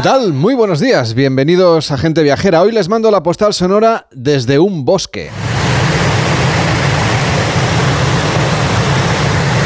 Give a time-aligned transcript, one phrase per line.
[0.00, 0.32] ¿Qué tal?
[0.32, 2.62] Muy buenos días, bienvenidos a Gente Viajera.
[2.62, 5.28] Hoy les mando la postal sonora desde un bosque.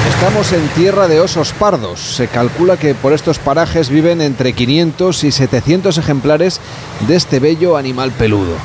[0.08, 2.00] Estamos en tierra de osos pardos.
[2.00, 6.60] Se calcula que por estos parajes viven entre 500 y 700 ejemplares
[7.06, 8.56] de este bello animal peludo.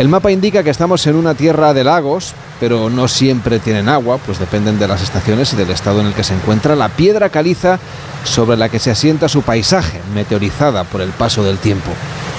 [0.00, 4.18] El mapa indica que estamos en una tierra de lagos, pero no siempre tienen agua,
[4.24, 7.28] pues dependen de las estaciones y del estado en el que se encuentra la piedra
[7.28, 7.80] caliza
[8.22, 11.90] sobre la que se asienta su paisaje, meteorizada por el paso del tiempo.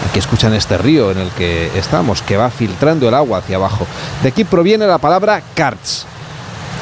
[0.07, 3.85] Aquí escuchan este río en el que estamos, que va filtrando el agua hacia abajo.
[4.21, 6.05] De aquí proviene la palabra karts,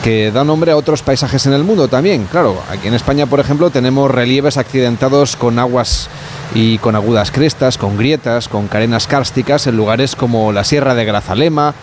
[0.03, 2.27] que da nombre a otros paisajes en el mundo también.
[2.29, 6.09] Claro, aquí en España, por ejemplo, tenemos relieves accidentados con aguas
[6.53, 11.05] y con agudas crestas, con grietas, con carenas kársticas en lugares como la Sierra de
[11.05, 11.73] Grazalema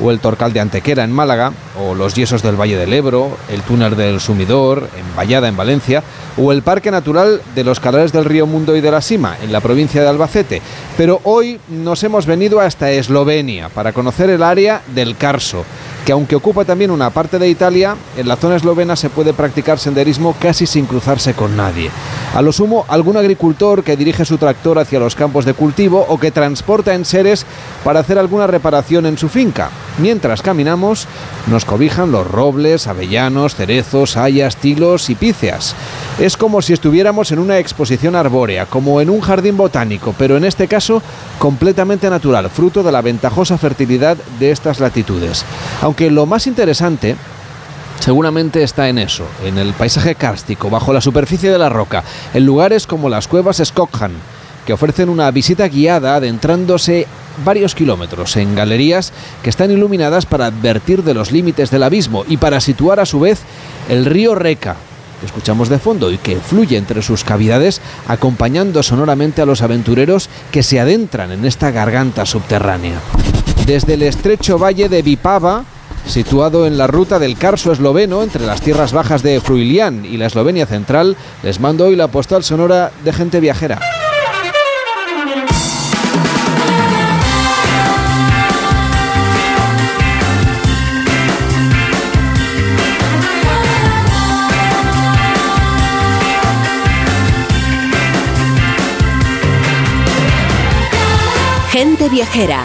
[0.00, 3.62] o el Torcal de Antequera en Málaga, o los yesos del Valle del Ebro, el
[3.62, 6.02] túnel del Sumidor en Vallada en Valencia,
[6.36, 9.52] o el Parque Natural de los Calares del Río Mundo y de la Sima en
[9.52, 10.62] la provincia de Albacete.
[10.96, 15.64] Pero hoy nos hemos venido hasta Eslovenia para conocer el área del Carso
[16.08, 19.78] que aunque ocupa también una parte de Italia, en la zona eslovena se puede practicar
[19.78, 21.90] senderismo casi sin cruzarse con nadie.
[22.34, 26.18] A lo sumo, algún agricultor que dirige su tractor hacia los campos de cultivo o
[26.18, 27.44] que transporta enseres
[27.84, 29.68] para hacer alguna reparación en su finca.
[29.98, 31.06] Mientras caminamos,
[31.46, 35.74] nos cobijan los robles, avellanos, cerezos, hayas, tilos y píceas.
[36.18, 40.44] Es como si estuviéramos en una exposición arbórea, como en un jardín botánico, pero en
[40.44, 41.02] este caso
[41.38, 45.44] completamente natural, fruto de la ventajosa fertilidad de estas latitudes.
[45.82, 47.16] Aunque lo más interesante
[48.00, 52.46] seguramente está en eso, en el paisaje kárstico, bajo la superficie de la roca, en
[52.46, 54.12] lugares como las cuevas Skokjan,
[54.64, 57.06] que ofrecen una visita guiada adentrándose
[57.44, 62.36] varios kilómetros en galerías que están iluminadas para advertir de los límites del abismo y
[62.36, 63.40] para situar a su vez
[63.88, 64.76] el río Reca,
[65.20, 70.28] que escuchamos de fondo y que fluye entre sus cavidades acompañando sonoramente a los aventureros
[70.52, 73.00] que se adentran en esta garganta subterránea.
[73.66, 75.64] Desde el estrecho valle de Vipava,
[76.06, 80.26] situado en la ruta del Carso esloveno entre las tierras bajas de Fruilián y la
[80.26, 83.78] Eslovenia central, les mando hoy la postal sonora de gente viajera.
[101.78, 102.64] Gente Viajera,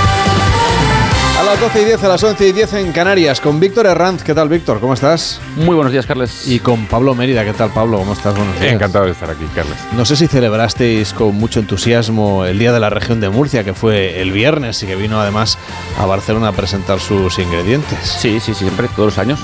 [1.39, 4.23] A las 12 y 10, a las 11 y 10 en Canarias, con Víctor Herranz.
[4.23, 4.79] ¿Qué tal, Víctor?
[4.79, 5.39] ¿Cómo estás?
[5.55, 6.47] Muy buenos días, Carles.
[6.47, 7.43] Y con Pablo Mérida.
[7.43, 7.97] ¿Qué tal, Pablo?
[7.97, 8.35] ¿Cómo estás?
[8.35, 8.73] Buenos días.
[8.73, 9.75] Encantado de estar aquí, Carles.
[9.93, 13.73] No sé si celebrasteis con mucho entusiasmo el Día de la Región de Murcia, que
[13.73, 15.57] fue el viernes y que vino además
[15.97, 17.97] a Barcelona a presentar sus ingredientes.
[18.03, 19.39] Sí, sí, sí siempre, todos los años.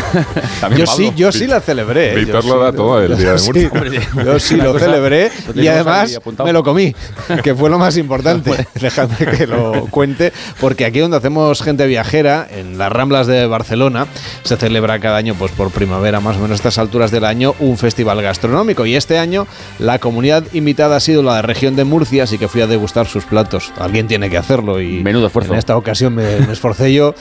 [0.76, 2.14] yo sí, yo sí la celebré.
[2.14, 3.70] Víctor lo da todo el Día de Murcia.
[4.22, 6.94] yo sí lo celebré y además me lo comí,
[7.42, 8.66] que fue lo más importante.
[8.74, 14.06] Dejadme que lo cuente, porque aquí donde hacemos gente viajera, en las Ramblas de Barcelona,
[14.42, 17.54] se celebra cada año, pues por primavera, más o menos a estas alturas del año,
[17.58, 18.86] un festival gastronómico.
[18.86, 19.46] Y este año
[19.78, 23.06] la comunidad invitada ha sido la de región de Murcia, así que fui a degustar
[23.06, 23.72] sus platos.
[23.78, 25.52] Alguien tiene que hacerlo y Menudo esfuerzo.
[25.52, 27.14] en esta ocasión me, me esforcé yo.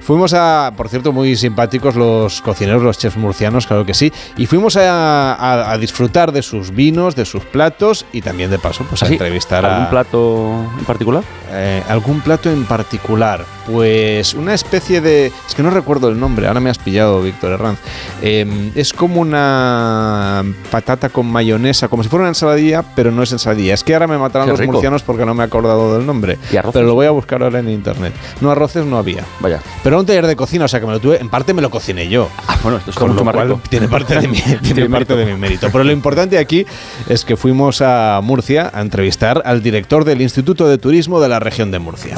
[0.00, 4.46] Fuimos a, por cierto, muy simpáticos los cocineros, los chefs murcianos, claro que sí, y
[4.46, 8.84] fuimos a, a, a disfrutar de sus vinos, de sus platos y también de paso,
[8.88, 9.14] pues a ¿Ah, ¿Sí?
[9.14, 11.22] entrevistar ¿Algún a plato en particular?
[11.52, 13.35] eh, algún plato en particular.
[13.70, 15.26] Pues una especie de.
[15.48, 17.78] Es que no recuerdo el nombre, ahora me has pillado, Víctor Herranz.
[18.22, 23.32] Eh, es como una patata con mayonesa, como si fuera una ensaladilla, pero no es
[23.32, 23.74] ensaladilla.
[23.74, 24.72] Es que ahora me matarán Qué los rico.
[24.72, 26.38] murcianos porque no me he acordado del nombre.
[26.52, 26.74] ¿Y arroces?
[26.74, 28.12] Pero lo voy a buscar ahora en internet.
[28.40, 29.24] No, arroces no había.
[29.40, 29.60] Vaya.
[29.82, 31.20] Pero era un taller de cocina, o sea que me lo tuve.
[31.20, 32.28] En parte me lo cociné yo.
[32.46, 33.60] Ah, bueno, esto es Con lo más cual rico.
[33.68, 35.68] tiene parte de mi, tiene Tiene parte de mi mérito.
[35.70, 36.66] Pero lo importante aquí
[37.08, 41.40] es que fuimos a Murcia a entrevistar al director del Instituto de Turismo de la
[41.40, 42.14] región de Murcia.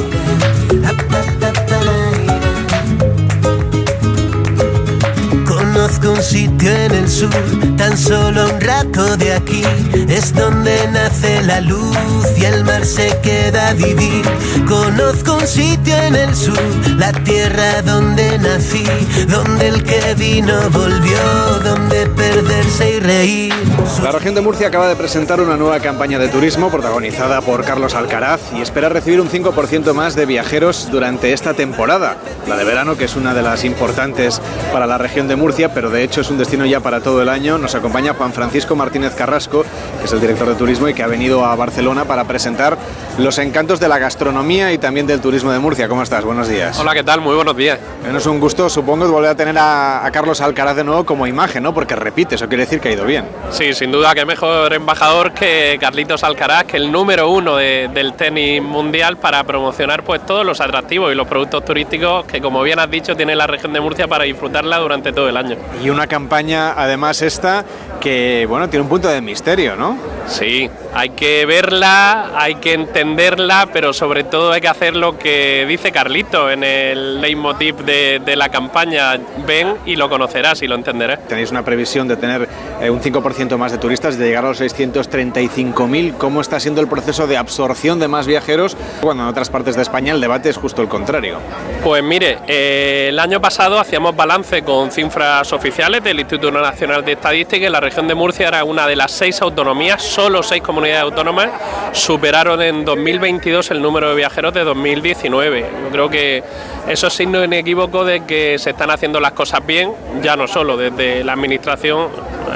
[5.88, 7.31] Conozco un sitio en el sur,
[7.79, 9.62] tan solo un rato de aquí,
[10.06, 11.96] es donde nace la luz
[12.37, 14.23] y el mar se queda a vivir.
[14.69, 16.61] Conozco un sitio en el sur,
[16.99, 18.85] la tierra donde nací,
[19.29, 21.19] donde el que vino volvió,
[21.64, 23.55] donde perderse y reír.
[24.02, 27.94] La región de Murcia acaba de presentar una nueva campaña de turismo protagonizada por Carlos
[27.94, 32.99] Alcaraz y espera recibir un 5% más de viajeros durante esta temporada, la de verano,
[32.99, 36.28] que es una de las importantes para la región de Murcia, pero de hecho es
[36.30, 37.56] un destino ya para todo el año.
[37.56, 39.64] Nos acompaña Juan Francisco Martínez Carrasco,
[40.00, 42.76] que es el director de turismo y que ha venido a Barcelona para presentar
[43.16, 45.86] los encantos de la gastronomía y también del turismo de Murcia.
[45.88, 46.25] ¿Cómo estás?
[46.25, 46.76] Buenos días.
[46.80, 47.20] Hola, ¿qué tal?
[47.20, 47.78] Muy buenos días.
[48.02, 51.28] Bueno, es un gusto, supongo, volver a tener a, a Carlos Alcaraz de nuevo como
[51.28, 51.72] imagen, ¿no?
[51.72, 53.24] Porque repite, eso quiere decir que ha ido bien.
[53.52, 58.14] Sí, sin duda que mejor embajador que Carlitos Alcaraz, que el número uno de- del
[58.14, 62.81] tenis mundial para promocionar pues todos los atractivos y los productos turísticos que como bien
[62.81, 65.56] has dicho tiene la región de Murcia para disfrutarla durante todo el año.
[65.82, 67.65] Y una campaña, además, esta
[68.00, 69.97] que, bueno, tiene un punto de misterio, ¿no?
[70.26, 75.65] Sí, hay que verla, hay que entenderla, pero sobre todo hay que hacer lo que
[75.67, 79.19] dice Carlito en el leitmotiv de, de la campaña.
[79.47, 81.26] Ven y lo conocerás y lo entenderás.
[81.29, 82.49] Tenéis una previsión de tener
[82.81, 86.15] eh, un 5% más de turistas, de llegar a los 635.000.
[86.17, 88.76] ¿Cómo está siendo el proceso de absorción de más viajeros?
[89.00, 91.38] Cuando en otras partes de España el debate es justo el contrario.
[91.82, 97.12] Pues mire, eh, el año pasado hacíamos balance con cifras oficiales del Instituto Nacional de
[97.12, 101.02] Estadística y la región de Murcia era una de las seis autonomías, solo seis comunidades
[101.02, 101.50] autónomas
[101.93, 105.60] superaron en 2022 el número de viajeros de 2019.
[105.60, 106.44] Yo creo que
[106.87, 110.76] eso es signo inequívoco de que se están haciendo las cosas bien, ya no solo
[110.76, 112.06] desde la Administración,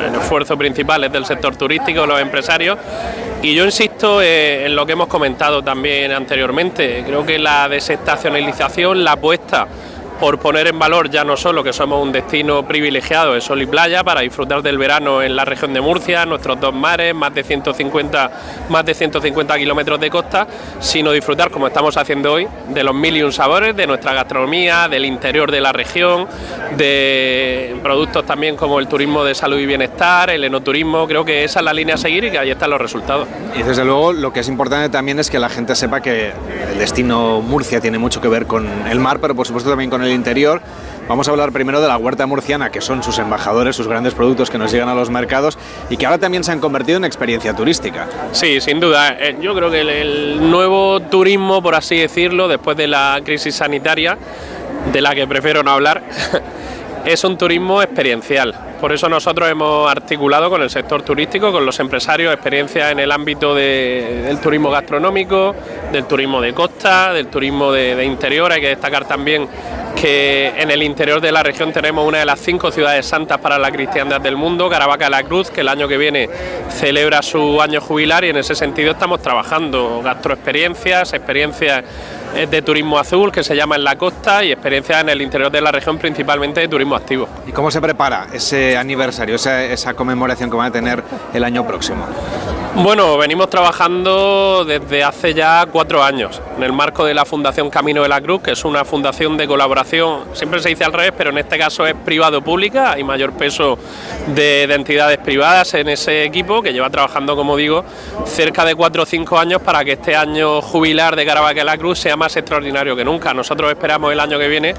[0.06, 2.78] el esfuerzo principal es del sector turístico, los empresarios,
[3.42, 7.02] y yo insisto eh, en lo que hemos comentado también anteriormente.
[7.04, 9.66] Creo que la desestacionalización, la apuesta
[10.22, 13.66] por poner en valor ya no solo que somos un destino privilegiado de sol y
[13.66, 17.42] playa para disfrutar del verano en la región de Murcia, nuestros dos mares, más de
[17.42, 18.30] 150,
[18.68, 20.46] más de 150 kilómetros de costa,
[20.78, 24.88] sino disfrutar, como estamos haciendo hoy, de los mil y un sabores, de nuestra gastronomía,
[24.88, 26.28] del interior de la región,
[26.76, 31.08] de productos también como el turismo de salud y bienestar, el enoturismo.
[31.08, 33.26] Creo que esa es la línea a seguir y que ahí están los resultados.
[33.56, 36.30] Y desde luego lo que es importante también es que la gente sepa que
[36.70, 40.00] el destino Murcia tiene mucho que ver con el mar, pero por supuesto también con
[40.04, 40.60] el interior.
[41.08, 44.50] Vamos a hablar primero de la huerta murciana, que son sus embajadores, sus grandes productos
[44.50, 45.58] que nos llegan a los mercados
[45.90, 48.06] y que ahora también se han convertido en experiencia turística.
[48.30, 49.16] Sí, sin duda.
[49.18, 53.56] Eh, Yo creo que el, el nuevo turismo, por así decirlo, después de la crisis
[53.56, 54.16] sanitaria,
[54.92, 56.02] de la que prefiero no hablar,
[57.04, 58.54] es un turismo experiencial.
[58.82, 63.12] Por eso nosotros hemos articulado con el sector turístico, con los empresarios, experiencias en el
[63.12, 65.54] ámbito de- del turismo gastronómico,
[65.92, 68.50] del turismo de costa, del turismo de, de interior.
[68.50, 69.46] Hay que destacar también
[69.94, 73.56] que en el interior de la región tenemos una de las cinco ciudades santas para
[73.56, 76.28] la cristiandad del mundo, Caravaca de la Cruz, que el año que viene
[76.70, 81.84] celebra su año jubilar y en ese sentido estamos trabajando gastroexperiencias, experiencias
[82.34, 85.52] eh, de turismo azul que se llama en la costa y experiencias en el interior
[85.52, 87.28] de la región principalmente de turismo activo.
[87.46, 91.02] ¿Y cómo se prepara ese aniversario, esa, conmemoración que van a tener
[91.32, 92.06] el año próximo?
[92.74, 98.02] Bueno, venimos trabajando desde hace ya cuatro años en el marco de la Fundación Camino
[98.02, 101.30] de la Cruz, que es una fundación de colaboración, siempre se dice al revés, pero
[101.30, 103.78] en este caso es privado-pública, hay mayor peso
[104.28, 107.84] de, de entidades privadas en ese equipo, que lleva trabajando, como digo,
[108.24, 111.76] cerca de cuatro o cinco años para que este año jubilar de Caravaca de la
[111.76, 113.34] Cruz sea más extraordinario que nunca.
[113.34, 114.74] Nosotros esperamos el año que viene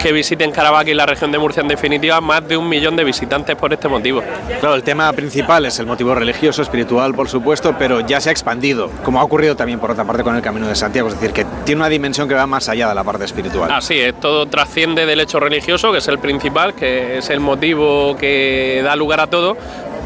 [0.00, 3.04] que visiten Caravaca y la región de Murcia en definitiva más de un millón de
[3.04, 4.22] visitantes por este motivo.
[4.60, 8.32] Claro, el tema principal es el motivo religioso, espiritual, por supuesto, pero ya se ha
[8.32, 11.32] expandido, como ha ocurrido también por otra parte con el Camino de Santiago, es decir,
[11.32, 13.70] que tiene una dimensión que va más allá de la parte espiritual.
[13.70, 18.16] Así es, todo trasciende del hecho religioso, que es el principal, que es el motivo
[18.16, 19.56] que da lugar a todo,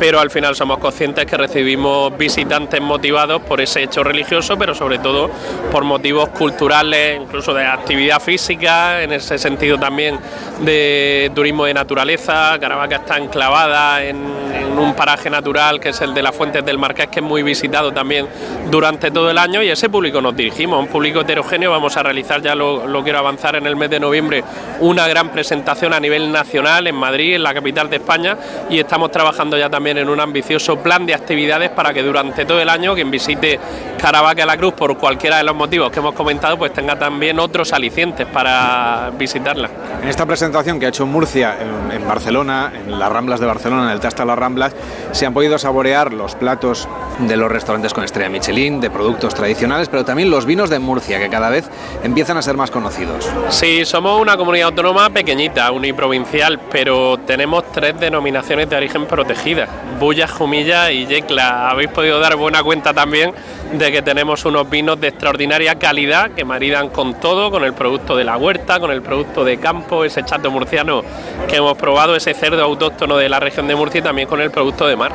[0.00, 4.98] pero al final somos conscientes que recibimos visitantes motivados por ese hecho religioso, pero sobre
[4.98, 5.30] todo
[5.70, 10.18] por motivos culturales, incluso de actividad física, en ese sentido también
[10.60, 12.56] de turismo de naturaleza.
[12.58, 17.08] Caravaca está enclavada en, un paraje natural que es el de las Fuentes del Marqués,
[17.08, 18.26] que es muy visitado también
[18.70, 21.70] durante todo el año y a ese público nos dirigimos, un público heterogéneo.
[21.70, 24.42] Vamos a realizar, ya lo quiero avanzar en el mes de noviembre,
[24.78, 28.38] una gran presentación a nivel nacional en Madrid, en la capital de España,
[28.70, 32.60] y estamos trabajando ya también en un ambicioso plan de actividades para que durante todo
[32.60, 33.58] el año quien visite
[33.98, 37.38] Caravaca de la Cruz por cualquiera de los motivos que hemos comentado, pues tenga también
[37.38, 39.70] otros alicientes para visitarla.
[40.02, 43.84] En esta presentación que ha hecho Murcia en, en Barcelona, en las Ramblas de Barcelona,
[43.84, 44.74] en el Tasta de las Ramblas,
[45.12, 49.88] se han podido saborear los platos de los restaurantes con estrella Michelin, de productos tradicionales,
[49.88, 51.68] pero también los vinos de Murcia, que cada vez
[52.02, 53.30] empiezan a ser más conocidos.
[53.48, 60.30] Sí, somos una comunidad autónoma pequeñita, uniprovincial, pero tenemos tres denominaciones de origen protegidas, Bullas,
[60.30, 61.70] Jumilla y Yecla.
[61.70, 63.32] Habéis podido dar buena cuenta también
[63.72, 68.16] de que tenemos unos vinos de extraordinaria calidad que maridan con todo, con el producto
[68.16, 71.02] de la huerta, con el producto de campo, ese chato murciano
[71.48, 74.50] que hemos probado, ese cerdo autóctono de la región de Murcia y también con el
[74.50, 75.12] producto de mar.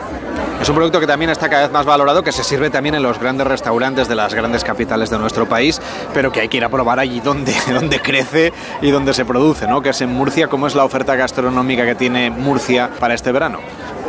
[0.62, 3.04] Es un producto que también está cada vez más valorado, que se sirve también en
[3.04, 5.82] los grandes restaurantes de las grandes capitales de nuestro país,
[6.14, 9.68] pero que hay que ir a probar allí donde, donde crece y donde se produce,
[9.68, 9.82] ¿no?
[9.82, 10.48] Que es en Murcia.
[10.48, 13.60] ¿Cómo es la oferta gastronómica que tiene Murcia para este verano?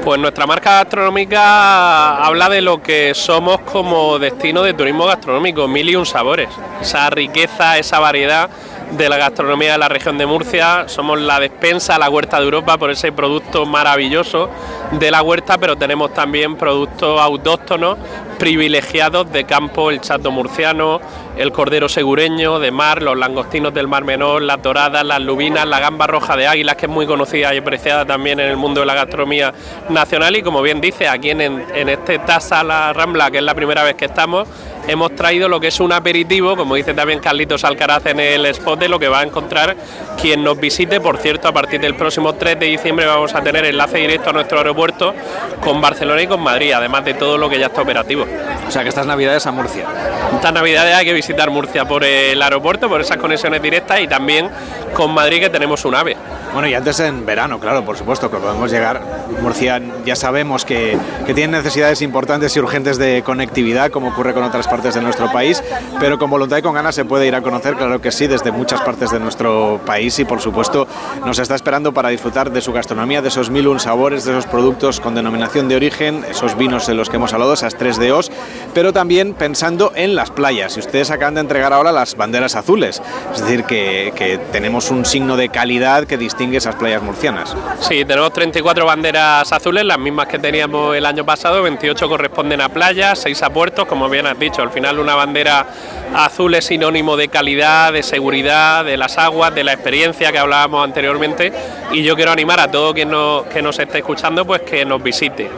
[0.07, 5.91] Pues nuestra marca gastronómica habla de lo que somos como destino de turismo gastronómico, mil
[5.91, 6.49] y un sabores.
[6.81, 8.49] Esa riqueza, esa variedad
[8.93, 10.85] de la gastronomía de la región de Murcia.
[10.87, 14.49] Somos la despensa, la huerta de Europa por ese producto maravilloso
[14.93, 17.99] de la huerta, pero tenemos también productos autóctonos
[18.39, 21.01] privilegiados de campo, el chato murciano,
[21.37, 25.81] el cordero segureño de mar, los langostinos del mar menor, las doradas, las lubinas, la
[25.81, 28.87] gamba roja de águilas, que es muy conocida y apreciada también en el mundo de
[28.87, 29.53] la gastronomía
[29.89, 30.35] nacional.
[30.37, 33.83] Y como bien dice, aquí en, en este Taza La Rambla, que es la primera
[33.83, 34.49] vez que estamos,
[34.89, 38.79] hemos traído lo que es un aperitivo, como dice también Carlitos Alcaraz en el spot,
[38.79, 39.77] de lo que va a encontrar
[40.21, 41.01] quien nos visite.
[41.01, 44.33] Por cierto, a partir del próximo 3 de diciembre vamos a tener enlace directo a
[44.33, 45.15] nuestro aeropuerto
[45.61, 48.27] con Barcelona y con Madrid, además de todo lo que ya está operativo.
[48.67, 49.87] O sea que estas navidades a Murcia.
[50.35, 54.51] Estas navidades hay que visitar Murcia por el aeropuerto, por esas conexiones directas y también
[54.95, 56.17] con Madrid que tenemos un AVE.
[56.53, 59.03] Bueno, y antes en verano, claro, por supuesto, que podemos llegar.
[59.43, 64.43] Murcia ya sabemos que, que tiene necesidades importantes y urgentes de conectividad, como ocurre con
[64.43, 65.63] otras partes de nuestro país,
[66.01, 68.53] pero con voluntad y con ganas se puede ir a conocer, claro que sí, desde
[68.53, 70.87] muchas partes de nuestro país y por supuesto
[71.25, 74.47] nos está esperando para disfrutar de su gastronomía, de esos mil un sabores, de esos
[74.47, 78.31] productos con denominación de origen, esos vinos de los que hemos hablado, esas tres DOs,
[78.73, 80.77] pero también pensando en las playas.
[80.77, 83.03] Y ustedes acaban de entregar ahora las banderas azules,
[83.35, 87.57] es decir, que, que tenemos un signo de calidad que distingue esas playas murcianas.
[87.81, 92.69] Sí, tenemos 34 banderas azules, las mismas que teníamos el año pasado, 28 corresponden a
[92.69, 95.67] playas, 6 a puertos, como bien has dicho, al final una bandera
[96.15, 100.85] azul es sinónimo de calidad, de seguridad, de las aguas, de la experiencia que hablábamos
[100.85, 101.53] anteriormente.
[101.93, 105.03] Y yo quiero animar a todo quien nos, que nos esté escuchando pues que nos
[105.03, 105.51] visite.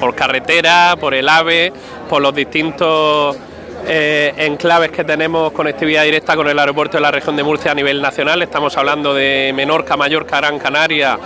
[0.00, 1.72] Por carretera, por el AVE,
[2.08, 3.36] por los distintos
[3.86, 7.74] eh, enclaves que tenemos conectividad directa con el aeropuerto de la región de Murcia a
[7.74, 8.42] nivel nacional.
[8.42, 11.18] Estamos hablando de Menorca, Mallorca, Gran Canaria,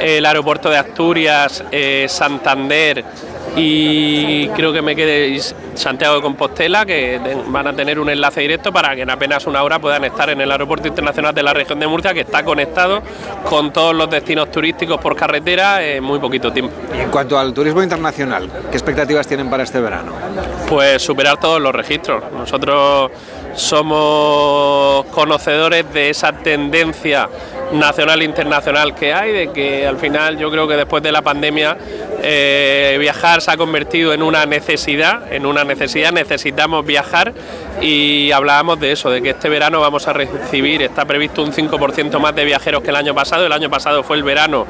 [0.00, 3.04] el aeropuerto de Asturias, eh, Santander
[3.58, 5.38] y creo que me quede
[5.74, 9.62] Santiago de Compostela, que van a tener un enlace directo para que en apenas una
[9.62, 13.02] hora puedan estar en el aeropuerto internacional de la región de Murcia, que está conectado
[13.48, 16.72] con todos los destinos turísticos por carretera en muy poquito tiempo.
[16.96, 20.12] Y en cuanto al turismo internacional, ¿qué expectativas tienen para este verano?
[20.68, 22.24] Pues superar todos los registros.
[22.32, 23.10] Nosotros
[23.54, 27.28] somos conocedores de esa tendencia
[27.72, 31.22] nacional e internacional que hay, de que al final yo creo que después de la
[31.22, 31.76] pandemia
[32.22, 37.32] eh, viajar se ha convertido en una necesidad, en una necesidad, necesitamos viajar
[37.80, 42.18] y hablábamos de eso, de que este verano vamos a recibir, está previsto un 5%
[42.18, 44.66] más de viajeros que el año pasado, el año pasado fue el verano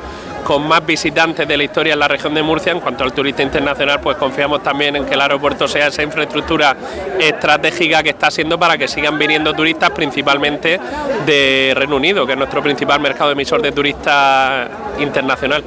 [0.48, 2.72] con más visitantes de la historia en la región de Murcia.
[2.72, 6.74] En cuanto al turista internacional, pues confiamos también en que el aeropuerto sea esa infraestructura
[7.20, 10.80] estratégica que está siendo para que sigan viniendo turistas, principalmente
[11.26, 14.68] de Reino Unido, que es nuestro principal mercado emisor de turistas
[14.98, 15.62] internacional.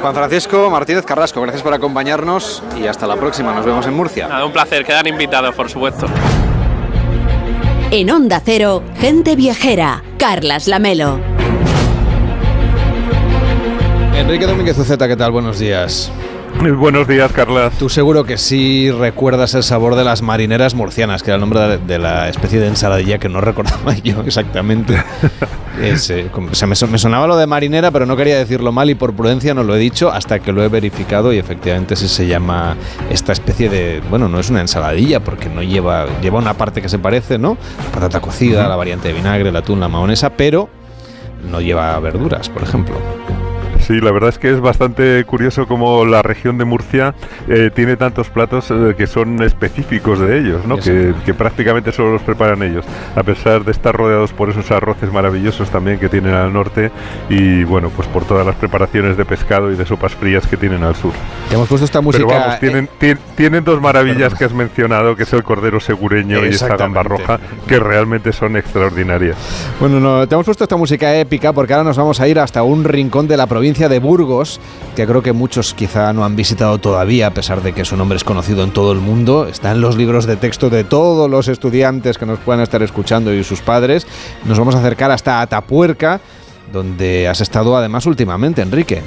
[0.00, 3.54] Juan Francisco Martínez Carrasco, gracias por acompañarnos y hasta la próxima.
[3.54, 4.28] Nos vemos en Murcia.
[4.28, 6.06] Nada, un placer, quedan invitados, por supuesto.
[7.90, 11.20] En Onda Cero, gente viajera, Carlas Lamelo.
[14.16, 15.30] Enrique Domínguez Uceta, ¿qué tal?
[15.30, 16.10] Buenos días.
[16.76, 17.76] Buenos días, Carlas.
[17.76, 21.78] Tú seguro que sí recuerdas el sabor de las marineras murcianas, que era el nombre
[21.78, 25.02] de la especie de ensaladilla que no recordaba yo exactamente.
[25.82, 29.14] Ese, se me, me, sonaba lo de marinera, pero no quería decirlo mal y por
[29.14, 32.76] prudencia no lo he dicho hasta que lo he verificado y efectivamente sí se llama
[33.10, 36.88] esta especie de, bueno, no es una ensaladilla porque no lleva, lleva una parte que
[36.88, 37.56] se parece, ¿no?
[37.92, 40.68] Patata cocida, la variante de vinagre, el atún, la mahonesa, pero
[41.50, 42.94] no lleva verduras, por ejemplo.
[43.86, 47.14] Sí, la verdad es que es bastante curioso cómo la región de Murcia
[47.48, 50.76] eh, tiene tantos platos eh, que son específicos de ellos, ¿no?
[50.76, 52.84] Que, que, prácticamente solo los preparan ellos,
[53.16, 56.92] a pesar de estar rodeados por esos arroces maravillosos también que tienen al norte
[57.28, 60.84] y bueno, pues por todas las preparaciones de pescado y de sopas frías que tienen
[60.84, 61.12] al sur.
[61.48, 62.24] Te hemos puesto esta música.
[62.26, 64.38] Pero vamos, tienen, eh, tienen dos maravillas perdón.
[64.38, 68.56] que has mencionado, que es el cordero segureño y esta gamba roja, que realmente son
[68.56, 69.36] extraordinarias.
[69.80, 72.62] Bueno, no, te hemos puesto esta música épica porque ahora nos vamos a ir hasta
[72.62, 74.60] un rincón de la provincia de Burgos,
[74.94, 78.16] que creo que muchos quizá no han visitado todavía, a pesar de que su nombre
[78.16, 79.48] es conocido en todo el mundo.
[79.48, 83.32] Está en los libros de texto de todos los estudiantes que nos puedan estar escuchando
[83.32, 84.06] y sus padres.
[84.44, 86.20] Nos vamos a acercar hasta Atapuerca,
[86.72, 89.02] donde has estado además últimamente, Enrique.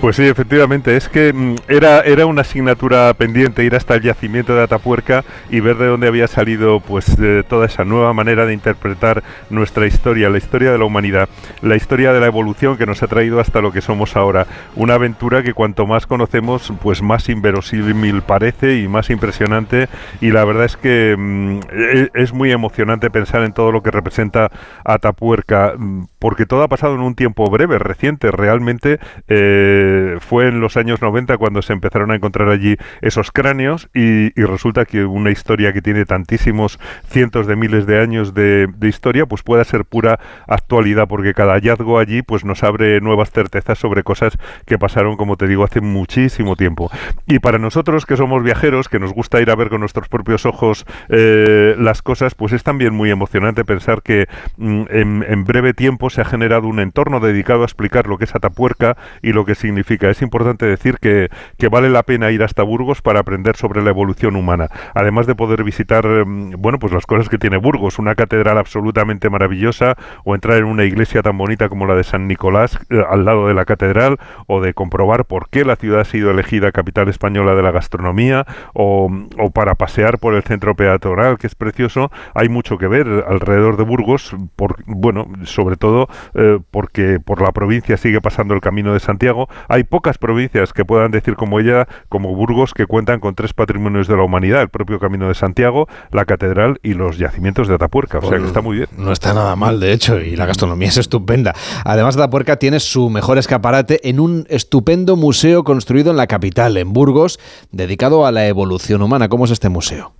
[0.00, 4.54] Pues sí, efectivamente, es que mm, era, era una asignatura pendiente ir hasta el yacimiento
[4.54, 9.22] de Atapuerca y ver de dónde había salido pues toda esa nueva manera de interpretar
[9.50, 11.28] nuestra historia, la historia de la humanidad,
[11.60, 14.46] la historia de la evolución que nos ha traído hasta lo que somos ahora.
[14.74, 19.90] Una aventura que cuanto más conocemos, pues más inverosímil parece y más impresionante
[20.22, 23.90] y la verdad es que mm, e, es muy emocionante pensar en todo lo que
[23.90, 24.50] representa
[24.82, 28.98] Atapuerca, mm, porque todo ha pasado en un tiempo breve, reciente, realmente.
[29.28, 29.89] Eh,
[30.20, 34.84] fue en los años 90 cuando se empezaron a encontrar allí esos cráneos y, resulta
[34.84, 39.62] que una historia que tiene tantísimos cientos de miles de años de, historia pues pueda
[39.64, 40.18] ser pura
[40.48, 45.36] actualidad porque cada hallazgo allí pues nos abre nuevas certezas sobre cosas que pasaron como
[45.36, 46.90] te digo hace muchísimo tiempo.
[47.26, 50.46] Y para nosotros que somos viajeros que nos gusta ir a ver con nuestros propios
[50.46, 55.74] ojos eh, las cosas pues es también muy emocionante pensar que mm, en, en breve
[55.74, 59.44] tiempo se ha generado un entorno dedicado a explicar lo que es Atapuerca y lo
[59.44, 61.28] que significa es importante decir que,
[61.70, 65.62] vale la pena ir hasta Burgos para aprender sobre la evolución humana, además de poder
[65.62, 70.58] visitar, mm, bueno, pues las cosas que tiene Burgos, una catedral absolutamente maravillosa, o entrar
[70.58, 73.64] en una iglesia tan bonita como la de San Nicolás eh, al lado de la
[73.64, 77.70] catedral, o de comprobar por qué la ciudad ha sido elegida capital española de la
[77.70, 79.10] gastronomía, o,
[79.54, 83.84] para pasear por el centro peatonal, que es precioso, hay mucho que ver alrededor de
[83.84, 89.00] Burgos, por, bueno, sobre todo eh, porque por la provincia sigue pasando el camino de
[89.00, 93.54] Santiago, hay pocas provincias que puedan decir como ella, como Burgos, que cuentan con tres
[93.54, 97.76] patrimonios de la humanidad, el propio Camino de Santiago, la Catedral y los yacimientos de
[97.76, 98.18] Atapuerca.
[98.18, 98.88] O sea que pues está muy bien.
[98.98, 101.54] No está nada mal, de hecho, y la gastronomía es estupenda.
[101.84, 106.92] Además, Atapuerca tiene su mejor escaparate en un estupendo museo construido en la capital, en
[106.92, 107.38] Burgos,
[107.70, 109.28] dedicado a la evolución humana.
[109.28, 110.12] ¿Cómo es este museo?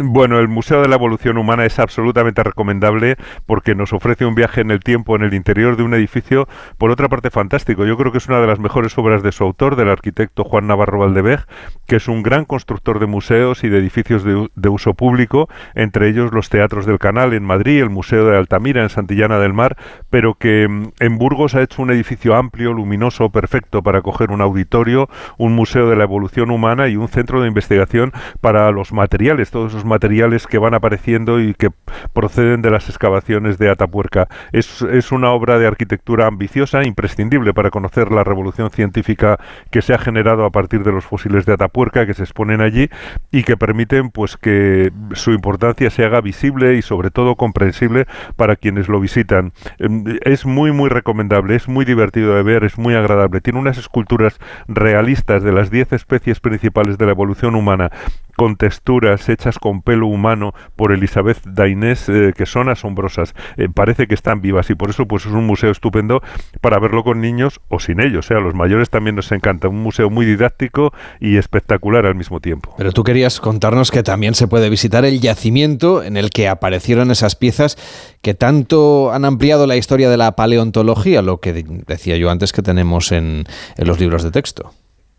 [0.00, 4.60] Bueno, el Museo de la Evolución Humana es absolutamente recomendable porque nos ofrece un viaje
[4.60, 7.84] en el tiempo en el interior de un edificio, por otra parte fantástico.
[7.84, 10.68] Yo creo que es una de las mejores obras de su autor, del arquitecto Juan
[10.68, 11.40] Navarro Valdevej,
[11.88, 16.32] que es un gran constructor de museos y de edificios de, uso público, entre ellos
[16.32, 19.76] los Teatros del Canal en Madrid, el Museo de Altamira en Santillana del Mar,
[20.10, 24.42] pero que mm, en Burgos ha hecho un edificio amplio, luminoso, perfecto para acoger un
[24.42, 29.50] auditorio, un museo de la evolución humana y un centro de investigación para los materiales,
[29.50, 31.70] todos esos materiales que van apareciendo y que
[32.12, 34.28] proceden de las excavaciones de Atapuerca.
[34.52, 39.38] Es, es una obra de arquitectura ambiciosa, imprescindible para conocer la revolución científica
[39.70, 42.88] que se ha generado a partir de los fósiles de Atapuerca que se exponen allí
[43.32, 48.56] y que permiten pues que su importancia se haga visible y sobre todo comprensible para
[48.56, 49.52] quienes lo visitan.
[49.78, 53.40] Em, es muy muy recomendable, es muy divertido de ver, es muy agradable.
[53.40, 57.90] Tiene unas esculturas realistas de las 10 especies principales de la evolución humana
[58.38, 63.34] con texturas hechas con pelo humano por Elizabeth Dainés eh, que son asombrosas.
[63.56, 66.22] Eh, parece que están vivas y por eso pues es un museo estupendo
[66.60, 68.26] para verlo con niños o sin ellos.
[68.26, 69.66] Sea, a los mayores también nos encanta.
[69.66, 72.72] Un museo muy didáctico y espectacular al mismo tiempo.
[72.78, 77.10] Pero tú querías contarnos que también se puede visitar el yacimiento en el que aparecieron
[77.10, 77.76] esas piezas
[78.22, 82.62] que tanto han ampliado la historia de la paleontología, lo que decía yo antes que
[82.62, 83.46] tenemos en
[83.78, 84.72] los libros de texto.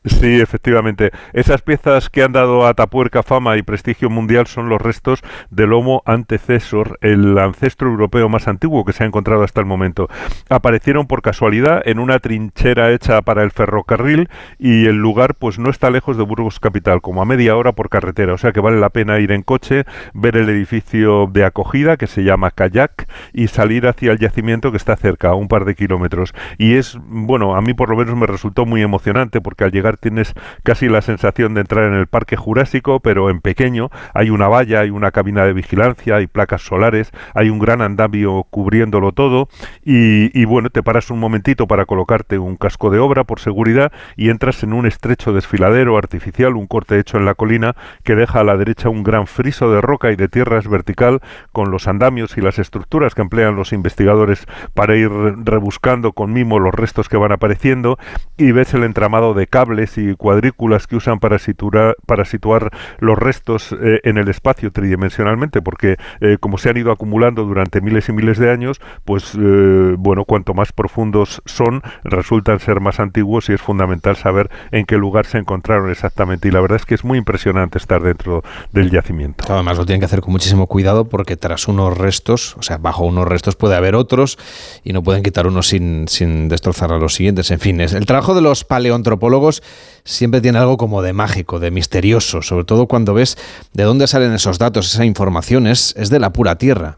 [0.05, 1.11] Sí, efectivamente.
[1.33, 5.73] Esas piezas que han dado a Tapuerca fama y prestigio mundial son los restos del
[5.73, 10.07] Homo antecesor, el ancestro europeo más antiguo que se ha encontrado hasta el momento.
[10.49, 15.69] Aparecieron por casualidad en una trinchera hecha para el ferrocarril y el lugar pues no
[15.69, 18.79] está lejos de Burgos capital, como a media hora por carretera, o sea que vale
[18.79, 19.83] la pena ir en coche,
[20.13, 24.77] ver el edificio de acogida que se llama Kayak y salir hacia el yacimiento que
[24.77, 26.33] está cerca, a un par de kilómetros.
[26.57, 29.88] Y es, bueno, a mí por lo menos me resultó muy emocionante porque al llegar
[29.97, 33.89] tienes casi la sensación de entrar en el Parque Jurásico, pero en pequeño.
[34.13, 38.45] Hay una valla, hay una cabina de vigilancia, hay placas solares, hay un gran andamio
[38.49, 39.49] cubriéndolo todo
[39.83, 44.29] y, bueno, te paras un momentito para colocarte un casco de obra por seguridad y
[44.29, 48.43] entras en un estrecho desfiladero artificial, un corte hecho en la colina que deja a
[48.43, 51.21] la derecha un gran friso de roca y de tierras vertical
[51.51, 56.59] con los andamios y las estructuras que emplean los investigadores para ir rebuscando con mimo
[56.59, 57.97] los restos que van apareciendo
[58.37, 63.17] y ves el entramado de cables y cuadrículas que usan para situar, para situar los
[63.17, 68.09] restos eh, en el espacio tridimensionalmente, porque eh, como se han ido acumulando durante miles
[68.09, 73.49] y miles de años, pues eh, bueno, cuanto más profundos son, resultan ser más antiguos
[73.49, 76.47] y es fundamental saber en qué lugar se encontraron exactamente.
[76.47, 79.45] Y la verdad es que es muy impresionante estar dentro del yacimiento.
[79.49, 83.05] Además lo tienen que hacer con muchísimo cuidado porque tras unos restos, o sea, bajo
[83.05, 84.37] unos restos puede haber otros
[84.83, 87.51] y no pueden quitar unos sin, sin destrozar a los siguientes.
[87.51, 89.63] En fin, el trabajo de los paleontropólogos
[90.09, 93.37] siempre tiene algo como de mágico, de misterioso, sobre todo cuando ves
[93.73, 96.97] de dónde salen esos datos, esa información, es, de la pura tierra.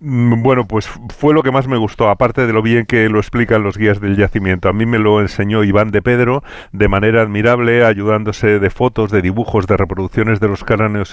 [0.00, 3.20] Mm, bueno, pues fue lo que más me gustó, aparte de lo bien que lo
[3.20, 4.68] explican los guías del yacimiento.
[4.68, 9.22] A mí me lo enseñó Iván de Pedro de manera admirable, ayudándose de fotos, de
[9.22, 11.12] dibujos, de reproducciones de los cráneos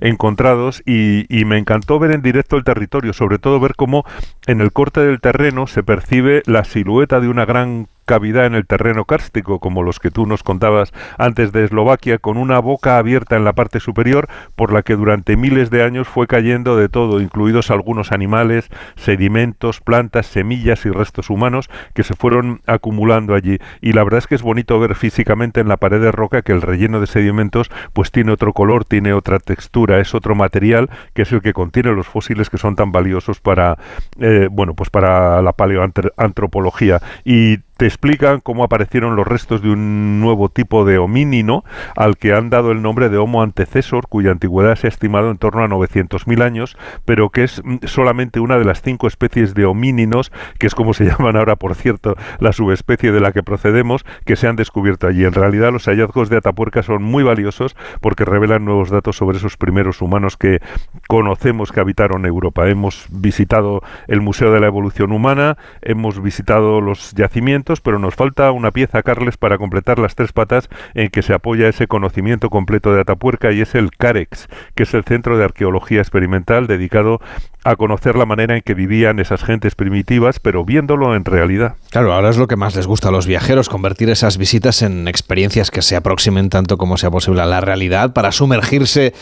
[0.00, 4.04] encontrados y, y me encantó ver en directo el territorio, sobre todo ver cómo
[4.46, 8.66] en el corte del terreno se percibe la silueta de una gran cavidad en el
[8.66, 13.36] terreno kárstico, como los que tú nos contabas antes de Eslovaquia, con una boca abierta
[13.36, 17.20] en la parte superior por la que durante miles de años fue cayendo de todo,
[17.20, 23.58] incluidos algunos animales, sedimentos, plantas, semillas y restos humanos que se fueron acumulando allí.
[23.80, 26.52] Y la verdad es que es bonito ver físicamente en la pared de roca que
[26.52, 31.22] el relleno de sedimentos pues tiene otro color, tiene otra textura, es otro material que
[31.22, 33.78] es el que contiene los fósiles que son tan valiosos para
[34.20, 40.20] eh, bueno pues para la paleoantropología y te explican cómo aparecieron los restos de un
[40.20, 44.76] nuevo tipo de homínino al que han dado el nombre de Homo antecesor, cuya antigüedad
[44.76, 48.64] se ha estimado en torno a 900.000 años, pero que es mm, solamente una de
[48.64, 53.12] las cinco especies de homíninos, que es como se llaman ahora, por cierto, la subespecie
[53.12, 55.24] de la que procedemos, que se han descubierto allí.
[55.24, 59.56] En realidad, los hallazgos de Atapuerca son muy valiosos porque revelan nuevos datos sobre esos
[59.56, 60.60] primeros humanos que
[61.08, 62.68] conocemos que habitaron Europa.
[62.68, 68.50] Hemos visitado el Museo de la Evolución Humana, hemos visitado los yacimientos, pero nos falta
[68.52, 72.94] una pieza, Carles, para completar las tres patas en que se apoya ese conocimiento completo
[72.94, 77.20] de Atapuerca y es el CAREX, que es el Centro de Arqueología Experimental dedicado
[77.64, 81.74] a conocer la manera en que vivían esas gentes primitivas, pero viéndolo en realidad.
[81.90, 85.08] Claro, ahora es lo que más les gusta a los viajeros, convertir esas visitas en
[85.08, 89.14] experiencias que se aproximen tanto como sea posible a la realidad para sumergirse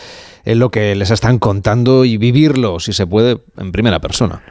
[0.45, 4.43] en lo que les están contando y vivirlo, si se puede, en primera persona.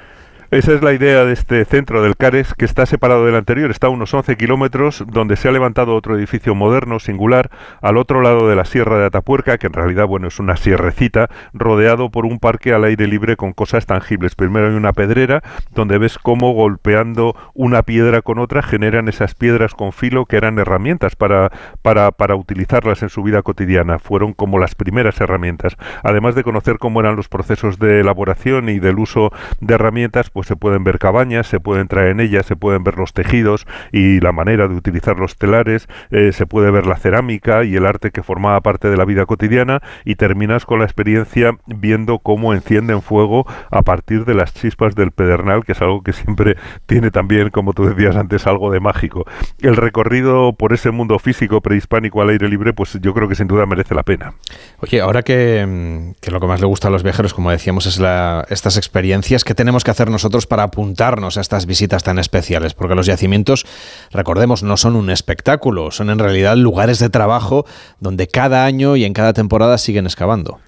[0.53, 3.87] Esa es la idea de este centro del CARES, que está separado del anterior, está
[3.87, 7.49] a unos 11 kilómetros, donde se ha levantado otro edificio moderno, singular,
[7.81, 11.27] al otro lado de la Sierra de Atapuerca, que en realidad, bueno, es una sierrecita,
[11.53, 14.35] rodeado por un parque al aire libre con cosas tangibles.
[14.35, 19.73] Primero hay una pedrera, donde ves cómo golpeando una piedra con otra generan esas piedras
[19.73, 23.97] con filo que eran herramientas para, para, para utilizarlas en su vida cotidiana.
[23.97, 25.77] Fueron como las primeras herramientas.
[26.03, 30.42] Además de conocer cómo eran los procesos de elaboración y del uso de herramientas, pues
[30.43, 33.65] pues se pueden ver cabañas, se puede entrar en ellas, se pueden ver los tejidos
[33.93, 37.85] y la manera de utilizar los telares, eh, se puede ver la cerámica y el
[37.85, 42.53] arte que formaba parte de la vida cotidiana y terminas con la experiencia viendo cómo
[42.53, 47.09] encienden fuego a partir de las chispas del pedernal, que es algo que siempre tiene
[47.09, 49.25] también, como tú decías antes, algo de mágico.
[49.61, 53.47] El recorrido por ese mundo físico prehispánico al aire libre, pues yo creo que sin
[53.47, 54.33] duda merece la pena.
[54.79, 57.97] Oye, ahora que, que lo que más le gusta a los viajeros, como decíamos, es
[57.97, 62.73] la, estas experiencias, que tenemos que hacer nosotros para apuntarnos a estas visitas tan especiales?
[62.73, 63.65] Porque los yacimientos,
[64.11, 67.65] recordemos, no son un espectáculo, son en realidad lugares de trabajo
[67.99, 70.59] donde cada año y en cada temporada siguen excavando.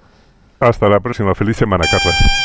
[0.60, 1.34] Hasta la próxima.
[1.36, 2.43] Feliz semana, Carlos.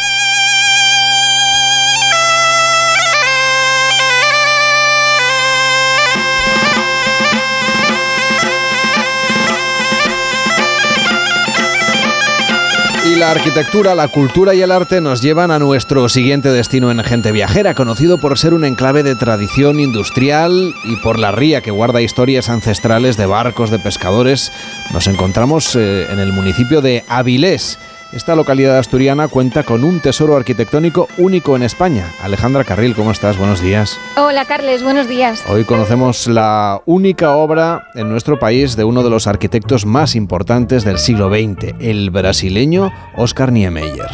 [13.17, 17.33] La arquitectura, la cultura y el arte nos llevan a nuestro siguiente destino en Gente
[17.33, 22.01] Viajera, conocido por ser un enclave de tradición industrial y por la ría que guarda
[22.01, 24.53] historias ancestrales de barcos de pescadores.
[24.93, 27.79] Nos encontramos eh, en el municipio de Avilés
[28.13, 32.11] esta localidad asturiana cuenta con un tesoro arquitectónico único en España.
[32.23, 33.37] Alejandra Carril, ¿cómo estás?
[33.37, 33.99] Buenos días.
[34.17, 35.45] Hola, Carles, buenos días.
[35.49, 40.85] Hoy conocemos la única obra en nuestro país de uno de los arquitectos más importantes
[40.85, 44.09] del siglo XX, el brasileño Oscar Niemeyer.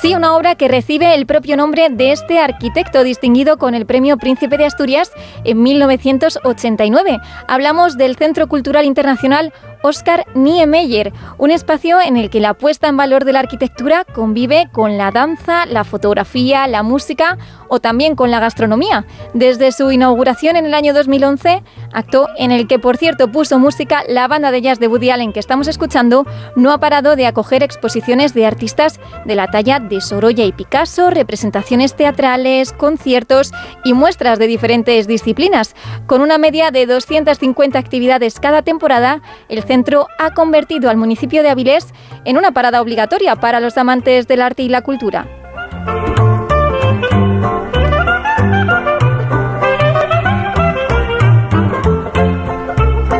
[0.00, 4.18] Sí, una obra que recibe el propio nombre de este arquitecto distinguido con el Premio
[4.18, 5.10] Príncipe de Asturias
[5.44, 7.20] en 1989.
[7.48, 9.52] Hablamos del Centro Cultural Internacional
[9.86, 14.66] Oscar Niemeyer, un espacio en el que la puesta en valor de la arquitectura convive
[14.72, 17.36] con la danza, la fotografía, la música
[17.68, 19.04] o también con la gastronomía.
[19.34, 24.04] Desde su inauguración en el año 2011, acto en el que por cierto puso música
[24.08, 26.24] la banda de jazz de Woody Allen que estamos escuchando,
[26.56, 31.10] no ha parado de acoger exposiciones de artistas de la talla de Sorolla y Picasso,
[31.10, 33.52] representaciones teatrales, conciertos
[33.84, 35.74] y muestras de diferentes disciplinas.
[36.06, 39.20] Con una media de 250 actividades cada temporada,
[39.50, 39.73] el centro
[40.18, 41.92] ha convertido al municipio de Avilés
[42.24, 45.26] en una parada obligatoria para los amantes del arte y la cultura.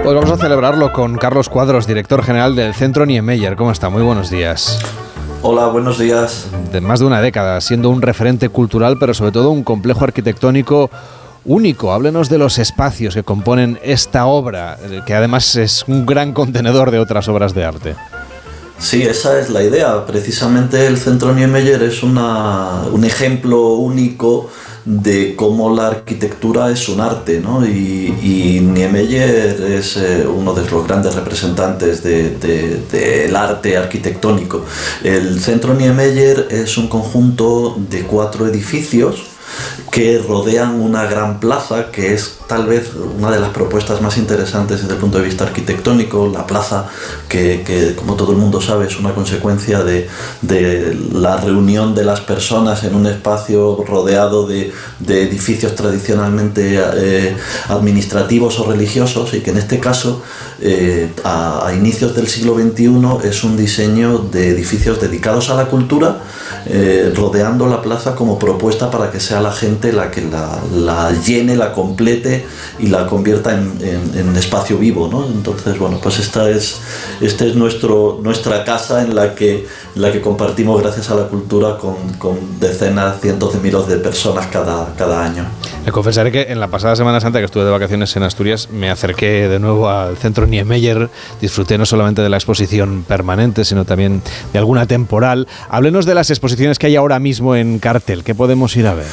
[0.04, 3.56] Pues vamos a celebrarlo con Carlos Cuadros, director general del Centro Niemeyer.
[3.56, 3.88] ¿Cómo está?
[3.88, 4.78] Muy buenos días.
[5.42, 6.50] Hola, buenos días.
[6.70, 10.90] De más de una década, siendo un referente cultural, pero sobre todo un complejo arquitectónico
[11.44, 11.92] único.
[11.92, 16.90] Háblenos de los espacios que componen esta obra, eh, que además es un gran contenedor
[16.90, 17.94] de otras obras de arte.
[18.78, 20.04] Sí, esa es la idea.
[20.04, 24.50] Precisamente el Centro Niemeyer es una, un ejemplo único
[24.84, 27.66] de cómo la arquitectura es un arte, ¿no?
[27.66, 34.64] Y, Niemeyer es eh, uno de los grandes representantes del de, arte arquitectónico.
[35.02, 39.33] El Centro Niemeyer es un conjunto de cuatro edificios
[39.90, 44.82] que rodean una gran plaza que es tal vez una de las propuestas más interesantes
[44.82, 46.30] desde el punto de vista arquitectónico.
[46.32, 46.86] La plaza,
[47.28, 50.08] que, como todo el mundo sabe, es una consecuencia de,
[51.12, 54.72] la reunión de las personas en un espacio rodeado de,
[55.08, 57.36] edificios tradicionalmente eh,
[57.68, 60.22] administrativos o religiosos y que en este caso,
[60.60, 66.18] eh, a, inicios del siglo XXI, es un diseño de edificios dedicados a la cultura,
[66.66, 71.56] eh, rodeando la plaza como propuesta para que sea la gente la que la llene,
[71.56, 72.44] la complete
[72.78, 75.26] y la convierta en, espacio vivo, ¿no?
[75.26, 76.80] Entonces, bueno, pues esta es,
[77.20, 81.78] este es nuestro, nuestra casa en la que, la que compartimos gracias a la cultura
[81.78, 81.94] con,
[82.58, 85.44] decenas, cientos de miles de personas cada, cada año.
[85.84, 88.90] Le confesaré que en la pasada Semana Santa que estuve de vacaciones en Asturias me
[88.90, 94.22] acerqué de nuevo al centro Niemeyer, disfruté no solamente de la exposición permanente, sino también
[94.52, 95.46] de alguna temporal.
[95.68, 99.06] Háblenos de las exposiciones que hay ahora mismo en cartel, ¿qué podemos ir a ver?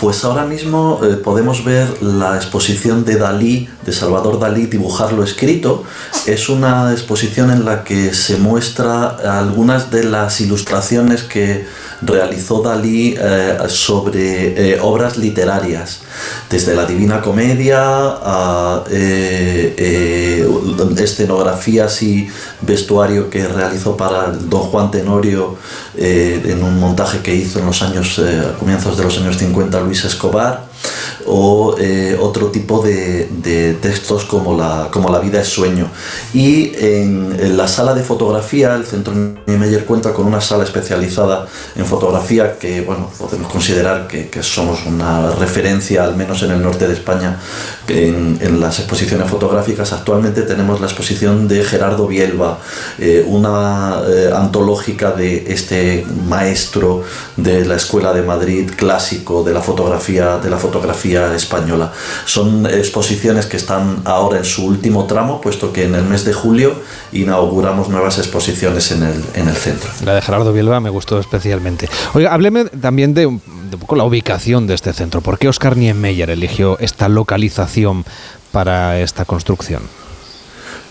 [0.00, 5.84] Pues ahora mismo eh, podemos ver la exposición de Dalí, de Salvador Dalí, dibujarlo escrito.
[6.24, 9.08] Es una exposición en la que se muestra
[9.40, 11.66] algunas de las ilustraciones que
[12.02, 16.00] realizó Dalí eh, sobre eh, obras literarias,
[16.48, 18.84] desde la Divina Comedia a
[20.98, 22.28] escenografías y
[22.60, 25.56] vestuario que realizó para Don Juan Tenorio
[25.96, 28.20] en un montaje que hizo en los años,
[28.58, 30.69] comienzos de los años 50 Luis Escobar
[31.26, 33.28] o eh, otro tipo de,
[33.80, 35.90] textos como la, como la vida es sueño.
[36.34, 39.12] Y en, la sala de fotografía, el Centro
[39.46, 44.86] Niemeyer cuenta con una sala especializada en fotografía que bueno, podemos considerar que, que somos
[44.86, 47.38] una referencia, al menos en el norte de España,
[47.88, 49.92] en, en las exposiciones fotográficas.
[49.92, 52.58] Actualmente tenemos la exposición de Gerardo Bielba,
[52.98, 57.02] eh, una eh, antológica de este maestro
[57.36, 60.69] de la Escuela de Madrid clásico de la fotografía, de la fotografía
[61.34, 61.92] española.
[62.24, 66.32] Son exposiciones que están ahora en su último tramo, puesto que en el mes de
[66.32, 66.74] julio
[67.12, 69.90] inauguramos nuevas exposiciones en el, en el centro.
[70.04, 71.88] La de Gerardo Bielba me gustó especialmente.
[72.14, 73.40] Oiga, hábleme también de, un
[73.78, 75.20] poco la ubicación de este centro.
[75.20, 78.04] ¿Por qué Oscar Niemeyer eligió esta localización
[78.52, 79.82] para esta construcción?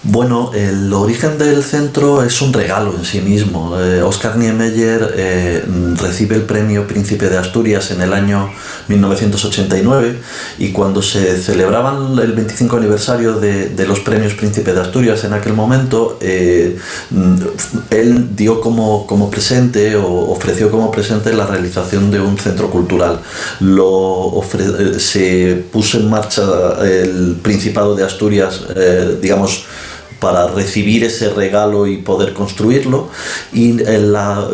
[0.03, 3.77] Bueno, el origen del centro es un regalo en sí mismo.
[3.77, 5.65] Eh, Oscar Niemeyer eh,
[5.99, 8.49] recibe el premio Príncipe de Asturias en el año
[8.87, 10.17] 1989
[10.57, 15.51] y cuando se celebraban el 25 aniversario de, los premios Príncipe de Asturias en aquel
[15.51, 16.77] momento, eh,
[17.89, 23.19] él dio como, como, presente o ofreció como presente la realización de un centro cultural.
[23.59, 24.41] Lo
[24.97, 26.43] se puso en marcha
[26.85, 28.61] el Principado de Asturias,
[29.21, 29.65] digamos,
[30.19, 33.09] para recibir ese regalo y poder construirlo.
[33.53, 34.47] Y la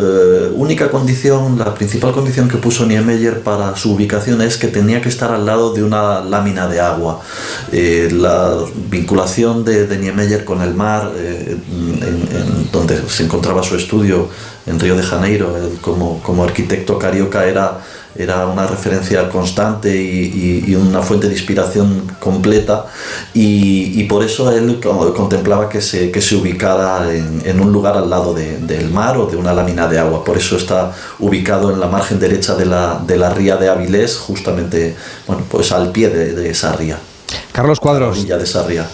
[0.54, 5.10] única condición, la principal condición que puso Niemeyer para su ubicación es que tenía que
[5.10, 7.22] estar al lado de una lámina de agua.
[7.72, 8.58] la
[8.90, 14.30] vinculación de, de, Niemeyer con el mar, en, donde se encontraba su estudio
[14.66, 17.82] en Río de Janeiro, como, como arquitecto carioca, era
[18.18, 22.86] era una referencia constante y, una fuente de inspiración completa
[23.34, 24.80] y, por eso él
[25.16, 29.36] contemplaba que se, que se ubicara en, un lugar al lado del mar o de
[29.36, 30.24] una lámina de agua.
[30.24, 34.18] Por eso está ubicado en la margen derecha de la, de la ría de Avilés,
[34.18, 34.96] justamente
[35.28, 37.00] bueno, pues al pie de esa ría.
[37.56, 38.28] Carlos Cuadros,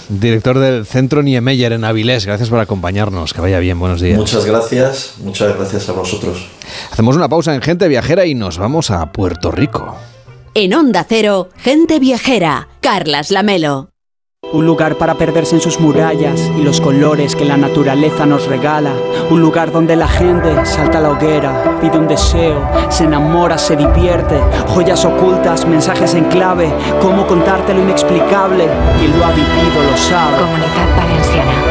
[0.07, 3.33] director del Centro Niemeyer en Avilés, gracias por acompañarnos.
[3.33, 4.19] Que vaya bien, buenos días.
[4.19, 6.47] Muchas gracias, muchas gracias a vosotros.
[6.91, 9.95] Hacemos una pausa en Gente Viajera y nos vamos a Puerto Rico.
[10.53, 13.89] En Onda Cero, Gente Viajera, Carlas Lamelo.
[14.53, 18.91] Un lugar para perderse en sus murallas y los colores que la naturaleza nos regala.
[19.29, 23.77] Un lugar donde la gente salta a la hoguera, pide un deseo, se enamora, se
[23.77, 24.41] divierte.
[24.67, 26.69] Joyas ocultas, mensajes en clave,
[27.01, 28.67] cómo contarte lo inexplicable.
[28.99, 30.37] Quien lo ha vivido lo sabe.
[30.37, 31.70] Comunidad Valenciana.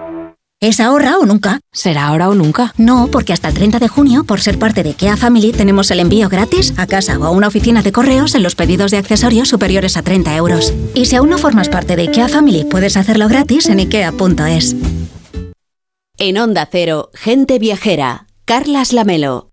[0.63, 1.59] ¿Es ahora o nunca?
[1.71, 2.71] ¿Será ahora o nunca?
[2.77, 5.99] No, porque hasta el 30 de junio, por ser parte de IKEA Family, tenemos el
[5.99, 9.49] envío gratis a casa o a una oficina de correos en los pedidos de accesorios
[9.49, 10.71] superiores a 30 euros.
[10.93, 14.75] Y si aún no formas parte de IKEA Family, puedes hacerlo gratis en ikea.es.
[16.19, 19.49] En Onda Cero, Gente Viajera, Carlas Lamelo.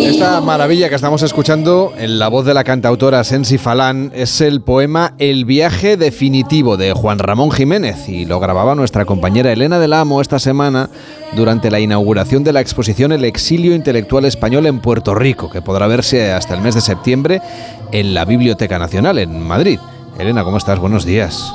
[0.00, 4.60] Esta maravilla que estamos escuchando en la voz de la cantautora Sensi Falán es el
[4.60, 9.92] poema El viaje definitivo de Juan Ramón Jiménez y lo grababa nuestra compañera Elena del
[9.92, 10.88] Amo esta semana
[11.34, 15.88] durante la inauguración de la exposición El exilio intelectual español en Puerto Rico, que podrá
[15.88, 17.42] verse hasta el mes de septiembre
[17.90, 19.80] en la Biblioteca Nacional en Madrid.
[20.18, 20.78] Elena, ¿cómo estás?
[20.78, 21.52] Buenos días.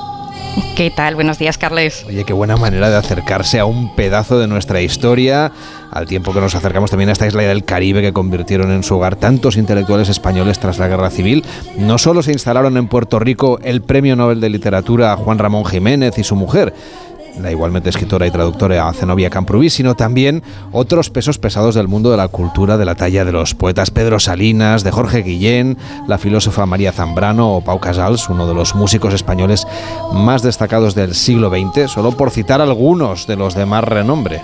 [0.75, 1.15] ¿Qué tal?
[1.15, 2.03] Buenos días, Carles.
[2.07, 5.51] Oye, qué buena manera de acercarse a un pedazo de nuestra historia,
[5.91, 8.95] al tiempo que nos acercamos también a esta isla del Caribe que convirtieron en su
[8.95, 11.43] hogar tantos intelectuales españoles tras la Guerra Civil.
[11.77, 16.17] No solo se instalaron en Puerto Rico el Premio Nobel de Literatura Juan Ramón Jiménez
[16.17, 16.73] y su mujer,
[17.41, 22.17] la igualmente escritora y traductora Zenobia Camprubí, sino también otros pesos pesados del mundo de
[22.17, 26.65] la cultura de la talla de los poetas Pedro Salinas, de Jorge Guillén, la filósofa
[26.65, 29.67] María Zambrano o Pau Casals, uno de los músicos españoles
[30.13, 34.41] más destacados del siglo XX, solo por citar algunos de los de más renombre.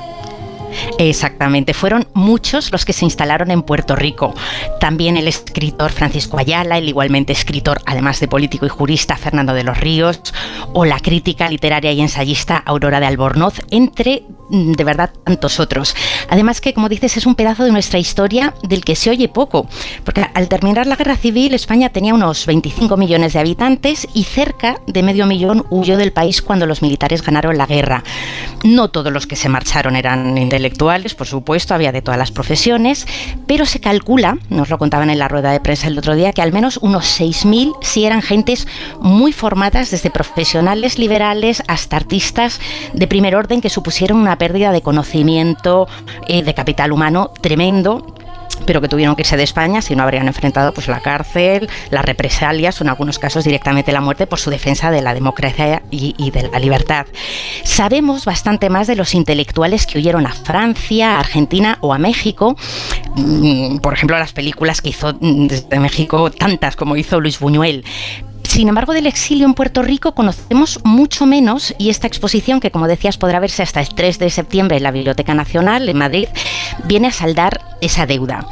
[0.97, 4.33] Exactamente, fueron muchos los que se instalaron en Puerto Rico.
[4.79, 9.63] También el escritor Francisco Ayala, el igualmente escritor, además de político y jurista, Fernando de
[9.63, 10.21] los Ríos,
[10.73, 15.95] o la crítica literaria y ensayista Aurora de Albornoz, entre mm, de verdad tantos otros.
[16.29, 19.67] Además que, como dices, es un pedazo de nuestra historia del que se oye poco,
[20.03, 24.79] porque al terminar la guerra civil España tenía unos 25 millones de habitantes y cerca
[24.87, 28.03] de medio millón huyó del país cuando los militares ganaron la guerra.
[28.63, 33.07] No todos los que se marcharon eran intelectuales, por supuesto, había de todas las profesiones,
[33.47, 36.41] pero se calcula, nos lo contaban en la rueda de prensa el otro día, que
[36.41, 38.67] al menos unos 6.000 sí eran gentes
[38.99, 42.59] muy formadas, desde profesionales liberales hasta artistas
[42.93, 45.87] de primer orden que supusieron una pérdida de conocimiento,
[46.27, 48.05] eh, de capital humano tremendo
[48.65, 52.05] pero que tuvieron que irse de España si no habrían enfrentado pues la cárcel, las
[52.05, 56.31] represalias o en algunos casos directamente la muerte por su defensa de la democracia y,
[56.31, 57.05] de la libertad.
[57.63, 62.55] Sabemos bastante más de los intelectuales que huyeron a Francia, Argentina o a México,
[63.15, 67.83] mm, por ejemplo las películas que hizo mm, desde México, tantas como hizo Luis Buñuel,
[68.49, 72.87] sin embargo, del exilio en Puerto Rico conocemos mucho menos y esta exposición, que como
[72.87, 76.27] decías podrá verse hasta el 3 de septiembre en la Biblioteca Nacional en Madrid,
[76.85, 78.45] viene a saldar esa deuda.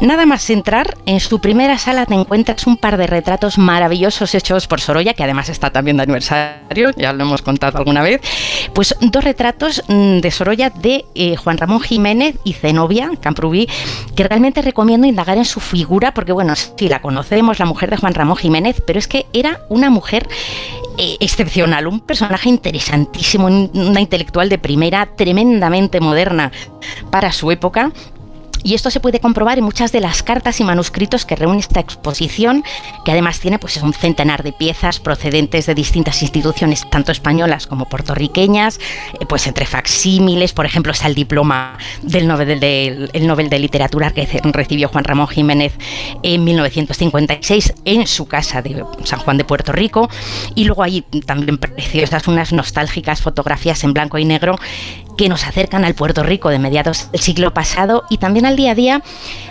[0.00, 4.66] Nada más entrar, en su primera sala te encuentras un par de retratos maravillosos hechos
[4.66, 8.20] por Sorolla, que además está también de aniversario, ya lo hemos contado alguna vez.
[8.74, 13.68] Pues dos retratos mm, de Sorolla de eh, Juan Ramón Jiménez y Zenobia Camprubí,
[14.16, 17.98] que realmente recomiendo indagar en su figura, porque bueno, sí la conocemos, la mujer de
[17.98, 20.28] Juan Ramón Jiménez, pero es que era una mujer
[20.98, 26.52] eh, excepcional, un personaje interesantísimo, una intelectual de primera, tremendamente moderna
[27.10, 27.92] para su época
[28.64, 31.80] Y esto se puede comprobar en muchas de las cartas y manuscritos que reúne esta
[31.80, 32.64] exposición,
[33.04, 37.88] que además tiene pues, un centenar de piezas procedentes de distintas instituciones, tanto españolas como
[37.88, 38.78] puertorriqueñas,
[39.20, 43.58] eh, pues entre facsímiles, por ejemplo, está el diploma del Nobel de, el Nobel de
[43.58, 45.72] Literatura que recibió Juan Ramón Jiménez
[46.22, 50.08] en 1956 en su casa de San Juan de Puerto Rico,
[50.54, 54.56] y luego hay también preciosas, unas nostálgicas fotografías en blanco y negro
[55.16, 58.72] que nos acercan al Puerto Rico de mediados del siglo pasado y también al día
[58.72, 59.02] a día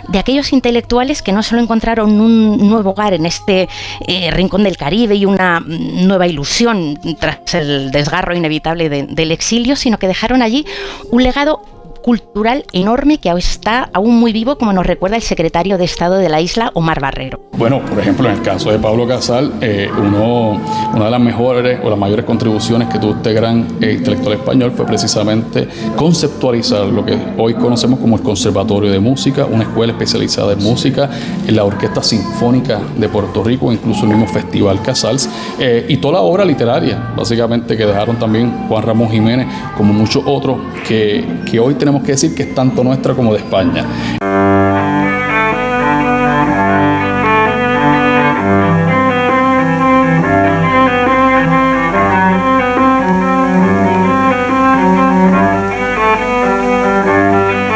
[0.08, 3.68] de aquellos intelectuales que no solo encontraron un nuevo hogar en este
[4.06, 9.98] eh, rincón del Caribe y una nueva ilusión tras el desgarro inevitable del exilio, sino
[9.98, 10.66] que dejaron allí
[11.10, 11.62] un legado
[12.02, 16.28] cultural enorme que está aún muy vivo, como nos recuerda el secretario de Estado de
[16.28, 17.40] la isla, Omar Barrero.
[17.56, 20.60] Bueno, por ejemplo, en el caso de Pablo Casal, eh, uno,
[20.94, 24.72] una de las mejores o las mayores contribuciones que tuvo este gran eh, intelectual español
[24.72, 30.54] fue precisamente conceptualizar lo que hoy conocemos como el Conservatorio de Música, una escuela especializada
[30.54, 31.10] en música,
[31.46, 35.28] en la Orquesta Sinfónica de Puerto Rico, incluso el mismo Festival Casals,
[35.60, 39.46] eh, y toda la obra literaria, básicamente, que dejaron también Juan Ramón Jiménez,
[39.76, 43.40] como muchos otros que, que hoy tenemos que decir que es tanto nuestra como de
[43.40, 43.84] España.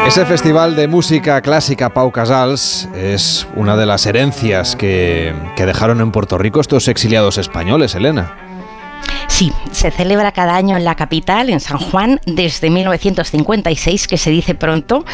[0.07, 6.01] Ese festival de música clásica Pau Casals es una de las herencias que, que dejaron
[6.01, 8.46] en Puerto Rico estos exiliados españoles, Elena.
[9.37, 14.31] Sí, se celebra cada año en la capital, en San Juan, desde 1956, que se
[14.31, 15.05] dice pronto.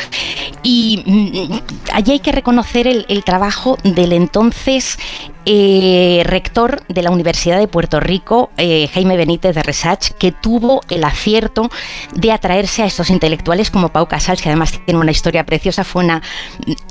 [0.64, 4.98] Y mm, allí hay que reconocer el, el trabajo del entonces
[5.46, 10.82] eh, rector de la Universidad de Puerto Rico, eh, Jaime Benítez de Resach, que tuvo
[10.90, 11.70] el acierto
[12.16, 16.04] de atraerse a estos intelectuales como Pau Casals, que además tiene una historia preciosa, fue
[16.04, 16.22] una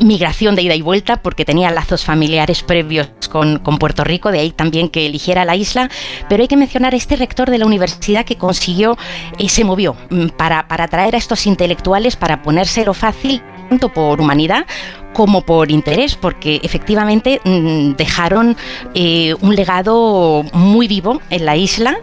[0.01, 4.51] migración de ida y vuelta porque tenía lazos familiares previos con, Puerto Rico, de ahí
[4.51, 5.91] también que eligiera la isla,
[6.29, 8.97] pero hay que mencionar a este rector de la universidad que consiguió,
[9.39, 13.43] y eh, se movió mm, para, para atraer a estos intelectuales, para ponérselo fácil
[13.73, 14.67] tanto por humanidad
[15.13, 18.57] como por interés, porque efectivamente mm, dejaron
[18.95, 21.97] eh, un legado muy vivo en la isla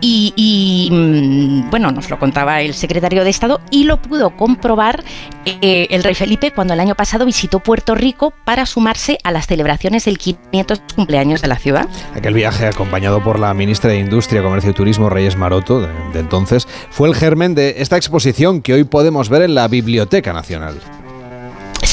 [0.00, 5.02] y, mm, bueno, nos lo contaba el secretario de Estado y lo pudo comprobar
[5.46, 9.46] eh, el rey Felipe cuando el año pasado visitó Puerto Rico para sumarse a las
[9.46, 11.88] celebraciones del 500 cumpleaños de la ciudad.
[12.14, 16.68] Aquel viaje acompañado por la ministra de Industria, Comercio y Turismo, Reyes Maroto, de entonces,
[16.90, 20.80] fue el germen de esta exposición que hoy podemos ver en la Biblioteca Nacional.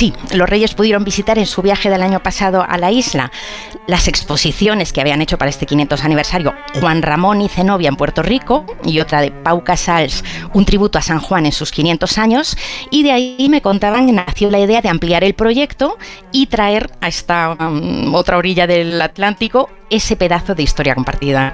[0.01, 3.31] Sí, los reyes pudieron visitar en su viaje del año pasado a la isla
[3.85, 8.23] las exposiciones que habían hecho para este 500 aniversario Juan Ramón y Zenobia en Puerto
[8.23, 10.23] Rico y otra de Pau Casals,
[10.53, 12.57] un tributo a San Juan en sus 500 años
[12.89, 15.99] y de ahí me contaban que nació la idea de ampliar el proyecto
[16.31, 21.53] y traer a esta um, otra orilla del Atlántico ese pedazo de historia compartida.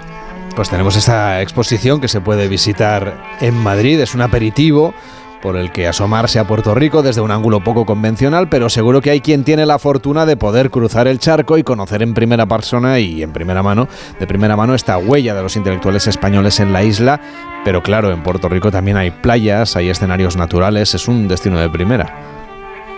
[0.55, 4.93] Pues tenemos esta exposición que se puede visitar en Madrid, es un aperitivo
[5.41, 9.11] por el que asomarse a Puerto Rico desde un ángulo poco convencional, pero seguro que
[9.11, 12.99] hay quien tiene la fortuna de poder cruzar el charco y conocer en primera persona
[12.99, 13.87] y en primera mano,
[14.19, 17.19] de primera mano, esta huella de los intelectuales españoles en la isla.
[17.63, 21.69] Pero claro, en Puerto Rico también hay playas, hay escenarios naturales, es un destino de
[21.69, 22.37] primera.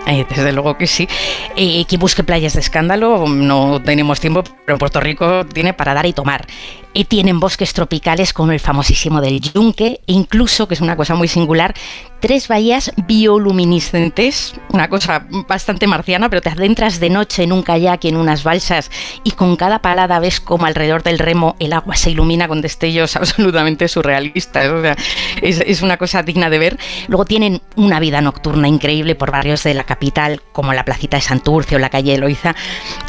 [0.08, 1.08] Eh, desde luego que sí.
[1.56, 6.06] Eh, que busque playas de escándalo, no tenemos tiempo, pero Puerto Rico tiene para dar
[6.06, 6.48] y tomar.
[6.94, 11.16] Y tienen bosques tropicales como el famosísimo del Yunque, e incluso, que es una cosa
[11.16, 11.76] muy singular,
[12.20, 18.06] tres bahías bioluminiscentes, una cosa bastante marciana, pero te adentras de noche en un kayak
[18.06, 18.92] y en unas balsas
[19.24, 23.16] y con cada palada ves como alrededor del remo el agua se ilumina con destellos
[23.16, 24.98] absolutamente surrealistas.
[25.42, 26.80] es, una cosa digna de ver.
[27.08, 31.22] Luego tienen una vida nocturna increíble por barrios de la capital, como la placita de
[31.22, 32.56] Santurce o la calle Eloiza,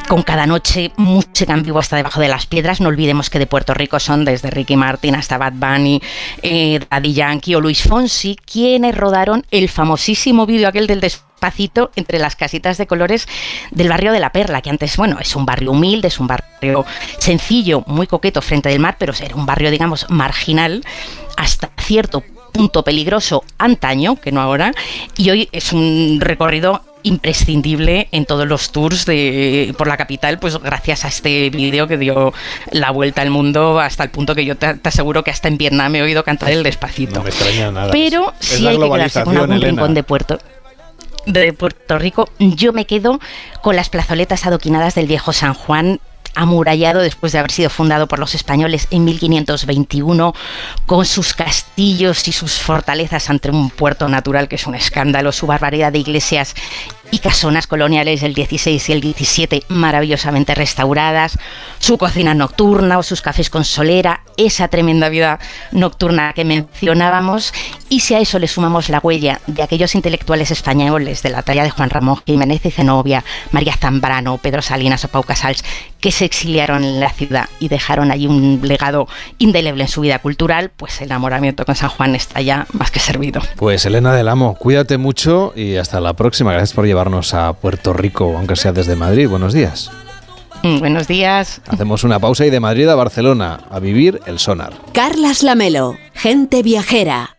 [0.09, 2.81] con cada noche música vivo hasta debajo de las piedras.
[2.81, 6.01] No olvidemos que de Puerto Rico son desde Ricky Martin hasta Bad Bunny,
[6.43, 12.19] eh, Daddy Yankee o Luis Fonsi, quienes rodaron el famosísimo vídeo aquel del despacito entre
[12.19, 13.27] las casitas de colores
[13.71, 16.85] del barrio de La Perla, que antes, bueno, es un barrio humilde, es un barrio
[17.19, 20.85] sencillo, muy coqueto frente del mar, pero era un barrio, digamos, marginal
[21.37, 24.73] hasta cierto punto peligroso antaño, que no ahora,
[25.17, 30.59] y hoy es un recorrido imprescindible en todos los tours de, por la capital, pues
[30.59, 32.33] gracias a este vídeo que dio
[32.73, 35.95] la vuelta al mundo hasta el punto que yo te, aseguro que hasta en Vietnam
[35.97, 37.17] he oído cantar el despacito.
[37.17, 37.91] No me extraña nada.
[37.91, 40.39] Pero si hay que quedarse con algún rincón de Puerto
[41.27, 43.21] de Puerto Rico, yo me quedo
[43.63, 46.01] con las plazoletas adoquinadas del viejo San Juan
[46.35, 50.35] amurallado después de haber sido fundado por los españoles en 1521,
[50.87, 55.47] con sus castillos y sus fortalezas ante un puerto natural que es un escándalo, su
[55.47, 56.55] barbaridad de iglesias
[57.11, 61.39] y casonas coloniales del 16 y el 17 maravillosamente restauradas,
[61.79, 65.39] su cocina nocturna o sus cafés con solera, esa tremenda vida
[65.73, 67.53] nocturna que mencionábamos,
[67.89, 71.65] y si a eso le sumamos la huella de aquellos intelectuales españoles de la talla
[71.65, 75.65] de Juan Ramón Jiménez y Zenobia, María Zambrano, Pedro Salinas o Pau Casals,
[76.01, 79.09] que se exiliaron en la ciudad y dejaron allí un legado
[79.39, 83.01] indeleble en su vida cultural, pues el enamoramiento con San Juan está ya más que
[83.01, 83.43] servido.
[83.57, 86.53] Pues Elena del Amo, cuídate mucho y hasta la próxima.
[86.53, 89.27] Gracias por llevarnos a Puerto Rico, aunque sea desde Madrid.
[89.27, 89.91] Buenos días.
[90.63, 91.63] Mm, buenos días.
[91.67, 94.75] Hacemos una pausa y de Madrid a Barcelona, a vivir el sonar.
[94.93, 97.39] Carlas Lamelo, gente viajera.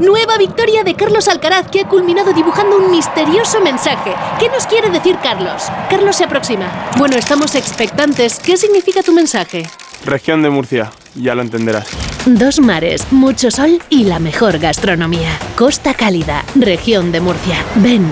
[0.00, 4.12] Nueva victoria de Carlos Alcaraz que ha culminado dibujando un misterioso mensaje.
[4.40, 5.70] ¿Qué nos quiere decir Carlos?
[5.88, 6.90] Carlos se aproxima.
[6.98, 8.40] Bueno, estamos expectantes.
[8.40, 9.62] ¿Qué significa tu mensaje?
[10.04, 11.86] Región de Murcia, ya lo entenderás.
[12.26, 15.30] Dos mares, mucho sol y la mejor gastronomía.
[15.56, 17.56] Costa Cálida, región de Murcia.
[17.76, 18.04] Ven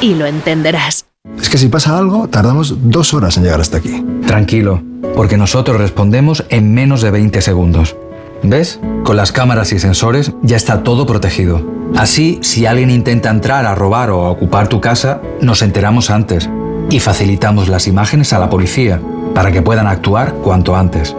[0.00, 1.06] y lo entenderás.
[1.40, 4.04] Es que si pasa algo, tardamos dos horas en llegar hasta aquí.
[4.26, 4.82] Tranquilo,
[5.14, 7.96] porque nosotros respondemos en menos de 20 segundos.
[8.42, 8.80] ¿Ves?
[9.04, 11.62] Con las cámaras y sensores ya está todo protegido.
[11.96, 16.48] Así, si alguien intenta entrar a robar o a ocupar tu casa, nos enteramos antes
[16.90, 19.00] y facilitamos las imágenes a la policía
[19.34, 21.14] para que puedan actuar cuanto antes.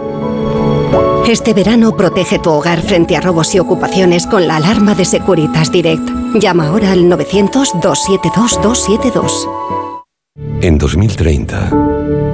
[1.28, 5.70] Este verano protege tu hogar frente a robos y ocupaciones con la alarma de Securitas
[5.70, 6.02] Direct.
[6.34, 9.48] Llama ahora al 900-272-272.
[10.62, 11.70] En 2030,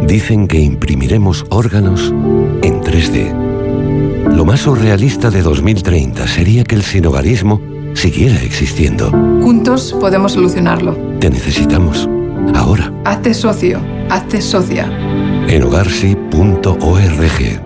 [0.07, 2.15] dicen que imprimiremos órganos
[2.63, 4.35] en 3D.
[4.35, 7.61] Lo más surrealista de 2030 sería que el sinogarismo
[7.95, 9.11] siguiera existiendo.
[9.11, 10.97] Juntos podemos solucionarlo.
[11.21, 12.09] Te necesitamos.
[12.55, 12.93] Ahora.
[13.05, 13.81] Hazte socio.
[14.09, 14.87] Hazte socia.
[15.49, 17.66] En hogarsi.org.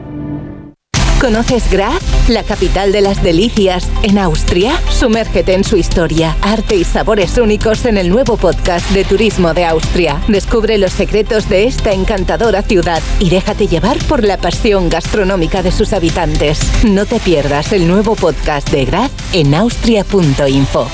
[1.21, 4.73] ¿Conoces Graz, la capital de las delicias, en Austria?
[4.89, 9.67] Sumérgete en su historia, arte y sabores únicos en el nuevo podcast de Turismo de
[9.67, 10.19] Austria.
[10.29, 15.73] Descubre los secretos de esta encantadora ciudad y déjate llevar por la pasión gastronómica de
[15.73, 16.59] sus habitantes.
[16.85, 20.89] No te pierdas el nuevo podcast de Graz en austria.info.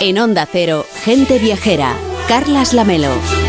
[0.00, 1.96] En Onda Cero, gente viajera.
[2.28, 3.41] Carlas Lamelo.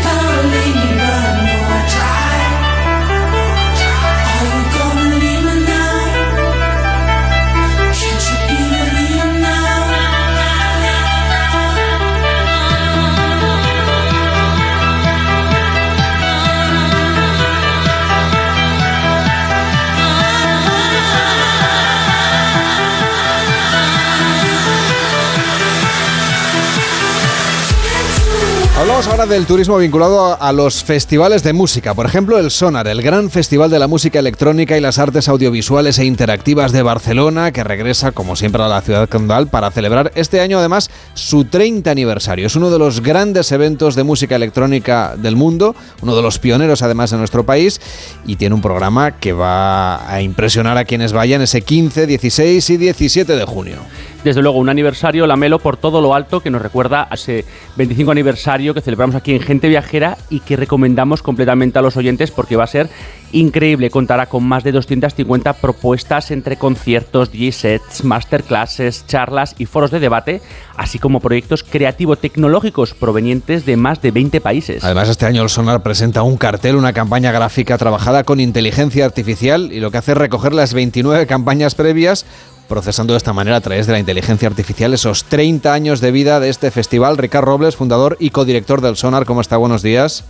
[28.76, 31.94] Hablamos ahora del turismo vinculado a, los festivales de música.
[31.94, 36.00] Por ejemplo, el Sonar, el gran festival de la música electrónica y las artes audiovisuales
[36.00, 40.40] e interactivas de Barcelona, que regresa, como siempre, a la ciudad condal para celebrar este
[40.40, 42.48] año, además, su 30 aniversario.
[42.48, 46.82] Es uno de los grandes eventos de música electrónica del mundo, uno de los pioneros,
[46.82, 47.80] además, de nuestro país,
[48.26, 52.76] y tiene un programa que va a impresionar a quienes vayan ese 15, 16 y
[52.76, 53.78] 17 de junio.
[54.24, 57.44] Desde luego, un aniversario, la Melo, por todo lo alto, que nos recuerda a ese
[57.76, 62.30] 25 aniversario que celebramos aquí en Gente Viajera y que recomendamos completamente a los oyentes
[62.30, 62.88] porque va a ser
[63.32, 63.90] increíble.
[63.90, 70.40] Contará con más de 250 propuestas entre conciertos, G-sets, masterclasses, charlas y foros de debate,
[70.78, 74.84] así como proyectos creativo-tecnológicos provenientes de más de 20 países.
[74.84, 79.70] Además, este año el Sonar presenta un cartel, una campaña gráfica trabajada con inteligencia artificial
[79.70, 82.24] y lo que hace es recoger las 29 campañas previas
[82.68, 86.40] procesando de esta manera a través de la inteligencia artificial esos 30 años de vida
[86.40, 87.18] de este festival.
[87.18, 89.56] Ricardo Robles, fundador y codirector del Sonar, ¿cómo está?
[89.56, 90.24] Buenos días.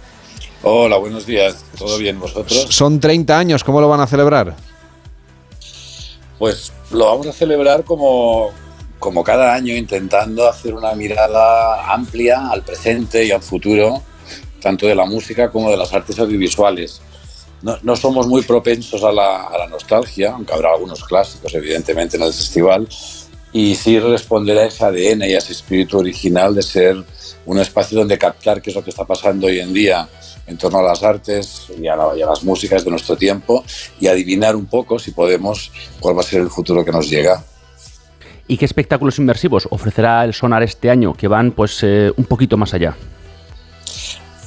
[0.62, 1.64] Hola, buenos días.
[1.78, 2.66] ¿Todo bien vosotros?
[2.70, 4.56] Son 30 años, ¿cómo lo van a celebrar?
[6.38, 8.50] Pues lo vamos a celebrar como,
[8.98, 14.02] como cada año, intentando hacer una mirada amplia al presente y al futuro,
[14.60, 17.00] tanto de la música como de las artes audiovisuales.
[17.64, 22.18] No, no somos muy propensos a la, a la, nostalgia, aunque habrá algunos clásicos, evidentemente,
[22.18, 22.86] en el festival,
[23.54, 27.02] y sí responder a ese ADN y a ese espíritu original de ser
[27.46, 30.06] un espacio donde captar qué es lo que está pasando hoy en día
[30.46, 33.64] en torno a las artes y a, la, y a, las músicas de nuestro tiempo
[33.98, 37.42] y adivinar un poco, si podemos, cuál va a ser el futuro que nos llega.
[38.46, 42.58] ¿Y qué espectáculos inmersivos ofrecerá el Sonar este año que van pues eh, un poquito
[42.58, 42.94] más allá?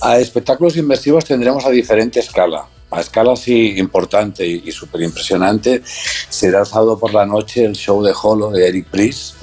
[0.02, 2.68] A espectáculos inmersivos tendremos a diferente escala.
[2.90, 5.82] A escala así importante y, y súper impresionante
[6.30, 9.36] será el sábado por la noche el show de Holo de Eric Priest,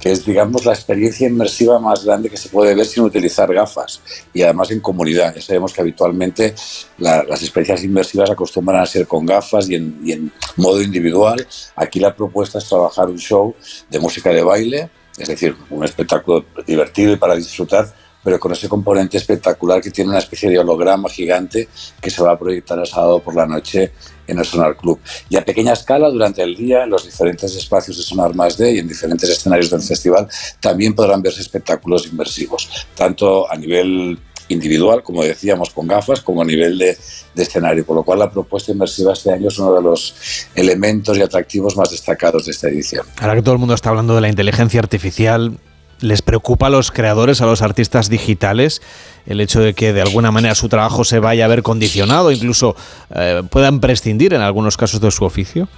[0.00, 4.00] que es, digamos, la experiencia inmersiva más grande que se puede ver sin utilizar gafas
[4.34, 5.34] y además en comunidad.
[5.34, 6.54] Ya sabemos que habitualmente
[6.98, 11.46] la, las experiencias inmersivas acostumbran a ser con gafas y en, y en, modo individual.
[11.76, 13.54] Aquí la propuesta es trabajar un show
[13.88, 17.92] de música de baile es decir, un espectáculo divertido y para disfrutar,
[18.22, 21.68] pero con ese componente espectacular que tiene una especie de holograma gigante
[22.00, 23.92] que se va a proyectar el sábado por la noche
[24.26, 25.00] en el Sonar Club.
[25.28, 28.72] Y a pequeña escala, durante el día, en los diferentes espacios de Sonar Más D
[28.72, 30.28] y en diferentes escenarios del festival,
[30.60, 34.18] también podrán verse espectáculos inmersivos, tanto a nivel
[34.48, 36.96] individual, como decíamos, con gafas, como a nivel de,
[37.36, 37.84] escenario.
[37.84, 40.14] Por lo cual la propuesta inmersiva este año es uno de los
[40.54, 43.06] elementos y atractivos más destacados de esta edición.
[43.18, 45.58] Ahora que todo el mundo está hablando de la inteligencia artificial,
[46.02, 48.82] ¿les preocupa a los creadores, a los artistas digitales,
[49.26, 52.76] el hecho de que de alguna manera su trabajo se vaya a ver condicionado, incluso
[53.14, 55.68] eh, puedan prescindir en algunos casos de su oficio?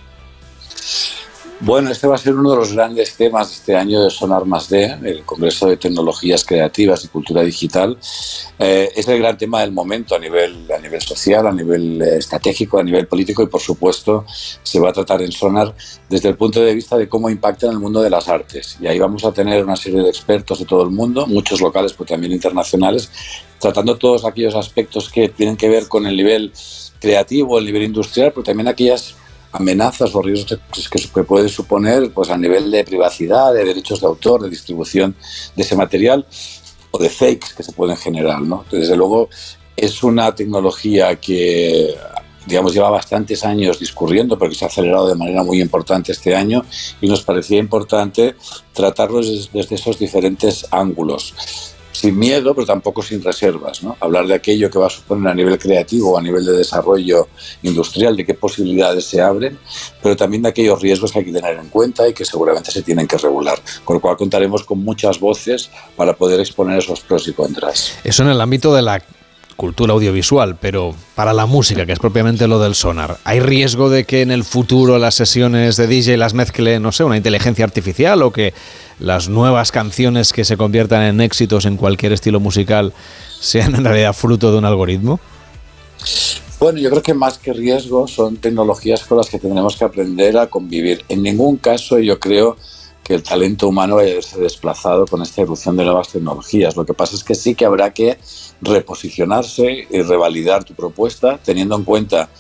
[1.61, 4.45] Bueno, este va a ser uno de los grandes temas de este año de Sonar
[4.45, 7.97] Más D, el Congreso de Tecnologías Creativas y Cultura Digital.
[8.59, 12.19] Eh, es el gran tema del momento a nivel, a nivel social, a nivel eh,
[12.19, 14.27] estratégico, a nivel político y, por supuesto,
[14.63, 15.75] se va a tratar en Sonar
[16.09, 18.77] desde el punto de vista de cómo impacta en el mundo de las artes.
[18.81, 21.93] Y ahí vamos a tener una serie de expertos de todo el mundo, muchos locales,
[21.93, 23.11] pero también internacionales,
[23.61, 26.53] tratando todos aquellos aspectos que tienen que ver con el nivel
[27.01, 29.15] creativo, el nivel industrial, pero también aquellas
[29.55, 30.59] amenazas o riesgos
[30.91, 35.15] que, que, puede suponer pues, a nivel de privacidad, de derechos de autor, de distribución
[35.55, 36.27] de ese material
[36.91, 38.43] o de fakes que se pueden generar.
[38.43, 38.65] ¿no?
[38.71, 39.29] Desde luego
[39.77, 41.95] es una tecnología que
[42.47, 46.63] digamos, lleva bastantes años discurriendo porque se ha acelerado de manera muy importante este año
[47.01, 48.35] y nos parecía importante
[48.73, 51.35] tratarlos desde esos diferentes ángulos
[51.95, 53.83] sin miedo, pero tampoco sin reservas.
[53.83, 53.97] ¿no?
[54.01, 57.29] Hablar de aquello que va a suponer a nivel creativo a nivel de desarrollo
[57.63, 59.59] industrial, de qué posibilidades se abren,
[60.03, 62.83] pero también de aquellos riesgos que hay que tener en cuenta y que seguramente se
[62.83, 63.59] tienen que regular.
[63.85, 67.97] Con lo cual contaremos con muchas voces para poder exponer esos pros y contras.
[68.03, 69.03] Eso en el ámbito de la
[69.57, 74.05] cultura audiovisual, pero para la música, que es propiamente lo del sonar, ¿hay riesgo de
[74.05, 78.23] que en el futuro las sesiones de DJ las mezcle, no sé, una inteligencia artificial
[78.23, 78.55] o que
[78.99, 82.93] las nuevas canciones que se conviertan en éxitos en cualquier estilo musical
[83.41, 85.21] sean en realidad fruto de un algoritmo?
[86.61, 90.39] Bueno, yo creo que más que riesgo son tecnologías con las que tendremos que aprender
[90.39, 91.05] a convivir.
[91.09, 92.57] En ningún caso yo creo
[93.05, 96.75] que el talento humano vaya a verse desplazado con esta erupción de nuevas tecnologías.
[96.75, 98.19] Lo que pasa es que sí que habrá que
[98.63, 102.31] reposicionarse y revalidar tu propuesta teniendo en cuenta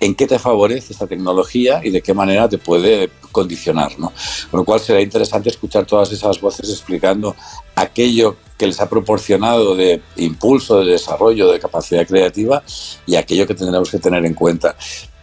[0.00, 3.98] en qué te favorece esta tecnología y de qué manera te puede condicionar.
[3.98, 4.12] ¿no?
[4.50, 7.34] Con lo cual será interesante escuchar todas esas voces explicando
[7.74, 12.62] aquello que les ha proporcionado de impulso, de desarrollo, de capacidad creativa
[13.06, 14.76] y aquello que tendremos que tener en cuenta.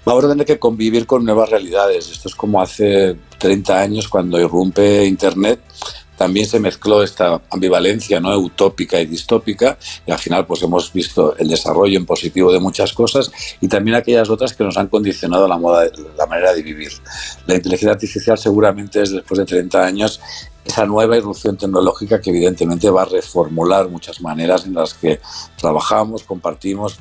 [0.05, 2.09] Vamos a tener que convivir con nuevas realidades.
[2.11, 5.59] Esto es como hace 30 años cuando irrumpe Internet
[6.17, 11.35] también se mezcló esta ambivalencia no utópica y distópica y al final pues hemos visto
[11.37, 15.47] el desarrollo en positivo de muchas cosas y también aquellas otras que nos han condicionado
[15.47, 16.91] la moda la manera de vivir
[17.47, 20.21] la inteligencia artificial seguramente es después de 30 años
[20.63, 25.19] esa nueva irrupción tecnológica que evidentemente va a reformular muchas maneras en las que
[25.57, 26.99] trabajamos compartimos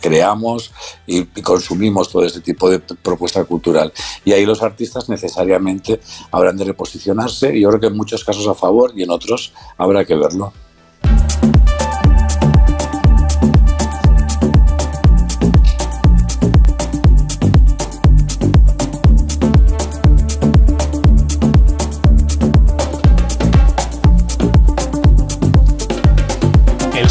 [0.00, 0.72] creamos
[1.06, 3.92] y, consumimos todo ese tipo de propuesta cultural.
[4.24, 6.00] Y ahí los artistas necesariamente
[6.30, 9.52] habrán de reposicionarse, y yo creo que en muchos casos a favor y en otros
[9.78, 10.52] habrá que verlo.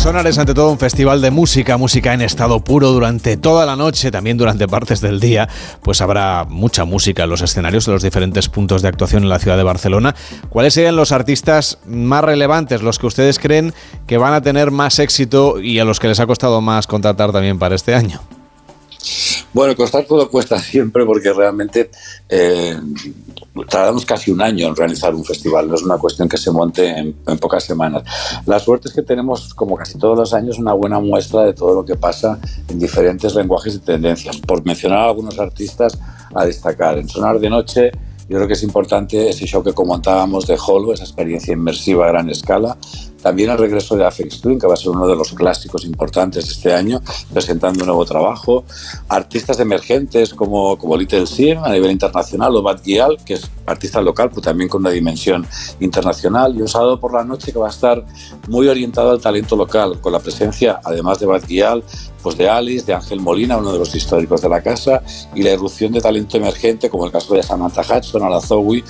[0.06, 3.76] Sonar es ante todo un festival de música, música en estado puro durante toda la
[3.76, 5.50] noche, también durante partes del día,
[5.82, 9.40] pues habrá mucha música en los escenarios de los diferentes puntos de actuación en la
[9.40, 10.14] ciudad de Barcelona.
[10.50, 13.74] ¿Cuáles serían los artistas más relevantes, los que ustedes creen
[14.06, 17.32] que van a tener más éxito y a los que les ha costado más contratar
[17.32, 18.22] también para este año?
[19.54, 21.90] Bueno, costar todo cuesta siempre porque realmente
[22.30, 22.78] eh,
[23.64, 26.88] tardamos casi un año en realizar un festival, no es una cuestión que se monte
[26.88, 28.04] en, en, pocas semanas.
[28.46, 31.74] La suerte es que tenemos, como casi todos los años, una buena muestra de todo
[31.74, 34.38] lo que pasa en diferentes lenguajes y tendencias.
[34.38, 35.98] Por mencionar a algunos artistas
[36.34, 37.92] a destacar, en Sonar de Noche
[38.28, 42.08] yo creo que es importante ese show que comentábamos de Hollow, esa experiencia inmersiva a
[42.08, 42.76] gran escala.
[43.26, 46.46] También el regreso de Afex Twin, que va a ser uno de los clásicos importantes
[46.46, 47.02] de este año,
[47.34, 48.66] presentando un nuevo trabajo.
[49.10, 54.00] Artistas emergentes como, como Little Sim a nivel internacional, o Bad Gyal, que es artista
[54.00, 55.44] local, pero también con una dimensión
[55.80, 56.56] internacional.
[56.56, 58.06] Y un sábado por la noche que va a estar
[58.48, 61.84] muy orientado al talento local, con la presencia, además de Bad Gyal,
[62.22, 65.02] pues de Alice, de Ángel Molina, uno de los históricos de la casa,
[65.34, 68.84] y la irrupción de talento emergente, como el caso de Samantha Hudson, Alazowi,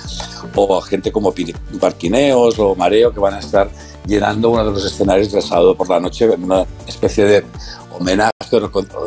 [0.54, 1.32] o gente como
[1.80, 3.70] Parquineos o Mareo, que van a estar
[4.06, 7.44] llenando uno de los escenarios del sábado por la noche una especie de
[7.98, 8.32] homenaje,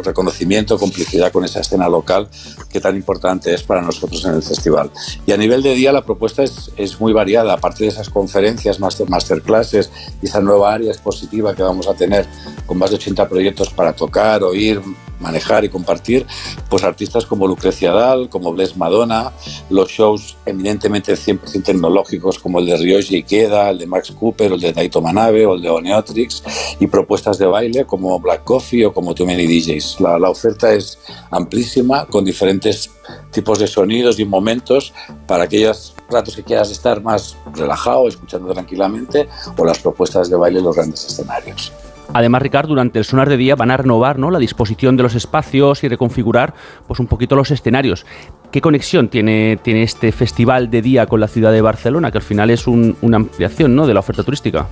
[0.04, 2.28] reconocimiento, complicidad con esa escena local
[2.70, 4.92] que tan importante es para nosotros en el festival.
[5.26, 8.80] Y a nivel de día la propuesta es, es muy variada, aparte de esas conferencias,
[8.80, 9.92] master, masterclasses
[10.22, 12.26] y esa nueva área expositiva que vamos a tener
[12.66, 14.82] con más de 80 proyectos para tocar, oír,
[15.20, 16.26] manejar y compartir,
[16.70, 19.32] pues artistas como Lucrecia Dal, como Bless Madonna,
[19.70, 24.60] los shows eminentemente 100% tecnológicos como el de Ryoji Ikeda, el de Max Cooper, el
[24.60, 26.44] de Daito Manabe o el de Oneotrix
[26.80, 30.02] y propuestas de baile como Black Coffee o como Too Many DJs.
[30.02, 31.00] La, la oferta es
[31.32, 32.92] amplísima con diferentes
[33.32, 34.94] tipos de sonidos y momentos
[35.28, 40.60] para aquellos ratos que quieras estar más relajado, escuchando tranquilamente o las propuestas de baile
[40.60, 41.72] en los grandes escenarios.
[42.14, 44.32] Además, Ricardo, durante el sonar de día van a renovar ¿no?
[44.32, 46.54] la disposición de los espacios y reconfigurar
[46.88, 48.06] pues, un poquito los escenarios.
[48.52, 52.24] ¿Qué conexión tiene, tiene este festival de día con la ciudad de Barcelona, que al
[52.24, 53.86] final es una ampliación ¿no?
[53.86, 54.68] de la oferta turística?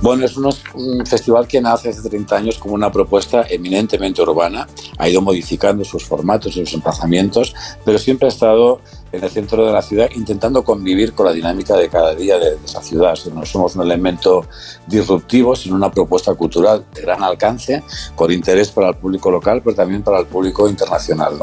[0.00, 4.66] Bueno, es un festival que nace hace 30 años como una propuesta eminentemente urbana,
[4.98, 8.80] ha ido modificando sus formatos y sus emplazamientos, pero siempre ha estado
[9.14, 12.56] en el centro de la ciudad intentando convivir con la dinámica de cada día de,
[12.64, 13.14] esa ciudad.
[13.32, 14.46] no somos un elemento
[14.86, 17.82] disruptivo, sino una propuesta cultural de gran alcance,
[18.16, 21.34] con interés para el público local, pero también para el público internacional.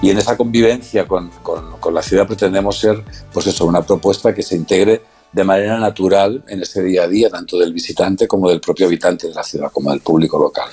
[0.00, 4.34] Y en esa convivencia con, con, con la ciudad pretendemos ser, pues eso, una propuesta
[4.34, 5.02] que se integre
[5.32, 9.28] de manera natural en ese día a día, tanto del visitante como del propio habitante
[9.28, 10.70] de la ciudad, como del público local.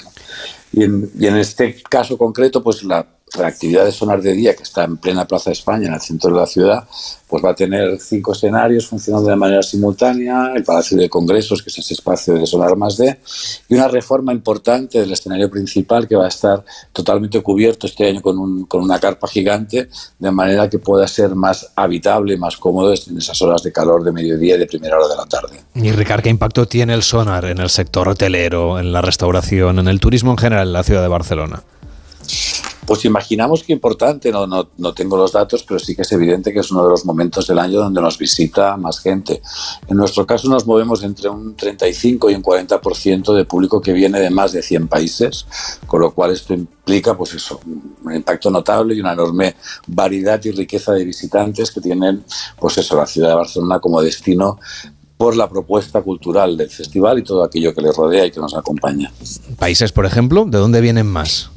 [0.71, 3.05] Y, en, y, en, este caso concreto, pues la,
[3.37, 6.01] la actividad de Sonar de Día, que está en plena Plaza de España, en el
[6.01, 6.87] centro de la ciudad,
[7.27, 11.69] pues va a tener cinco escenarios funcionando de manera simultánea, el Palacio de Congresos, que
[11.69, 13.19] es ese espacio de Sonar más D,
[13.67, 16.63] y una reforma importante del escenario principal que va a estar
[16.93, 21.35] totalmente cubierto este año con, un, con una carpa gigante, de manera que pueda ser
[21.35, 25.07] más habitable más cómodo en esas horas de calor de mediodía y de primera hora
[25.07, 25.59] de la tarde.
[25.73, 29.87] Y Ricardo, ¿qué impacto tiene el Sonar en el sector hotelero, en la restauración, en
[29.87, 31.63] el turismo en general en la ciudad de Barcelona?
[32.85, 36.53] Pues imaginamos que importante, no, no, no, tengo los datos, pero sí que es evidente
[36.53, 39.41] que es uno de los momentos del año donde nos visita más gente.
[39.87, 44.19] En nuestro caso nos movemos entre un 35 y un 40% de público que viene
[44.19, 45.47] de más de 100 países,
[45.87, 49.55] con lo cual esto implica pues eso, un impacto notable y una enorme
[49.87, 52.23] variedad y riqueza de visitantes que tienen
[52.59, 54.59] pues eso, la ciudad de Barcelona como destino
[55.17, 58.53] por la propuesta cultural del festival y todo aquello que le rodea y que nos
[58.53, 59.11] acompaña.
[59.57, 61.51] Países, por ejemplo, ¿de dónde vienen más?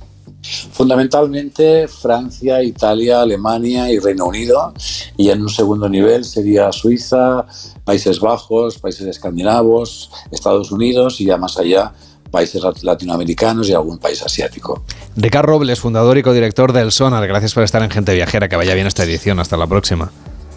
[0.73, 4.73] Fundamentalmente Francia, Italia, Alemania y Reino Unido.
[5.17, 7.47] Y en un segundo nivel sería Suiza,
[7.85, 11.93] Países Bajos, países escandinavos, Estados Unidos y ya más allá
[12.31, 14.85] países latinoamericanos y algún país asiático.
[15.17, 18.49] Ricardo Robles, fundador y codirector del Sonar, gracias por estar en Gente Viajera.
[18.49, 19.41] Que vaya bien esta edición.
[19.41, 20.11] Hasta la próxima.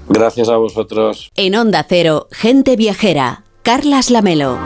[0.10, 1.32] Gracias a vosotros.
[1.36, 4.58] En Onda Cero, Gente Viajera, Carlas Lamelo.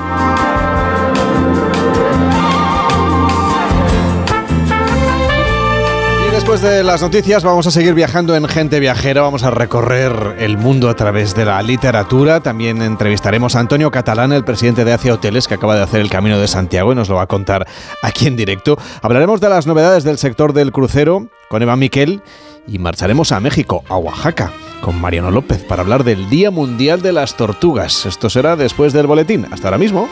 [6.46, 10.60] Después de las noticias vamos a seguir viajando en Gente Viajera, vamos a recorrer el
[10.60, 15.12] mundo a través de la literatura, también entrevistaremos a Antonio Catalán, el presidente de ACE
[15.12, 17.66] Hoteles, que acaba de hacer el Camino de Santiago y nos lo va a contar
[18.04, 18.78] aquí en directo.
[19.02, 22.22] Hablaremos de las novedades del sector del crucero con Eva Miquel
[22.68, 27.12] y marcharemos a México, a Oaxaca, con Mariano López para hablar del Día Mundial de
[27.12, 28.06] las Tortugas.
[28.06, 29.48] Esto será después del boletín.
[29.52, 30.08] Hasta ahora mismo.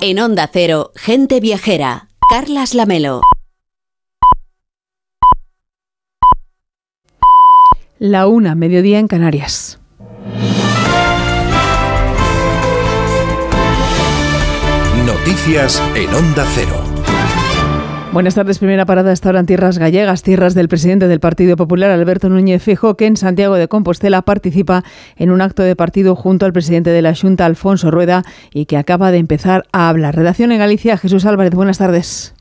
[0.00, 3.20] En Onda Cero, Gente Viajera, Carlas Lamelo.
[7.98, 9.80] La una, mediodía en Canarias.
[15.06, 16.74] Noticias en Onda Cero.
[18.12, 18.58] Buenas tardes.
[18.58, 22.62] Primera parada esta hora en tierras gallegas, tierras del presidente del Partido Popular, Alberto Núñez
[22.62, 24.84] Fijo, que en Santiago de Compostela participa
[25.16, 28.76] en un acto de partido junto al presidente de la Junta, Alfonso Rueda, y que
[28.76, 30.16] acaba de empezar a hablar.
[30.16, 31.54] Redacción en Galicia, Jesús Álvarez.
[31.54, 32.35] Buenas tardes.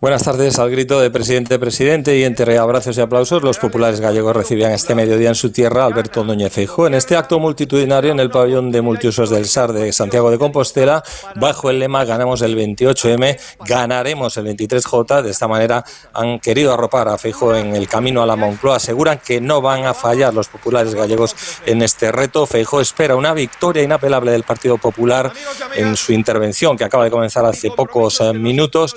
[0.00, 0.60] Buenas tardes.
[0.60, 4.94] Al grito de presidente, presidente y entre abrazos y aplausos, los populares gallegos recibían este
[4.94, 6.86] mediodía en su tierra Alberto Núñez Feijóo.
[6.86, 11.02] En este acto multitudinario en el pabellón de multiusos del SAR de Santiago de Compostela,
[11.34, 15.22] bajo el lema Ganamos el 28M, ganaremos el 23J.
[15.22, 15.82] De esta manera
[16.14, 18.76] han querido arropar a Feijóo en el camino a la Moncloa.
[18.76, 21.34] Aseguran que no van a fallar los populares gallegos
[21.66, 22.46] en este reto.
[22.46, 25.32] Feijóo espera una victoria inapelable del Partido Popular
[25.74, 28.94] en su intervención, que acaba de comenzar hace pocos minutos.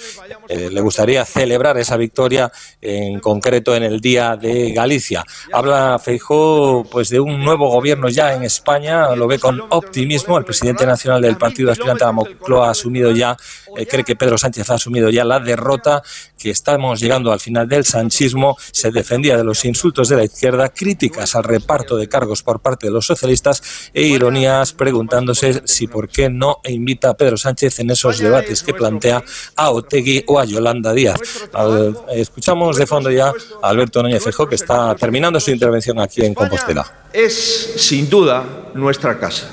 [0.48, 5.24] Eh, le gustaría celebrar esa victoria en concreto en el Día de Galicia.
[5.54, 10.38] Habla Feijó pues de un nuevo gobierno ya en España, lo ve con optimismo.
[10.38, 13.38] El presidente nacional del partido aspirante a la Moncloa ha asumido ya,
[13.78, 16.04] eh, cree que Pedro Sánchez ha asumido ya la derrota,
[16.38, 18.58] que estamos llegando al final del sanchismo.
[18.74, 22.88] Se defendía de los insultos de la izquierda, críticas al reparto de cargos por parte
[22.88, 27.92] de los socialistas e ironías preguntándose si por qué no invita a Pedro Sánchez en
[27.92, 29.24] esos debates que plantea
[29.56, 31.20] a Otegui o a Yolanda Díaz.
[32.14, 36.34] escuchamos de fondo ya a Alberto Núñez Fejo que está terminando su intervención aquí en
[36.34, 37.10] Compostela.
[37.14, 39.48] Es sin duda nuestra casa.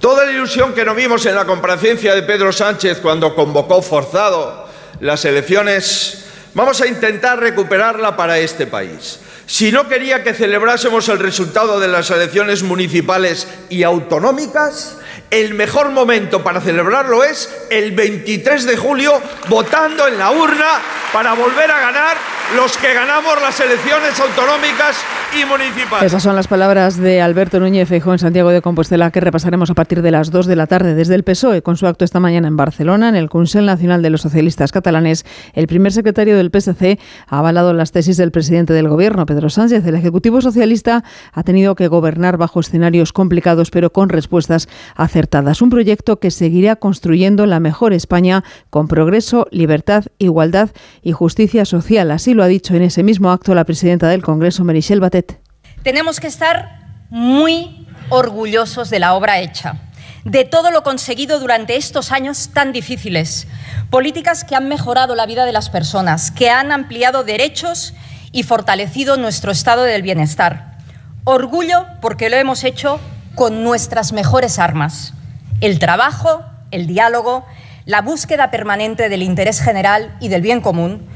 [0.00, 4.66] Toda la ilusión que nos vimos en la comparecencia de Pedro Sánchez cuando convocó forzado
[5.00, 9.20] las elecciones, vamos a intentar recuperarla para este país.
[9.46, 14.96] Si no quería que celebrásemos el resultado de las elecciones municipales y autonómicas,
[15.30, 20.80] el mejor momento para celebrarlo es el 23 de julio votando en la urna
[21.12, 22.16] para volver a ganar
[22.54, 24.96] los que ganamos las elecciones autonómicas
[25.34, 26.06] y municipales.
[26.06, 29.74] Esas son las palabras de Alberto Núñez Feijóo en Santiago de Compostela que repasaremos a
[29.74, 32.46] partir de las 2 de la tarde desde el PSOE con su acto esta mañana
[32.46, 35.24] en Barcelona en el Consell Nacional de los Socialistas Catalanes.
[35.54, 39.84] El primer secretario del PSC ha avalado las tesis del presidente del gobierno, Pedro Sánchez.
[39.84, 41.02] El Ejecutivo Socialista
[41.32, 44.68] ha tenido que gobernar bajo escenarios complicados pero con respuestas
[45.16, 45.62] acertadas.
[45.62, 50.68] Un proyecto que seguirá construyendo la mejor España con progreso, libertad, igualdad
[51.02, 52.10] y justicia social.
[52.10, 55.40] Así lo ha dicho en ese mismo acto la presidenta del Congreso, Merichel Batet.
[55.82, 59.80] Tenemos que estar muy orgullosos de la obra hecha,
[60.26, 63.48] de todo lo conseguido durante estos años tan difíciles.
[63.88, 67.94] Políticas que han mejorado la vida de las personas, que han ampliado derechos
[68.32, 70.76] y fortalecido nuestro estado del bienestar.
[71.24, 73.00] Orgullo porque lo hemos hecho
[73.36, 75.12] con nuestras mejores armas,
[75.60, 77.44] el trabajo, el diálogo,
[77.84, 81.06] la búsqueda permanente del interés general y del bien común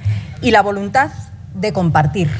[0.43, 1.11] y la voluntad
[1.55, 2.31] de compartir.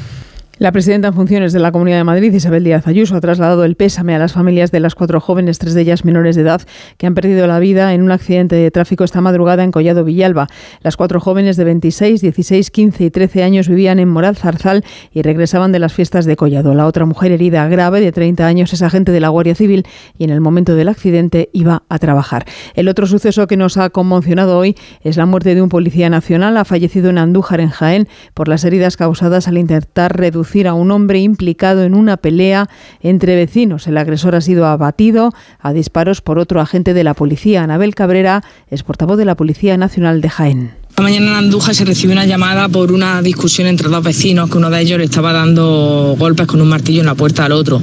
[0.61, 3.77] La presidenta en funciones de la Comunidad de Madrid, Isabel Díaz Ayuso, ha trasladado el
[3.77, 6.61] pésame a las familias de las cuatro jóvenes, tres de ellas menores de edad,
[6.99, 10.49] que han perdido la vida en un accidente de tráfico esta madrugada en Collado Villalba.
[10.83, 14.85] Las cuatro jóvenes de 26, 16, 15 y 13 años vivían en Moral Zarzal
[15.15, 16.75] y regresaban de las fiestas de Collado.
[16.75, 19.87] La otra mujer herida grave de 30 años es agente de la Guardia Civil
[20.19, 22.45] y en el momento del accidente iba a trabajar.
[22.75, 26.59] El otro suceso que nos ha conmocionado hoy es la muerte de un policía nacional.
[26.59, 30.91] Ha fallecido en Andújar, en Jaén, por las heridas causadas al intentar reducir a un
[30.91, 32.69] hombre implicado en una pelea
[33.01, 33.87] entre vecinos.
[33.87, 37.63] El agresor ha sido abatido a disparos por otro agente de la policía.
[37.63, 40.80] Anabel Cabrera es portavoz de la Policía Nacional de Jaén.
[41.01, 44.59] Esta mañana en Andújar se recibió una llamada por una discusión entre dos vecinos que
[44.59, 47.81] uno de ellos le estaba dando golpes con un martillo en la puerta al otro.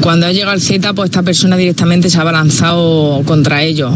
[0.00, 3.94] Cuando ha llegado el Z, pues esta persona directamente se ha abalanzado contra ellos,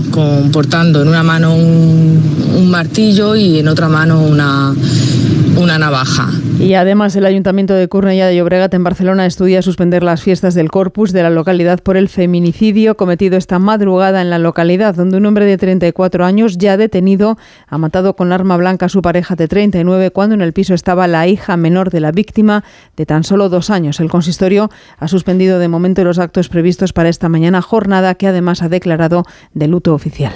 [0.52, 2.22] portando en una mano un,
[2.56, 4.72] un martillo y en otra mano una,
[5.56, 6.30] una navaja.
[6.58, 10.70] Y además el Ayuntamiento de Cornellà de Llobregat en Barcelona estudia suspender las fiestas del
[10.70, 15.26] Corpus de la localidad por el feminicidio cometido esta madrugada en la localidad, donde un
[15.26, 19.48] hombre de 34 años ya detenido ha matado con arma blanca a su pareja de
[19.48, 22.64] 39 cuando en el piso estaba la hija menor de la víctima
[22.96, 24.00] de tan solo dos años.
[24.00, 28.62] El consistorio ha suspendido de momento los actos previstos para esta mañana jornada que además
[28.62, 29.24] ha declarado
[29.54, 30.32] de luto oficial.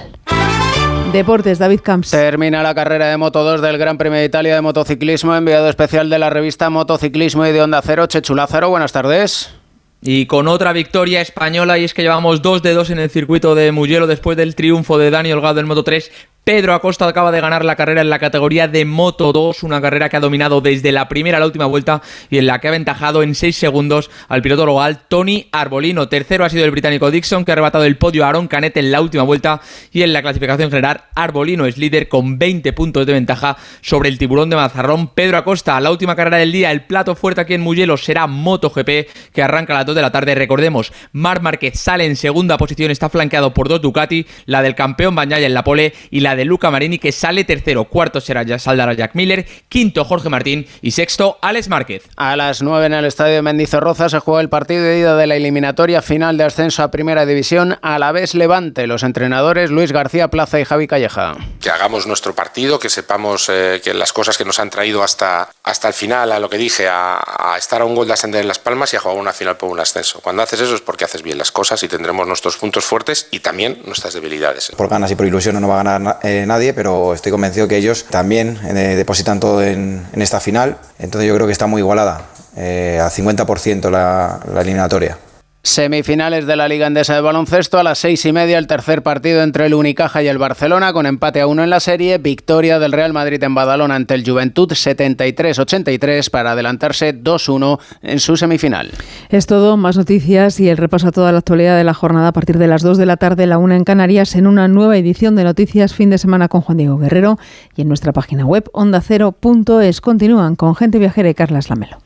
[1.12, 2.10] Deportes, David Camps.
[2.10, 6.10] Termina la carrera de Moto 2 del Gran Premio de Italia de Motociclismo, enviado especial
[6.10, 8.68] de la revista Motociclismo y de Onda Cero, Chechulázaro.
[8.68, 9.54] Buenas tardes.
[10.02, 13.54] Y con otra victoria española, y es que llevamos dos de dos en el circuito
[13.54, 16.12] de Mugello después del triunfo de Dani Holgado en Moto 3
[16.46, 20.08] Pedro Acosta acaba de ganar la carrera en la categoría de Moto 2, una carrera
[20.08, 22.70] que ha dominado desde la primera a la última vuelta y en la que ha
[22.70, 26.08] aventajado en 6 segundos al piloto local Tony Arbolino.
[26.08, 28.92] Tercero ha sido el británico Dixon, que ha arrebatado el podio a Aaron Canet en
[28.92, 33.14] la última vuelta y en la clasificación general Arbolino es líder con 20 puntos de
[33.14, 35.08] ventaja sobre el tiburón de Mazarrón.
[35.08, 39.32] Pedro Acosta, la última carrera del día, el plato fuerte aquí en Mugello será MotoGP,
[39.32, 40.36] que arranca a las 2 de la tarde.
[40.36, 45.16] Recordemos, Mar Márquez sale en segunda posición, está flanqueado por dos Ducati, la del campeón
[45.16, 47.84] Bañaya en la pole y la de Luca Marini, que sale tercero.
[47.84, 49.46] Cuarto será ya saldará Jack Miller.
[49.68, 50.66] Quinto Jorge Martín.
[50.82, 52.04] Y sexto Alex Márquez.
[52.16, 55.26] A las 9 en el estadio de Mendizorroza se juega el partido de ida de
[55.26, 57.78] la eliminatoria final de ascenso a Primera División.
[57.82, 58.86] A la vez Levante.
[58.86, 61.36] Los entrenadores Luis García Plaza y Javi Calleja.
[61.60, 65.48] Que hagamos nuestro partido, que sepamos eh, que las cosas que nos han traído hasta,
[65.62, 68.42] hasta el final, a lo que dije, a, a estar a un gol de ascender
[68.42, 70.20] en Las Palmas y a jugar una final por un ascenso.
[70.20, 73.40] Cuando haces eso es porque haces bien las cosas y tendremos nuestros puntos fuertes y
[73.40, 74.72] también nuestras debilidades.
[74.76, 77.76] Por ganas y por ilusión no va a ganar eh, nadie, pero estoy convencido que
[77.76, 80.78] ellos también eh, depositan todo en, en, esta final.
[80.98, 82.22] Entonces yo creo que está muy igualada,
[82.56, 85.18] eh, a 50% la, la eliminatoria.
[85.66, 89.42] Semifinales de la Liga Endesa de Baloncesto a las seis y media, el tercer partido
[89.42, 92.92] entre el Unicaja y el Barcelona, con empate a uno en la serie, victoria del
[92.92, 98.92] Real Madrid en Badalona ante el Juventud 73-83 para adelantarse 2-1 en su semifinal.
[99.28, 102.32] Es todo, más noticias y el repaso a toda la actualidad de la jornada a
[102.32, 105.34] partir de las 2 de la tarde, la una en Canarias, en una nueva edición
[105.34, 107.40] de Noticias Fin de Semana con Juan Diego Guerrero
[107.74, 110.00] y en nuestra página web ondacero.es.
[110.00, 112.05] Continúan con Gente Viajera y Carlas Lamelo.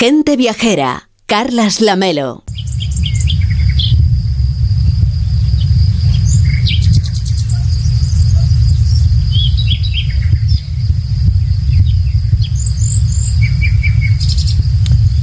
[0.00, 1.10] Gente viajera.
[1.26, 2.42] Carlas Lamelo.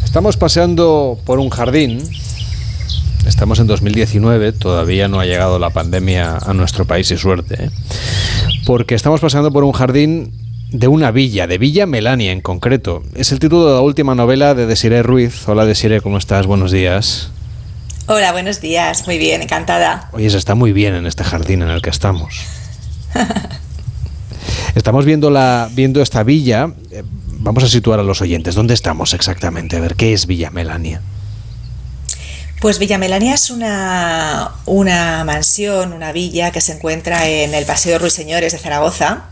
[0.03, 1.97] Estamos paseando por un jardín.
[3.25, 7.63] Estamos en 2019, todavía no ha llegado la pandemia a nuestro país y suerte.
[7.63, 7.71] ¿eh?
[8.67, 13.03] Porque estamos paseando por un jardín de una villa, de Villa Melania en concreto.
[13.15, 15.47] Es el título de la última novela de Desiree Ruiz.
[15.47, 16.45] Hola Desiree, ¿cómo estás?
[16.45, 17.32] Buenos días.
[18.07, 19.05] Hola, buenos días.
[19.05, 20.09] Muy bien, encantada.
[20.13, 22.41] Oye, se está muy bien en este jardín en el que estamos.
[24.76, 26.72] estamos viendo, la, viendo esta villa.
[26.91, 27.03] Eh,
[27.39, 28.55] Vamos a situar a los oyentes.
[28.55, 29.78] ¿Dónde estamos exactamente?
[29.78, 31.01] A ver, ¿qué es Villa Melania?
[32.59, 37.99] Pues Villa Melania es una, una mansión, una villa que se encuentra en el Paseo
[37.99, 39.26] Ruiseñores de Zaragoza,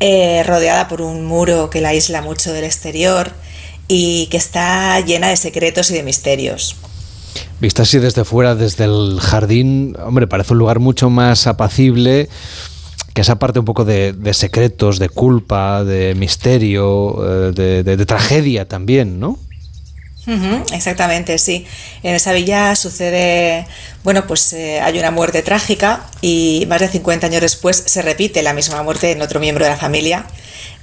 [0.00, 3.32] eh, rodeada por un muro que la aísla mucho del exterior
[3.88, 6.76] y que está llena de secretos y de misterios.
[7.60, 12.28] Vista así desde fuera, desde el jardín, hombre, parece un lugar mucho más apacible,
[13.14, 19.18] que esa parte un poco de, secretos, de culpa, de misterio, eh, de, tragedia también,
[19.18, 19.38] ¿no?
[20.72, 21.66] Exactamente, sí.
[22.02, 23.66] En esa villa sucede,
[24.02, 28.42] bueno, pues eh, hay una muerte trágica y más de 50 años después se repite
[28.42, 30.26] la misma muerte en otro miembro de la familia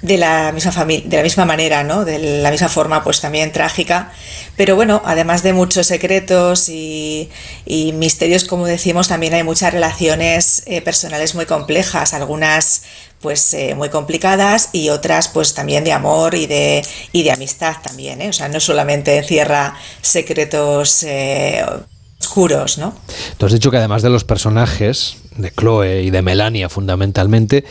[0.03, 2.03] de la misma de la misma manera, ¿no?
[2.03, 4.11] De la misma forma, pues también trágica.
[4.57, 7.29] Pero bueno, además de muchos secretos y,
[7.65, 12.83] y misterios, como decimos, también hay muchas relaciones eh, personales muy complejas, algunas
[13.23, 17.77] pues eh, muy complicadas y otras pues también de amor y de, y de amistad
[17.81, 18.29] también, ¿eh?
[18.29, 21.65] O sea, no solamente encierra secretos eh,
[22.19, 22.93] oscuros, ¿no?
[23.37, 27.63] Tú has dicho que además de los personajes, de Chloe y de Melania fundamentalmente,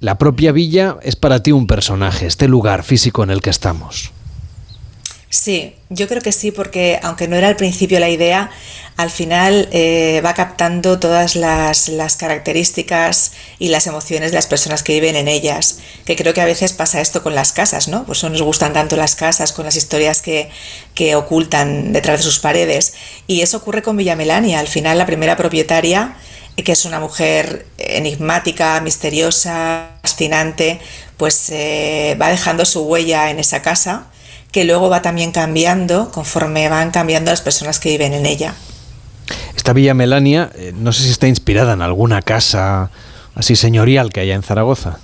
[0.00, 4.12] la propia villa es para ti un personaje, este lugar físico en el que estamos.
[5.30, 8.50] Sí, yo creo que sí, porque aunque no era al principio la idea,
[8.96, 14.94] al final eh, va captando todas las, características y las emociones de las personas que
[14.94, 15.80] viven en ellas.
[16.06, 18.04] Que creo que a veces pasa esto con las casas, ¿no?
[18.06, 20.50] Pues no nos gustan tanto las casas con las historias que,
[20.94, 22.94] que ocultan detrás de sus paredes.
[23.26, 24.60] Y eso ocurre con Villa Melania.
[24.60, 26.16] Al final, la primera propietaria
[26.64, 30.80] que es una mujer enigmática, misteriosa, fascinante,
[31.16, 34.08] pues eh, va dejando su huella en esa casa,
[34.52, 38.54] que luego va también cambiando conforme van cambiando las personas que viven en ella.
[39.56, 42.90] Esta Villa Melania, eh, no sé si está inspirada en alguna casa
[43.34, 44.98] así señorial que haya en Zaragoza.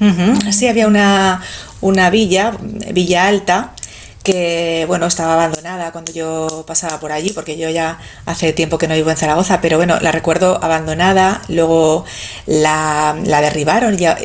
[0.00, 0.52] Uh -huh.
[0.52, 1.42] Sí, había una,
[1.80, 2.52] una villa,
[2.92, 3.72] Villa Alta,
[4.24, 8.88] que bueno, estaba abandonada cuando yo pasaba por allí, porque yo ya hace tiempo que
[8.88, 12.06] no vivo en Zaragoza, pero bueno, la recuerdo abandonada, luego
[12.46, 14.18] la, derribaron, ya,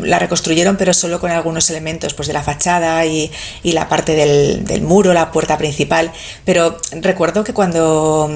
[0.00, 3.30] la reconstruyeron, pero solo con algunos elementos pues, de la fachada y,
[3.62, 6.10] y la parte del, del, muro, la puerta principal.
[6.44, 8.28] Pero recuerdo que cuando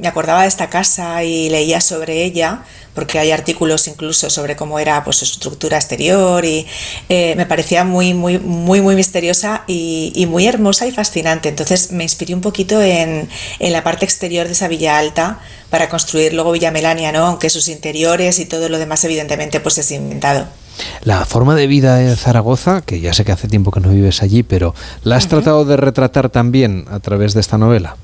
[0.00, 2.62] me acordaba de esta casa y leía sobre ella,
[2.94, 6.66] porque hay artículos incluso sobre cómo era pues, su estructura exterior y
[7.08, 11.48] eh, me parecía muy, muy, muy, muy misteriosa y, y, muy hermosa y fascinante.
[11.48, 13.28] Entonces me inspiré un poquito en,
[13.58, 15.40] en, la parte exterior de esa Villa Alta
[15.70, 17.26] para construir luego Villa Melania, ¿no?
[17.26, 20.46] aunque sus interiores y todo lo demás evidentemente pues es inventado.
[21.02, 24.22] La forma de vida en Zaragoza, que ya sé que hace tiempo que no vives
[24.22, 24.74] allí, pero
[25.04, 25.30] ¿la has uh -huh.
[25.30, 27.96] tratado de retratar también a través de esta novela?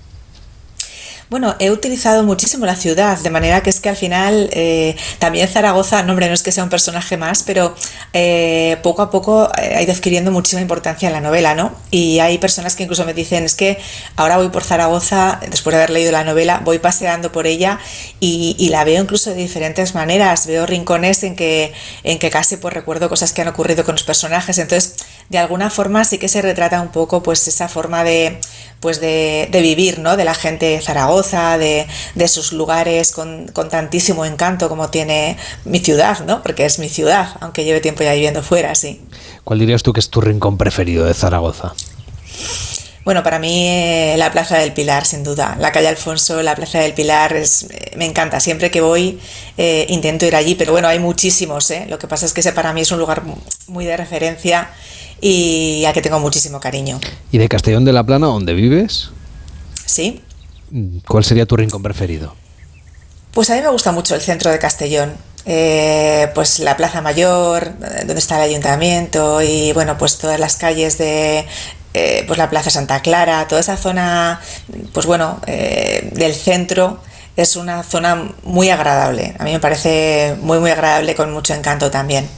[1.29, 5.49] Bueno, he utilizado muchísimo la ciudad, de manera que es que al final eh, también
[5.49, 7.75] Zaragoza, no hombre, no es que sea un personaje más, pero
[8.13, 11.75] eh, poco a poco eh, ha ido adquiriendo muchísima importancia en la novela, ¿no?
[11.91, 13.77] Y hay personas que incluso me dicen, es que
[14.15, 17.81] ahora voy por Zaragoza, después de haber leído la novela, voy paseando por ella
[18.21, 21.73] y, y la veo incluso de diferentes maneras, veo rincones en que,
[22.05, 24.95] en que casi pues recuerdo cosas que han ocurrido con los personajes, entonces
[25.29, 28.39] de alguna forma sí que se retrata un poco pues esa forma de
[28.81, 30.17] pues de, de vivir, ¿no?
[30.17, 35.37] De la gente de Zaragoza, de, de sus lugares con, con, tantísimo encanto como tiene
[35.65, 36.43] mi ciudad, ¿no?
[36.43, 39.01] Porque es mi ciudad, aunque lleve tiempo ya viviendo fuera, sí.
[39.45, 41.75] ¿Cuál dirías tú que es tu rincón preferido de Zaragoza?
[43.07, 45.57] Bueno, para mí eh, la Plaza del Pilar, sin duda.
[45.61, 48.41] La calle Alfonso, la Plaza del Pilar, es, eh, me encanta.
[48.41, 49.21] Siempre que voy
[49.57, 51.71] eh, intento ir allí, pero bueno, hay muchísimos.
[51.71, 51.87] ¿eh?
[51.89, 53.23] Lo que pasa es que ese para mí es un lugar
[53.69, 54.71] muy de referencia
[55.21, 57.01] y al que tengo muchísimo cariño.
[57.33, 59.11] ¿Y de Castellón de la Plana, donde vives?
[59.85, 60.23] Sí.
[61.07, 62.35] ¿Cuál sería tu rincón preferido?
[63.33, 65.15] Pues a mí me gusta mucho el centro de Castellón.
[65.49, 70.99] Eh, pues la Plaza Mayor, donde está el ayuntamiento y bueno, pues todas las calles
[70.99, 71.47] de
[71.95, 74.41] eh, pues la Plaza Santa Clara, toda esa zona,
[74.93, 77.01] pues bueno, eh, del centro
[77.37, 79.35] es una zona muy agradable.
[79.39, 82.29] A mí me parece muy muy agradable con mucho encanto también.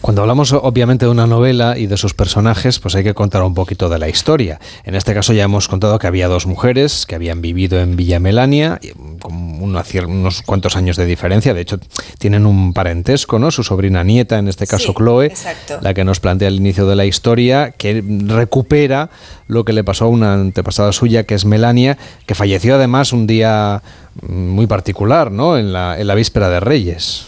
[0.00, 3.54] Cuando hablamos obviamente de una novela y de sus personajes, pues hay que contar un
[3.54, 4.60] poquito de la historia.
[4.84, 8.18] En este caso ya hemos contado que había dos mujeres que habían vivido en Villa
[8.18, 8.80] Melania,
[9.20, 11.78] con unos cuantos años de diferencia, de hecho
[12.18, 13.50] tienen un parentesco, ¿no?
[13.50, 15.78] Su sobrina nieta, en este caso Sí, Chloe, exacto.
[15.80, 19.10] la que nos plantea el inicio de la historia, que recupera
[19.46, 23.26] lo que le pasó a una antepasada suya, que es Melania, que falleció además un
[23.26, 23.82] día
[24.22, 25.58] mm, muy particular, ¿no?
[25.58, 27.26] En la, en la víspera de Reyes.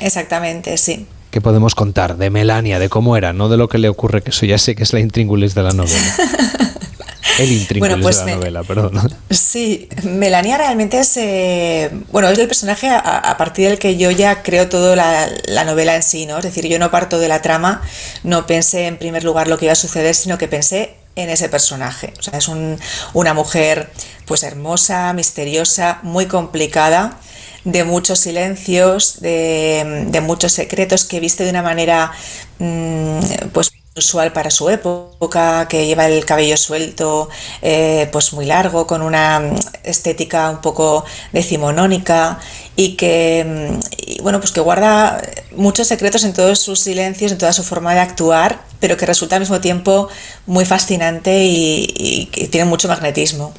[0.00, 1.06] Exactamente, sí.
[1.34, 4.30] ¿Qué podemos contar de Melania, de cómo era, no de lo que le ocurre, que
[4.30, 5.98] eso ya sé que es la intríngulis de la novela?
[7.40, 9.12] El intríngulis Bueno, pues de la me- novela, perdón.
[9.30, 14.12] Sí, Melania realmente es, eh, bueno, es el personaje a, a partir del que yo
[14.12, 16.38] ya creo toda la, la novela en sí, ¿no?
[16.38, 17.82] Es decir, yo no parto de la trama,
[18.22, 21.48] no pensé en primer lugar lo que iba a suceder, sino que pensé en ese
[21.48, 22.12] personaje.
[22.20, 22.78] O sea, es un-
[23.12, 23.90] una mujer
[24.26, 27.18] pues hermosa, misteriosa, muy complicada,
[27.64, 32.12] de muchos silencios, de, de muchos secretos que viste de una manera
[32.58, 33.18] mm,
[33.52, 37.28] pues usual para su época, que lleva el cabello suelto,
[37.62, 39.40] eh, pues muy largo, con una
[39.84, 42.40] estética un poco decimonónica
[42.76, 45.22] y que, mm, bueno, pues que guarda
[45.56, 49.36] muchos secretos en todos sus silencios, en toda su forma de actuar, pero que resulta
[49.36, 50.08] al mismo tiempo
[50.46, 53.52] muy fascinante y, y que tiene mucho magnetismo.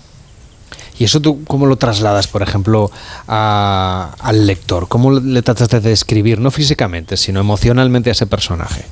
[0.97, 2.91] ¿Y eso tú cómo lo trasladas, por ejemplo,
[3.27, 4.87] al lector?
[4.87, 8.85] ¿Cómo le tratas de describir, no físicamente, sino emocionalmente a ese personaje?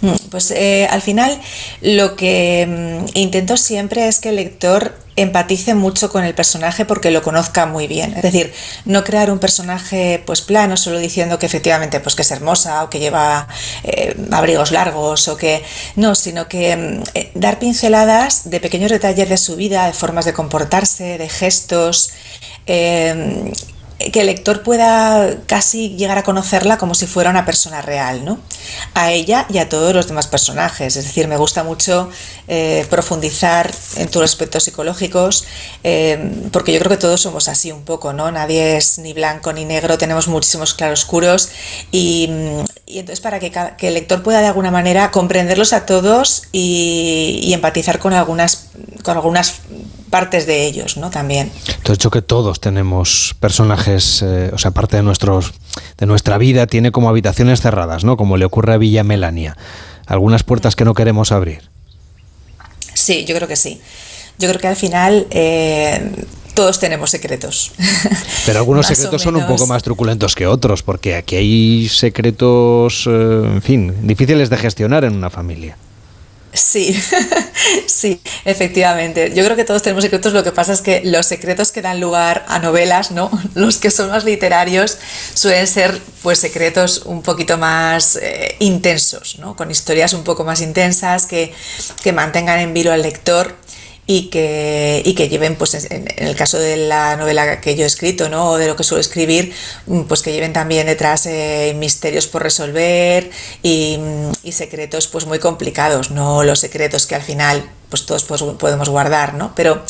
[0.00, 1.40] Mm, Pues eh, al final
[1.80, 7.10] lo que mm, intento siempre es que el lector empatice mucho con el personaje porque
[7.10, 8.14] lo conozca muy bien.
[8.14, 8.52] Es decir,
[8.84, 12.90] no crear un personaje pues plano solo diciendo que efectivamente pues que es hermosa o
[12.90, 13.48] que lleva
[13.82, 15.62] eh, abrigos largos o que
[15.96, 20.24] no, sino que mm, eh, dar pinceladas de pequeños detalles de su vida, de formas
[20.24, 22.10] de comportarse, de gestos.
[24.10, 28.38] Que el lector pueda casi llegar a conocerla como si fuera una persona real, ¿no?
[28.94, 30.96] A ella y a todos los demás personajes.
[30.96, 32.10] Es decir, me gusta mucho
[32.46, 35.44] eh, profundizar en todos los aspectos psicológicos,
[35.84, 38.30] eh, porque yo creo que todos somos así un poco, ¿no?
[38.30, 41.50] Nadie es ni blanco ni negro, tenemos muchísimos claroscuros
[41.90, 42.28] y,
[42.86, 47.98] entonces para que el lector pueda de alguna manera comprenderlos a todos y, y empatizar
[47.98, 48.68] con algunas,
[49.02, 49.54] con algunas
[50.10, 51.10] partes de ellos, ¿no?
[51.10, 51.50] También.
[51.82, 55.52] Te he dicho que todos tenemos personajes, eh, o sea, parte de, nuestros,
[55.96, 58.16] de nuestra vida tiene como habitaciones cerradas, ¿no?
[58.16, 59.56] Como le ocurre a Villa Melania.
[60.06, 61.68] Algunas puertas que no queremos abrir.
[62.94, 63.80] Sí, yo creo que sí.
[64.38, 66.12] Yo creo que al final eh,
[66.54, 67.72] todos tenemos secretos.
[68.46, 73.42] Pero algunos secretos son un poco más truculentos que otros, porque aquí hay secretos, eh,
[73.44, 75.76] en fin, difíciles de gestionar en una familia.
[76.52, 76.98] Sí,
[77.86, 79.32] sí, efectivamente.
[79.34, 82.00] Yo creo que todos tenemos secretos, lo que pasa es que los secretos que dan
[82.00, 83.30] lugar a novelas, ¿no?
[83.54, 84.98] Los que son más literarios
[85.34, 89.56] suelen ser pues secretos un poquito más eh, intensos, ¿no?
[89.56, 91.52] Con historias un poco más intensas que,
[92.02, 93.54] que mantengan en vilo al lector
[94.10, 97.86] y que, y que lleven, pues en, el caso de la novela que yo he
[97.86, 98.52] escrito, ¿no?
[98.52, 99.52] O de lo que suelo escribir,
[99.86, 103.30] mm, pues que lleven también detrás eh, misterios por resolver
[103.62, 108.24] y, mm, y secretos pues muy complicados, no los secretos que al final pues todos
[108.24, 109.52] pues, podemos guardar, ¿no?
[109.54, 109.84] Pero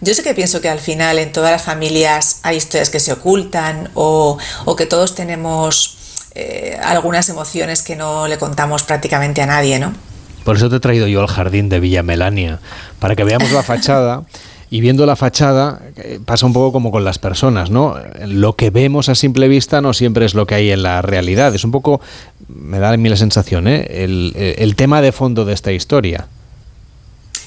[0.00, 3.12] yo sí que pienso que al final en todas las familias hay historias que se
[3.12, 5.98] ocultan o, o que todos tenemos
[6.36, 9.92] eh, algunas emociones que no le contamos prácticamente a nadie, ¿no?
[10.44, 12.60] Por eso te he traído yo al jardín de Villa Melania,
[12.98, 14.24] para que veamos la fachada
[14.70, 17.96] Y viendo la fachada, eh, pasa un poco como con las personas, ¿no?
[18.26, 21.54] Lo que vemos a simple vista no siempre es lo que hay en la realidad.
[21.54, 22.00] Es un poco,
[22.48, 23.86] me da a mí la sensación, ¿eh?
[24.04, 26.26] el, el tema de fondo de esta historia.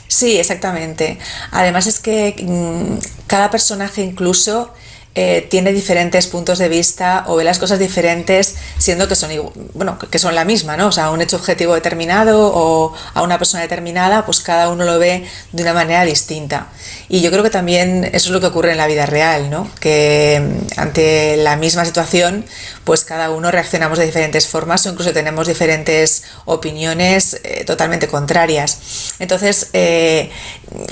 [0.07, 1.17] Sí, exactamente.
[1.51, 4.73] Además es que mm, cada personaje incluso
[5.19, 9.31] eh, tiene diferentes puntos de vista o ve las cosas diferentes, siendo que son,
[9.73, 10.89] bueno, que son la misma, ¿no?
[10.89, 14.99] O sea, un hecho objetivo determinado o a una persona determinada, pues cada uno lo
[14.99, 16.67] ve de una manera distinta.
[17.09, 19.69] Y yo creo que también eso es lo que ocurre en la vida real, ¿no?
[19.79, 22.45] Que mm, ante la misma situación,
[22.83, 29.13] pues cada uno reaccionamos de diferentes formas o incluso tenemos diferentes opiniones eh, totalmente contrarias.
[29.19, 30.31] Entonces, eh,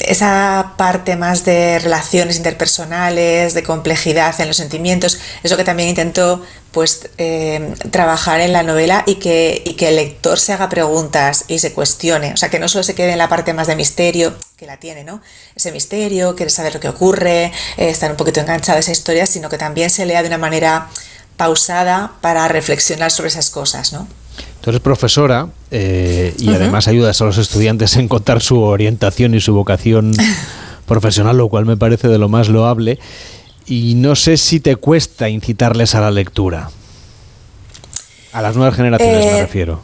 [0.06, 5.90] esa parte más de relaciones interpersonales, de complejidad, en los sentimientos, es lo que también
[5.90, 6.44] intento
[6.76, 11.60] pues eh, trabajar en la novela y que, que el lector se haga preguntas y
[11.60, 14.34] se cuestione, o sea, que no solo se quede en la parte más de misterio,
[14.58, 15.22] que la tiene, ¿no?
[15.56, 19.26] Ese misterio, quiere saber lo que ocurre, eh, estar un poquito enganchado a esa historia,
[19.26, 20.90] sino que también se lea de una manera
[21.38, 24.06] pausada para reflexionar sobre esas cosas, ¿no?
[24.60, 29.40] Tú eres profesora eh, y además ayudas a los estudiantes a encontrar su orientación y
[29.40, 30.12] su vocación
[30.88, 33.00] profesional, lo cual me parece de lo más loable
[33.66, 36.70] y no sé si te cuesta incitarles a la lectura.
[38.32, 39.82] A las nuevas generaciones me eh, refiero.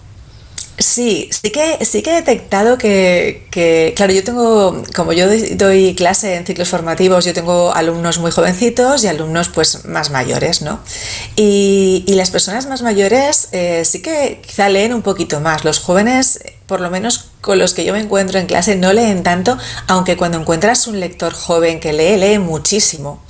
[0.82, 6.36] Sí, sí que, sí que he detectado que, claro, yo tengo, como yo doy, clase
[6.36, 10.80] en ciclos formativos, yo tengo alumnos muy jovencitos y alumnos pues más mayores, ¿no?
[11.36, 15.64] Y, las personas más mayores eh, sí que quizá leen un poquito más.
[15.64, 19.24] Los jóvenes, por lo menos con los que yo me encuentro en clase, no leen
[19.24, 23.22] tanto, aunque cuando encuentras un lector joven que lee, lee muchísimo.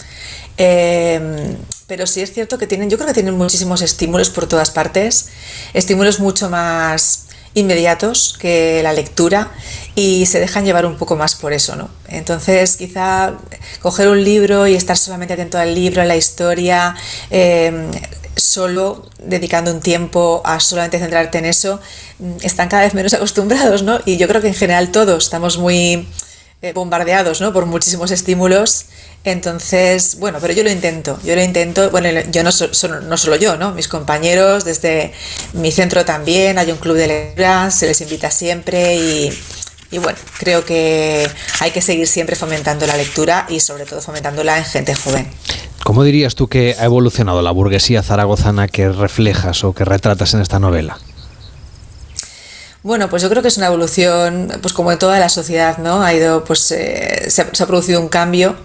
[0.63, 1.57] Em,
[1.87, 5.29] pero sí es cierto que tienen, yo creo que tienen muchísimos estímulos por todas partes,
[5.73, 7.25] estímulos mucho más
[7.55, 9.51] inmediatos que la lectura
[9.95, 11.89] y se dejan llevar un poco más por eso, ¿no?
[12.09, 13.33] Entonces, quizá
[13.81, 16.95] coger un libro y estar solamente atento al libro, a la historia,
[17.31, 17.89] em,
[18.35, 21.79] solo dedicando un tiempo a solamente centrarte en eso,
[22.19, 23.99] mm, están cada vez menos acostumbrados, ¿no?
[24.05, 26.07] Y yo creo que en general todos estamos muy
[26.61, 27.53] eh, bombardeados ¿no?
[27.53, 28.85] por muchísimos estímulos.
[29.23, 32.49] Entonces, bueno, pero yo lo intento, yo lo intento, bueno, yo no,
[33.01, 33.71] no solo yo, ¿no?
[33.73, 35.13] Mis compañeros, desde
[35.53, 39.31] mi centro también, hay un club de lectura, se les invita siempre y,
[39.91, 41.29] y bueno, creo que
[41.59, 45.27] hay que seguir siempre fomentando la lectura y sobre todo fomentándola en gente joven.
[45.83, 50.41] ¿Cómo dirías tú que ha evolucionado la burguesía zaragozana que reflejas o que retratas en
[50.41, 50.99] esta novela?
[52.83, 56.01] Bueno, pues yo creo que es una evolución, pues como en toda la sociedad, ¿no?
[56.01, 58.55] Ha ido, pues eh, se, ha, producido un cambio,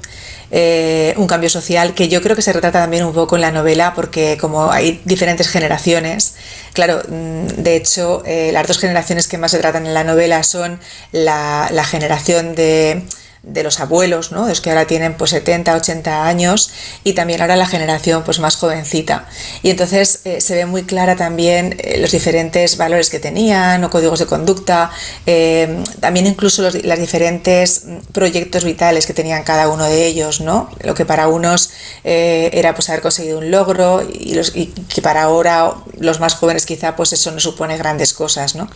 [0.51, 3.53] eh, un cambio social que yo creo que se retrata también un poco en la
[3.53, 6.35] novela, porque como hay diferentes generaciones,
[6.73, 10.43] claro, mm, de hecho, eh, las dos generaciones que más se tratan en la novela
[10.45, 10.81] son
[11.13, 13.03] la generación de
[13.47, 14.49] de los abuelos, ¿no?
[14.49, 16.73] los que ahora tienen pues 70, 80 años
[17.05, 19.29] y también ahora la generación pues más jovencita.
[19.63, 23.91] Y entonces eh, se ve muy clara también eh, los diferentes valores que tenían o
[23.91, 24.91] códigos de conducta,
[25.27, 30.41] eh, también incluso los las diferentes mm, proyectos vitales que tenían cada uno de ellos,
[30.41, 30.69] ¿no?
[30.83, 31.71] Lo que para unos
[32.03, 36.67] era pues haber conseguido un logro y, los, y que para ahora los más jóvenes
[36.67, 38.69] quizá pues eso no supone grandes cosas, ¿no?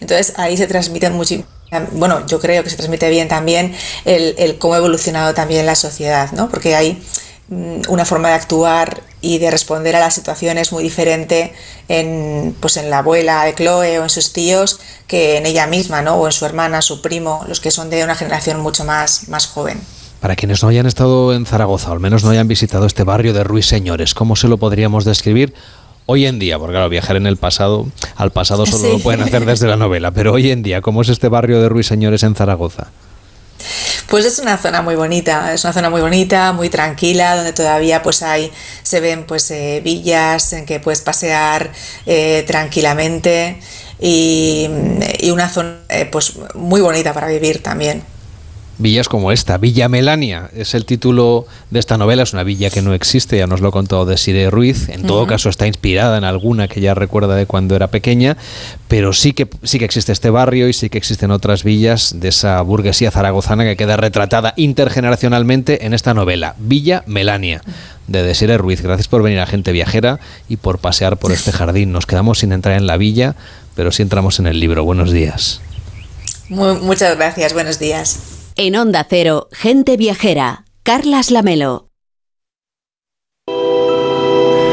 [0.00, 1.44] Entonces ahí se transmiten mucho
[1.92, 3.74] bueno, yo creo que se transmite bien también
[4.04, 6.48] el, cómo ha evolucionado también la sociedad, ¿no?
[6.48, 7.02] Porque hay
[7.48, 11.52] mm, una forma de actuar y de responder a las situaciones muy diferente
[11.88, 16.02] en, pues en la abuela de Chloe o en sus tíos que en ella misma,
[16.02, 16.16] ¿no?
[16.16, 19.46] O en su hermana, su primo, los que son de una generación mucho más, más
[19.46, 19.80] joven.
[20.20, 23.32] Para quienes no hayan estado en Zaragoza, o al menos no hayan visitado este barrio
[23.32, 25.54] de Ruiseñores, ¿cómo se lo podríamos describir?
[26.06, 29.44] Hoy en día, porque claro, viajar en el pasado, al pasado solo lo pueden hacer
[29.44, 32.88] desde la novela, pero hoy en día, ¿cómo es este barrio de Ruiseñores en Zaragoza?
[34.08, 38.02] Pues es una zona muy bonita, es una zona muy bonita, muy tranquila, donde todavía
[38.02, 38.52] pues hay,
[38.82, 41.72] se ven pues eh, villas en que puedes pasear
[42.06, 43.58] eh, tranquilamente
[44.00, 44.68] y,
[45.18, 48.04] y, una zona eh, pues muy bonita para vivir también
[48.78, 49.58] villas como esta.
[49.58, 53.46] Villa Melania es el título de esta novela, es una villa que no existe, ya
[53.46, 56.94] nos lo ha contado Desiree Ruiz, en todo caso está inspirada en alguna que ya
[56.94, 58.36] recuerda de cuando era pequeña,
[58.88, 62.28] pero sí que, sí que existe este barrio y sí que existen otras villas de
[62.28, 67.62] esa burguesía zaragozana que queda retratada intergeneracionalmente en esta novela, Villa Melania
[68.06, 68.82] de Desiree Ruiz.
[68.82, 71.92] Gracias por venir a Gente Viajera y por pasear por este jardín.
[71.92, 73.34] Nos quedamos sin entrar en la villa,
[73.74, 74.84] pero sí entramos en el libro.
[74.84, 75.60] Buenos días.
[76.48, 78.35] muchas gracias, buenos días.
[78.58, 81.90] En Onda Cero, Gente Viajera, Carlas Lamelo.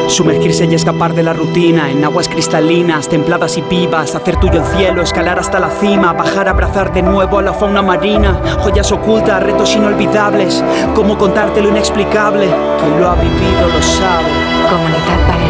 [0.07, 4.77] Sumergirse y escapar de la rutina en aguas cristalinas, templadas y vivas, hacer tuyo el
[4.77, 8.89] cielo, escalar hasta la cima, bajar a abrazar de nuevo a la fauna marina, joyas
[8.93, 10.64] ocultas, retos inolvidables,
[10.95, 12.47] cómo contarte lo inexplicable,
[12.80, 14.30] quien lo ha vivido lo sabe.
[14.69, 15.43] Comunidad vivo.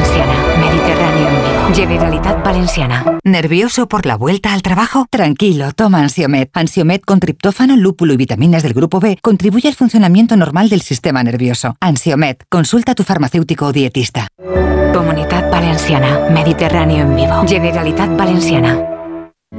[1.73, 3.17] Generalitat Valenciana.
[3.23, 5.07] ¿Nervioso por la vuelta al trabajo?
[5.09, 6.49] Tranquilo, toma Ansiomet.
[6.53, 11.23] Ansiomet con triptófano, lúpulo y vitaminas del grupo B contribuye al funcionamiento normal del sistema
[11.23, 11.75] nervioso.
[11.79, 14.27] Ansiomet, consulta a tu farmacéutico o dietista.
[14.93, 17.43] Comunidad Valenciana, Mediterráneo en vivo.
[17.47, 18.77] Generalitat Valenciana.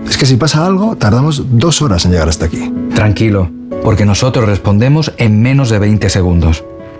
[0.07, 2.73] Es que si pasa algo, tardamos dos horas en llegar hasta aquí.
[2.95, 3.51] Tranquilo,
[3.83, 6.65] porque nosotros respondemos en menos de 20 segundos.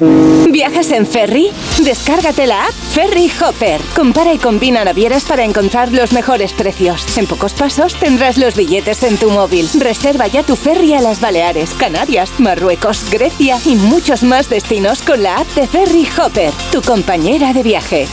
[0.00, 1.50] ¿Viajas en ferry?
[1.84, 3.80] Descárgate la app Ferry Hopper.
[3.94, 7.18] Compara y combina navieras para encontrar los mejores precios.
[7.18, 9.68] En pocos pasos tendrás los billetes en tu móvil.
[9.78, 15.22] Reserva ya tu ferry a las Baleares, Canarias, Marruecos, Grecia y muchos más destinos con
[15.22, 18.06] la app de Ferry Hopper, tu compañera de viaje.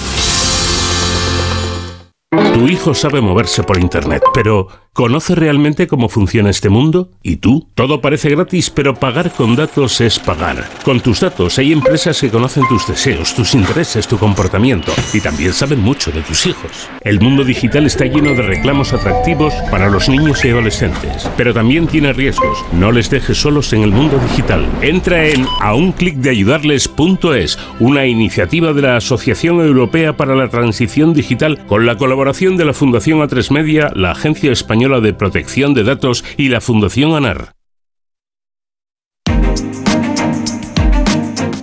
[2.54, 4.68] Tu hijo sabe moverse por Internet, pero
[4.98, 7.12] ¿conoce realmente cómo funciona este mundo?
[7.22, 7.68] ¿Y tú?
[7.76, 10.68] Todo parece gratis, pero pagar con datos es pagar.
[10.84, 15.54] Con tus datos hay empresas que conocen tus deseos, tus intereses, tu comportamiento y también
[15.54, 16.90] saben mucho de tus hijos.
[17.02, 21.86] El mundo digital está lleno de reclamos atractivos para los niños y adolescentes, pero también
[21.86, 22.66] tiene riesgos.
[22.74, 24.68] No les dejes solos en el mundo digital.
[24.82, 31.98] Entra en aunclickdeayudarles.es, una iniciativa de la Asociación Europea para la Transición Digital con la
[31.98, 36.62] colaboración de la Fundación A3 Media, la Agencia Española de Protección de Datos y la
[36.62, 37.54] Fundación ANAR.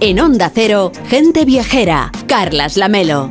[0.01, 3.31] En Onda Cero, gente viajera, Carlas Lamelo.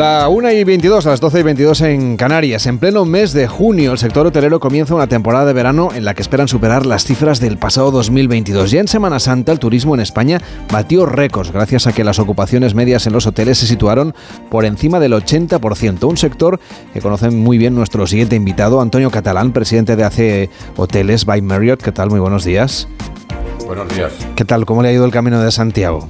[0.00, 2.64] La 1 y 22, a las 12 y 22 en Canarias.
[2.64, 6.14] En pleno mes de junio, el sector hotelero comienza una temporada de verano en la
[6.14, 8.70] que esperan superar las cifras del pasado 2022.
[8.70, 10.40] Ya en Semana Santa, el turismo en España
[10.72, 14.14] batió récords gracias a que las ocupaciones medias en los hoteles se situaron
[14.50, 16.08] por encima del 80%.
[16.08, 16.58] Un sector
[16.94, 21.82] que conocen muy bien nuestro siguiente invitado, Antonio Catalán, presidente de AC Hoteles by Marriott.
[21.82, 22.08] ¿Qué tal?
[22.08, 22.88] Muy buenos días.
[23.66, 24.14] Buenos días.
[24.34, 24.64] ¿Qué tal?
[24.64, 26.08] ¿Cómo le ha ido el camino de Santiago?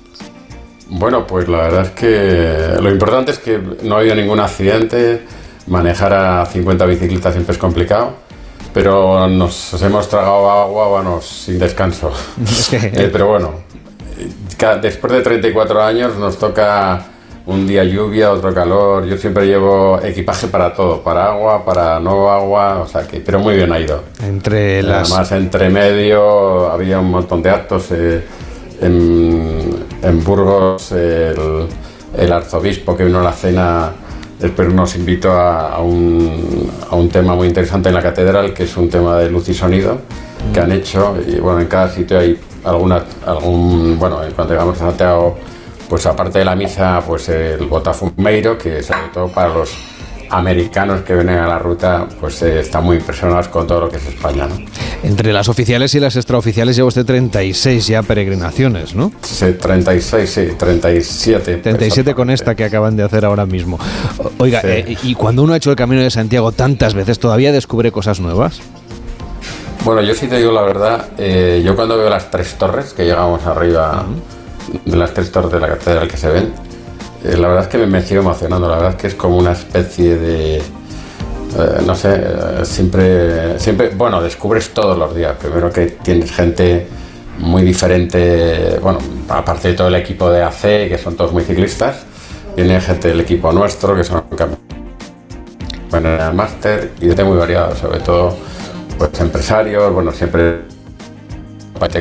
[0.90, 5.22] Bueno, pues la verdad es que lo importante es que no ha habido ningún accidente.
[5.68, 8.14] Manejar a 50 bicicletas siempre es complicado,
[8.74, 12.12] pero nos hemos tragado agua, bueno, sin descanso.
[12.72, 13.52] Eh, pero bueno,
[14.82, 17.06] después de 34 años nos toca
[17.46, 19.06] un día lluvia, otro calor.
[19.06, 23.38] Yo siempre llevo equipaje para todo, para agua, para no agua, o sea que, pero
[23.38, 24.02] muy bien ha ido.
[24.22, 25.10] Entre las...
[25.10, 27.86] Además, entre medio había un montón de actos.
[27.92, 28.24] eh,
[28.80, 33.92] en, en Burgos, el, arzobispo que vino a la cena,
[34.38, 38.76] después nos invitó a, un, a un tema muy interesante en la catedral, que es
[38.76, 39.98] un tema de luz y sonido
[40.52, 41.16] que han hecho.
[41.26, 43.98] Y bueno, en cada sitio hay alguna, algún.
[43.98, 45.38] Bueno, cuando llegamos a Santiago,
[45.88, 49.72] pues aparte de la misa, pues el botafumeiro, que sobre todo para los
[50.30, 53.96] americanos que vienen a la ruta, pues eh, están muy impresionados con todo lo que
[53.96, 54.56] es España, ¿no?
[55.02, 59.12] Entre las oficiales y las extraoficiales lleva usted 36 ya peregrinaciones, ¿no?
[59.22, 61.56] Sí, 36, sí, 37.
[61.58, 63.78] 37 con esta que acaban de hacer ahora mismo.
[64.38, 64.66] Oiga, Sí.
[64.68, 68.20] eh, y cuando uno ha hecho el Camino de Santiago tantas veces, ¿todavía descubre cosas
[68.20, 68.60] nuevas?
[69.84, 73.04] Bueno, yo sí te digo la verdad, eh, yo cuando veo las tres torres que
[73.04, 74.04] llegamos arriba,
[74.84, 76.52] de las tres torres de la catedral que se ven,
[77.24, 79.36] eh, la verdad es que me, me sigo emocionando, la verdad es que es como
[79.36, 80.62] una especie de, eh,
[81.84, 86.86] no sé, eh, siempre, siempre, bueno, descubres todos los días, primero que tienes gente
[87.38, 88.98] muy diferente, bueno,
[89.28, 92.04] aparte de todo el equipo de AC, que son todos muy ciclistas,
[92.54, 94.22] viene gente del equipo nuestro, que son
[95.90, 98.36] bueno, en el máster y gente muy variada, sobre todo
[98.96, 100.60] pues empresarios, bueno, siempre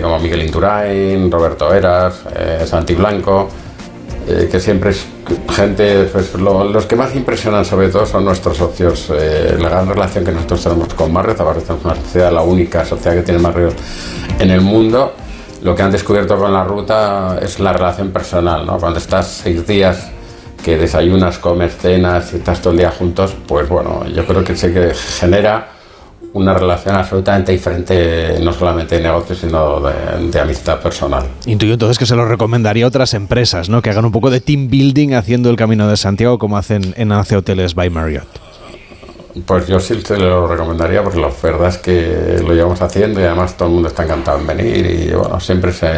[0.02, 3.50] como Miguel Indurain, Roberto Eras, eh, Santi Blanco,
[4.30, 5.06] eh, que siempre es
[5.56, 9.88] gente, pues lo- los que más impresionan sobre todo son nuestros socios, eh, la gran
[9.90, 13.40] relación que nosotros tenemos con Marriott, aparte tenemos una sociedad, la única sociedad que tiene
[13.40, 13.76] Marriott
[14.40, 15.14] en el mundo,
[15.64, 18.66] lo que han descubierto con la ruta es la relación personal.
[18.80, 20.10] Cuando estás seis días
[20.64, 24.56] que desayunas, comes, cenas y estás todo el día juntos, pues bueno, yo creo que
[24.56, 25.68] sé que genera
[26.34, 31.26] una relación absolutamente diferente, no solamente de negocio, sino de, amistad personal.
[31.46, 33.82] Intuyo entonces que se lo recomendaría a otras empresas, ¿no?
[33.82, 37.12] Que hagan un poco de team building haciendo el Camino de Santiago como hacen en
[37.12, 38.28] AC Hoteles by Marriott.
[39.46, 43.24] Pues yo sí te lo recomendaría porque la verdad es que lo llevamos haciendo y
[43.24, 45.92] además todo el mundo está encantado en venir y bueno, siempre se,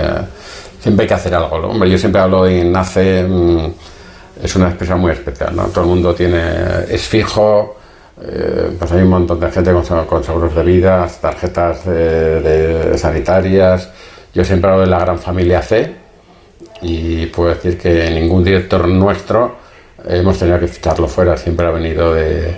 [0.80, 1.56] siempre hay que hacer algo.
[1.56, 3.66] Hombre, yo siempre hablo de NACE, mm,
[4.44, 5.64] es una expresión muy especial, ¿no?
[5.66, 6.41] Todo el mundo tiene,
[6.90, 7.78] es fijo,
[8.23, 11.81] eh, pues hay un montón de gente con, seguros de vida, tarjetas
[12.99, 13.89] sanitarias.
[14.34, 15.95] Yo siempre hablo de la gran familia C
[16.81, 19.57] y puedo decir que ningún director nuestro
[20.07, 22.57] hemos tenido que ficharlo fuera, siempre ha venido de,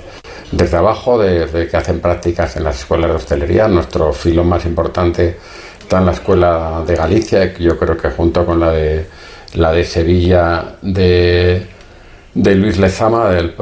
[0.69, 3.67] trabajo, desde que hacen prácticas en las escuelas de hostelería.
[3.67, 5.37] Nuestro filo más importante
[5.79, 9.05] está en la escuela de Galicia, que yo creo que junto con la de
[9.55, 11.67] la de Sevilla de
[12.33, 13.53] de Luis Lezama, del,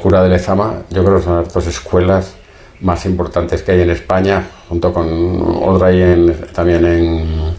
[0.00, 2.34] cura de Lezama, yo creo que son las dos escuelas
[2.80, 7.54] más importantes que hay en España, junto con otra y también en,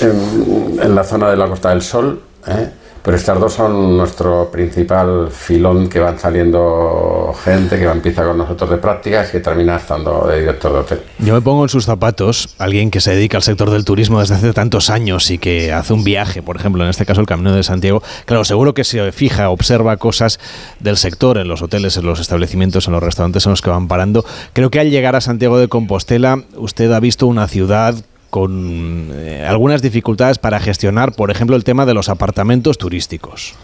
[0.00, 2.20] en, la zona de la Costa del Sol.
[2.46, 2.70] ¿eh?
[3.06, 8.26] Pero estas dos son nuestro principal filón que van saliendo gente que va a empezar
[8.26, 11.00] con nosotros de prácticas y que termina estando de director de hotel.
[11.20, 14.34] Yo me pongo en sus zapatos, alguien que se dedica al sector del turismo desde
[14.34, 17.54] hace tantos años y que hace un viaje, por ejemplo, en este caso el Camino
[17.54, 18.02] de Santiago.
[18.24, 20.40] Claro, seguro que se fija, observa cosas
[20.80, 23.86] del sector en los hoteles, en los establecimientos, en los restaurantes en los que van
[23.86, 24.24] parando.
[24.52, 27.94] Creo que al llegar a Santiago de Compostela, usted ha visto una ciudad
[28.30, 33.54] con eh, algunas dificultades para gestionar, por ejemplo, el tema de los apartamentos turísticos.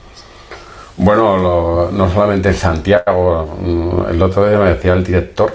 [0.97, 5.55] Bueno, no solamente en Santiago, mm, el otro día me decía el director,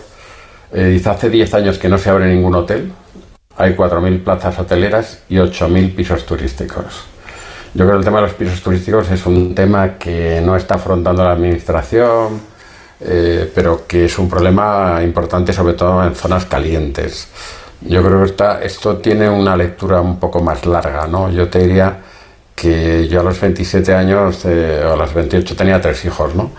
[0.73, 2.91] eh, dice, hace 10 años que no se abre ningún hotel,
[3.55, 7.05] hay 4.000 plazas hoteleras y 8.000 pisos turísticos.
[7.73, 10.75] Yo creo que el tema de los pisos turísticos es un tema que no está
[10.75, 12.41] afrontando la administración,
[12.99, 17.27] eh, pero que es un problema importante sobre todo en zonas calientes.
[17.81, 21.29] Yo creo que esto tiene una lectura un poco más larga, ¿no?
[21.31, 21.99] Yo te diría
[22.55, 26.51] que yo a los 27 años eh, o a los 28 tenía tres hijos, ¿no?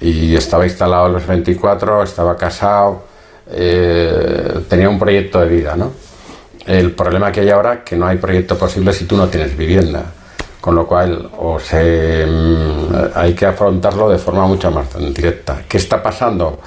[0.00, 3.04] Y estaba instalado a los 24, estaba casado,
[3.50, 5.92] eh, tenía un proyecto de vida, ¿no?
[6.66, 9.56] El problema que hay ahora es que no hay proyecto posible si tú no tienes
[9.56, 10.04] vivienda,
[10.60, 15.62] con lo cual mm, hay que afrontarlo de forma mucho más directa.
[15.68, 16.58] ¿Qué está pasando?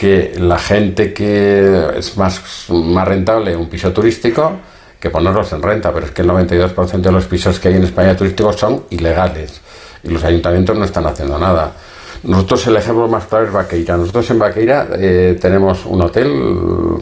[0.00, 2.40] Que la gente que es más,
[2.70, 4.52] más rentable un piso turístico
[4.98, 7.84] que ponerlos en renta, pero es que el 92% de los pisos que hay en
[7.84, 9.60] España turísticos son ilegales
[10.02, 11.74] y los ayuntamientos no están haciendo nada.
[12.22, 13.98] Nosotros el ejemplo más claro es Vaqueira.
[13.98, 16.32] Nosotros en Vaqueira eh, tenemos un hotel,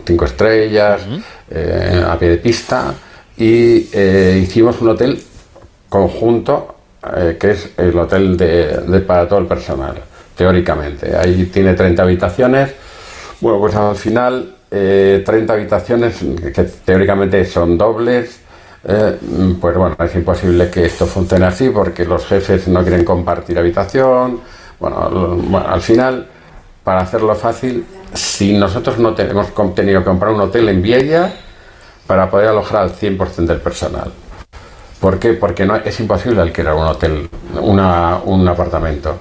[0.05, 1.01] cinco estrellas,
[1.53, 2.93] eh, a pie de pista,
[3.37, 5.23] y eh, hicimos un hotel
[5.89, 6.75] conjunto,
[7.39, 9.95] que es el hotel de, de, para todo el personal,
[10.37, 11.17] teóricamente.
[11.17, 12.71] Ahí tiene 30 habitaciones,
[13.41, 18.41] bueno, pues al final, 30 eh, habitaciones que teóricamente son dobles.
[18.85, 19.19] Eh,
[19.61, 24.41] pues bueno, es imposible que esto funcione así porque los jefes no quieren compartir habitación.
[24.81, 26.27] Bueno, al final,
[26.85, 31.33] para hacerlo fácil, si nosotros no tenemos tenido que comprar un hotel en Viella
[32.07, 34.13] para poder alojar al 100% del personal.
[35.01, 35.35] ¿Por qué?
[35.35, 37.29] Porque no, es imposible alquilar un hotel,
[37.61, 39.17] un apartamento.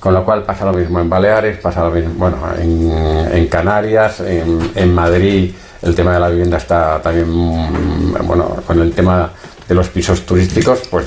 [0.00, 4.94] Con lo cual pasa lo mismo en Baleares, pasa lo mismo bueno, en, Canarias, en,
[4.94, 5.52] Madrid
[5.82, 9.30] el tema de la vivienda está también, mm, bueno, con el tema
[9.68, 11.06] de los pisos turísticos, pues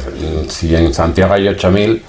[0.50, 2.02] si en Santiago hay 8.000,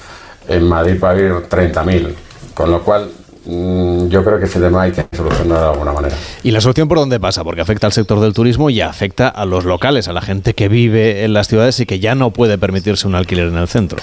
[0.49, 2.15] en Madrid puede haber 30.000.
[2.55, 3.11] Con lo cual,
[3.47, 6.15] mm, yo creo que ese tema hay que solucionarlo de alguna manera.
[6.43, 7.43] ¿Y la solución por dónde pasa?
[7.43, 10.69] Porque afecta al sector del turismo y afecta a los locales, a la gente que
[10.69, 13.99] vive en las ciudades y que ya no puede permitirse un alquiler en el centro.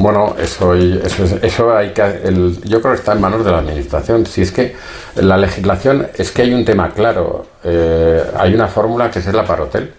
[0.00, 2.32] Bueno, eso, eso, eso hay que,
[2.64, 4.24] yo creo que está en manos de la administración.
[4.24, 4.74] Si es que
[5.16, 9.44] la legislación es que hay un tema claro, eh, hay una fórmula que es la
[9.44, 9.92] para hotel,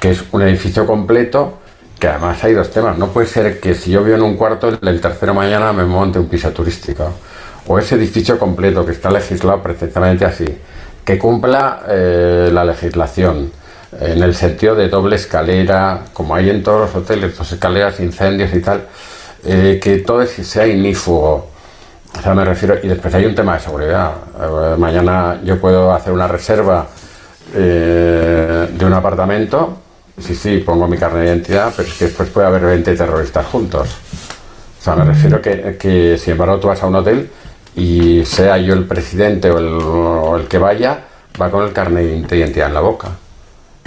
[0.00, 1.58] que es un edificio completo,
[1.98, 2.96] que además hay dos temas.
[2.96, 6.18] No puede ser que si yo vivo en un cuarto, el tercero mañana me monte
[6.18, 7.12] un piso turístico.
[7.66, 10.46] O ese edificio completo que está legislado precisamente así,
[11.04, 13.52] que cumpla eh, la legislación
[13.98, 18.52] en el sentido de doble escalera, como hay en todos los hoteles, dos escaleras, incendios
[18.54, 18.82] y tal,
[19.44, 21.50] eh, que todo sea inífugo.
[22.16, 24.12] O sea, me refiero, y después hay un tema de seguridad.
[24.40, 26.86] Eh, mañana yo puedo hacer una reserva
[27.54, 29.78] eh, de un apartamento,
[30.18, 33.46] sí, sí, pongo mi carne de identidad, pero es que después puede haber 20 terroristas
[33.46, 33.88] juntos.
[34.78, 37.30] O sea, me refiero que, que sin embargo tú vas a un hotel
[37.76, 41.00] y sea yo el presidente o el, o el que vaya,
[41.40, 43.08] va con el carnet de identidad en la boca.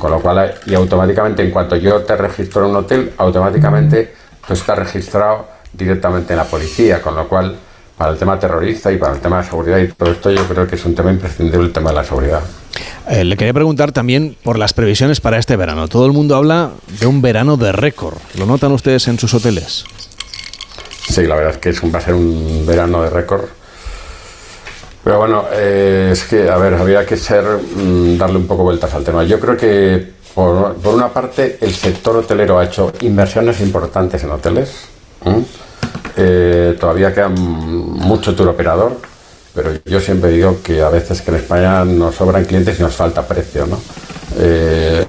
[0.04, 4.14] Con lo cual, y automáticamente, en cuanto yo te registro en un hotel, automáticamente
[4.46, 7.56] tú estás registrado directamente en la policía, con lo cual
[7.98, 10.68] para el tema terrorista y para el tema de seguridad y todo esto, yo creo
[10.68, 12.42] que es un tema imprescindible el tema de la seguridad.
[13.08, 15.88] Eh, le quería preguntar también por las previsiones para este verano.
[15.88, 18.18] Todo el mundo habla de un verano de récord.
[18.38, 19.86] ¿Lo notan ustedes en sus hoteles?
[21.08, 23.46] Sí, la verdad es que es un, va a ser un verano de récord.
[25.04, 28.94] Pero bueno, eh, es que, a ver, había que ser, mm, darle un poco vueltas
[28.94, 29.24] al tema.
[29.24, 34.32] Yo creo que, por, por una parte, el sector hotelero ha hecho inversiones importantes en
[34.32, 34.72] hoteles.
[36.16, 38.98] Eh, todavía queda mucho tour operador,
[39.54, 42.96] pero yo siempre digo que a veces que en España nos sobran clientes y nos
[42.96, 43.80] falta precio, ¿no?
[44.40, 45.06] Eh,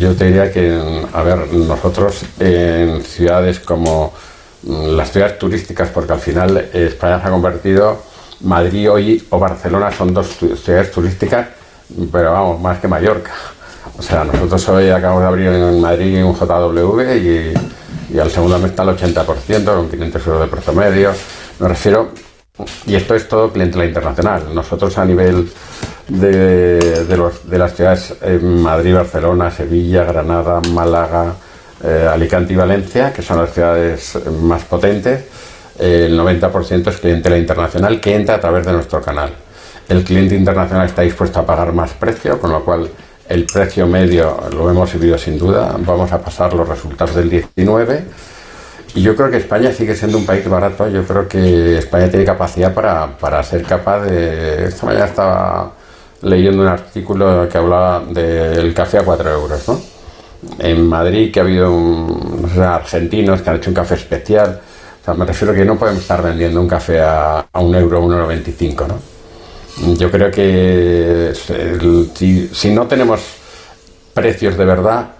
[0.00, 4.12] yo te diría que, a ver, nosotros en ciudades como
[4.64, 8.02] mm, las ciudades turísticas, porque al final España se ha convertido,
[8.40, 11.48] Madrid hoy o Barcelona son dos ciudades turísticas,
[12.12, 13.32] pero vamos, más que Mallorca.
[13.98, 17.02] O sea, nosotros hoy acabamos de abrir en Madrid un JW
[18.12, 21.12] y al segundo mes está el 80%, con 500 euros de precio medio.
[21.58, 22.10] Me refiero,
[22.86, 24.54] y esto es todo clientela internacional.
[24.54, 25.50] Nosotros a nivel
[26.08, 31.34] de, de, las ciudades en Madrid, Barcelona, Sevilla, Granada, Málaga,
[31.82, 35.24] eh, Alicante y Valencia, que son las ciudades más potentes,
[35.78, 39.30] el 90% es clientela internacional que entra a través de nuestro canal.
[39.88, 42.90] El cliente internacional está dispuesto a pagar más precio, con lo cual
[43.28, 45.76] el precio medio lo hemos subido sin duda.
[45.78, 48.04] Vamos a pasar los resultados del 19.
[48.94, 50.88] Y yo creo que España sigue siendo un país barato.
[50.88, 54.66] Yo creo que España tiene capacidad para, ser capaz de...
[54.66, 55.72] Esta mañana estaba
[56.22, 59.80] leyendo un artículo que hablaba del café a 4 euros, ¿no?
[60.58, 64.60] En Madrid, que ha habido un, argentinos que han hecho un café especial.
[65.06, 68.12] Sea, me refiero que no podemos estar vendiendo un café a, a un euro, un
[68.12, 69.94] euro 25, ¿no?
[69.94, 71.32] Yo creo que
[72.52, 73.20] si, no tenemos
[74.12, 75.10] precios de verdad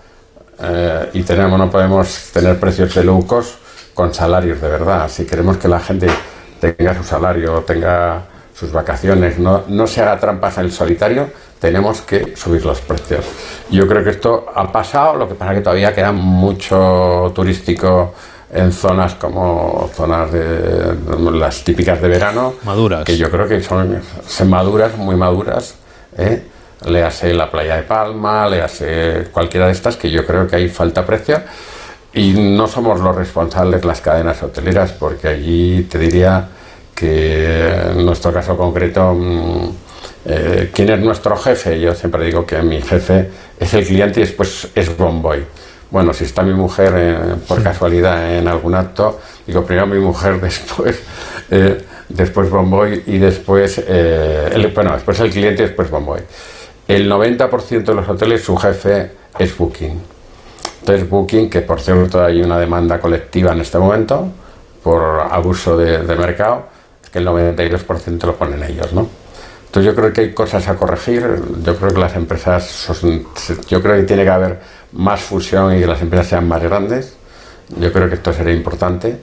[0.60, 3.60] eh, y tenemos, no podemos tener precios de low cost
[3.94, 5.08] con salarios de verdad.
[5.08, 6.08] Si queremos que la gente
[6.60, 8.24] tenga su salario, tenga
[8.58, 11.30] sus vacaciones, no, no se haga trampas en el solitario,
[11.60, 13.24] tenemos que subir los precios.
[13.70, 18.14] Yo creo que esto ha pasado, lo que pasa es que todavía queda mucho turístico
[18.52, 20.94] en zonas como zonas de
[21.32, 22.54] las típicas de verano.
[22.64, 23.04] Maduras.
[23.04, 24.00] Que yo creo que son,
[24.48, 25.74] maduras, muy maduras.
[26.16, 26.42] ¿eh?
[26.84, 30.56] Le hace la playa de Palma, le hace cualquiera de estas, que yo creo que
[30.56, 31.40] ahí falta precio.
[32.12, 36.48] Y no somos los responsables las cadenas hoteleras, porque allí te diría
[36.94, 39.70] que en nuestro caso concreto, mm,
[40.24, 41.78] eh, ¿quién es nuestro jefe?
[41.78, 45.44] Yo siempre digo que mi jefe es el cliente y después es Bomboy.
[45.90, 50.40] Bueno, si está mi mujer eh, por casualidad en algún acto, digo primero mi mujer,
[50.40, 51.00] después,
[51.50, 56.20] eh, después Bomboy y después, eh, el, bueno, después el cliente y después Bomboy.
[56.88, 60.00] El 90% de los hoteles su jefe es Booking.
[60.80, 64.28] Entonces Booking, que por cierto hay una demanda colectiva en este momento
[64.82, 66.66] por abuso de, mercado,
[67.02, 69.08] es que el 92% lo ponen ellos, ¿no?
[69.66, 71.26] Entonces yo creo que hay cosas a corregir,
[71.64, 72.88] yo creo que las empresas,
[73.68, 74.60] yo creo que tiene que haber
[74.96, 77.14] más fusión y que las empresas sean más grandes.
[77.78, 79.18] Yo creo que esto sería importante.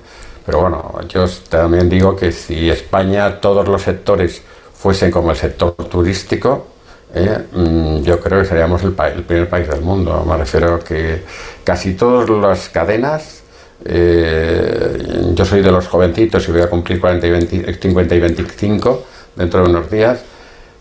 [0.46, 4.42] Pero bueno, yo también digo que si España, todos los sectores
[4.74, 6.68] fuesen como el sector turístico,
[7.14, 10.26] eh, mm, yo creo que seríamos el, el, primer país del mundo.
[10.28, 11.24] Me refiero a que
[11.64, 13.44] casi todas las cadenas,
[13.86, 19.06] eh, yo soy de los jovencitos y voy a cumplir 40 y 50 y 25
[19.36, 20.22] dentro de unos días,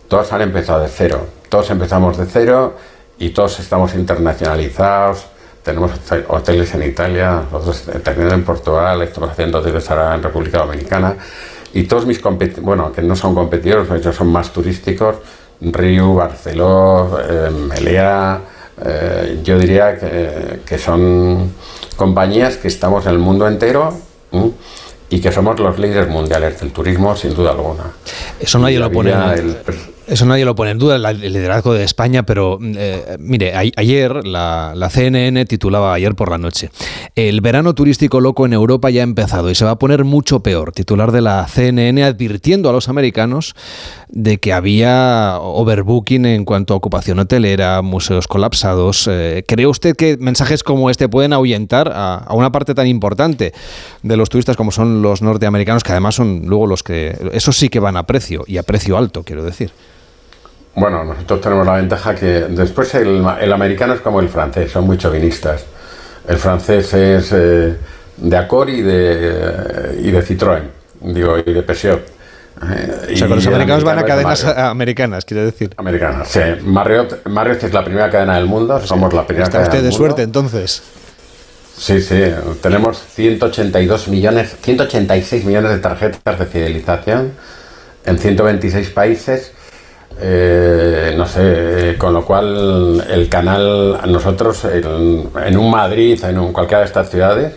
[0.09, 1.27] todos han empezado de cero.
[1.49, 2.77] Todos empezamos de cero
[3.23, 5.27] y todos estamos internacionalizados.
[5.63, 5.93] Tenemos
[6.27, 11.15] hoteles en Italia, nosotros también en Portugal, estamos haciendo hoteles ahora en República Dominicana.
[11.73, 15.17] Y todos mis competidores, bueno, que no son competidores, ellos son más turísticos,
[15.61, 18.41] Río, Barceló, eh, Melea,
[18.85, 21.53] eh, yo diría que, son
[21.97, 23.97] compañías que estamos en el mundo entero
[25.11, 27.85] y que somos los líderes mundiales del turismo, sin duda alguna.
[28.41, 29.13] Eso nadie lo pone.
[29.13, 29.59] El,
[30.13, 34.89] eso nadie lo pone en duda, el liderazgo de España, pero eh, mire, ayer la,
[34.91, 36.71] CNN titulaba ayer por la noche,
[37.17, 40.41] el verano turístico loco en Europa ya ha empezado y se va a poner mucho
[40.41, 40.73] peor.
[40.73, 43.55] Titular de la CNN advirtiendo a los americanos
[44.11, 49.09] de que había overbooking en cuanto a ocupación hotelera, museos colapsados.
[49.11, 53.55] Eh, ¿Cree usted que mensajes como este pueden ahuyentar a, a, una parte tan importante
[54.03, 57.17] de los turistas como son los norteamericanos, que además son luego los que...
[57.33, 59.73] Esos sí que van a precio, y a precio alto, quiero decir.
[60.75, 64.97] Bueno, nosotros tenemos la ventaja que después el, americano es como el francés, son muy
[64.97, 65.65] chauvinistas.
[66.27, 67.77] El francés es eh,
[68.17, 70.63] de Accor y de, y de Citroën,
[71.01, 72.01] digo, y de Peugeot.
[72.71, 75.75] Eh, o sea, los americanos van a cadenas americanas, quiero decir.
[75.77, 76.41] Americanas, sí.
[76.65, 80.23] Marriott, Marriott, es la primera cadena del mundo, somos la primera Está usted de suerte,
[80.23, 80.83] entonces.
[81.77, 82.23] Sí, sí,
[82.63, 87.33] tenemos 182 millones, 186 millones de tarjetas de fidelización
[88.05, 89.53] en 126 países.
[90.21, 96.81] Eh, no sé, con lo cual el canal, nosotros en, un Madrid, en un, cualquiera
[96.81, 97.55] de estas ciudades,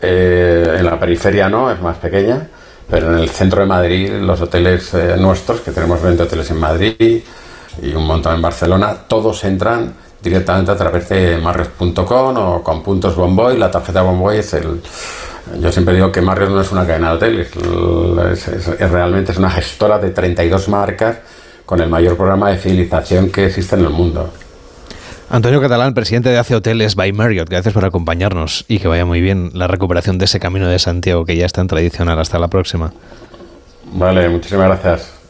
[0.00, 2.48] eh, en la periferia no, es más pequeña,
[2.88, 6.58] pero en el centro de Madrid, los hoteles eh, nuestros, que tenemos 20 hoteles en
[6.58, 7.22] Madrid
[7.80, 13.16] y un montón en Barcelona, todos entran directamente a través de marriott.com o con puntos
[13.16, 13.56] Bomboy.
[13.58, 14.80] La tarjeta Bomboy es el...
[15.60, 17.50] Yo siempre digo que Marriott no es una cadena de hoteles,
[18.46, 21.16] es, realmente es una gestora de 32 marcas
[21.72, 24.30] con el mayor programa de fidelización que existe en el mundo.
[25.30, 29.22] Antonio Catalán, presidente de Hace Hoteles by Marriott, gracias por acompañarnos y que vaya muy
[29.22, 32.18] bien la recuperación de ese camino de Santiago que ya es tan tradicional.
[32.18, 32.92] Hasta la próxima.
[33.90, 35.21] Vale, muchísimas gracias.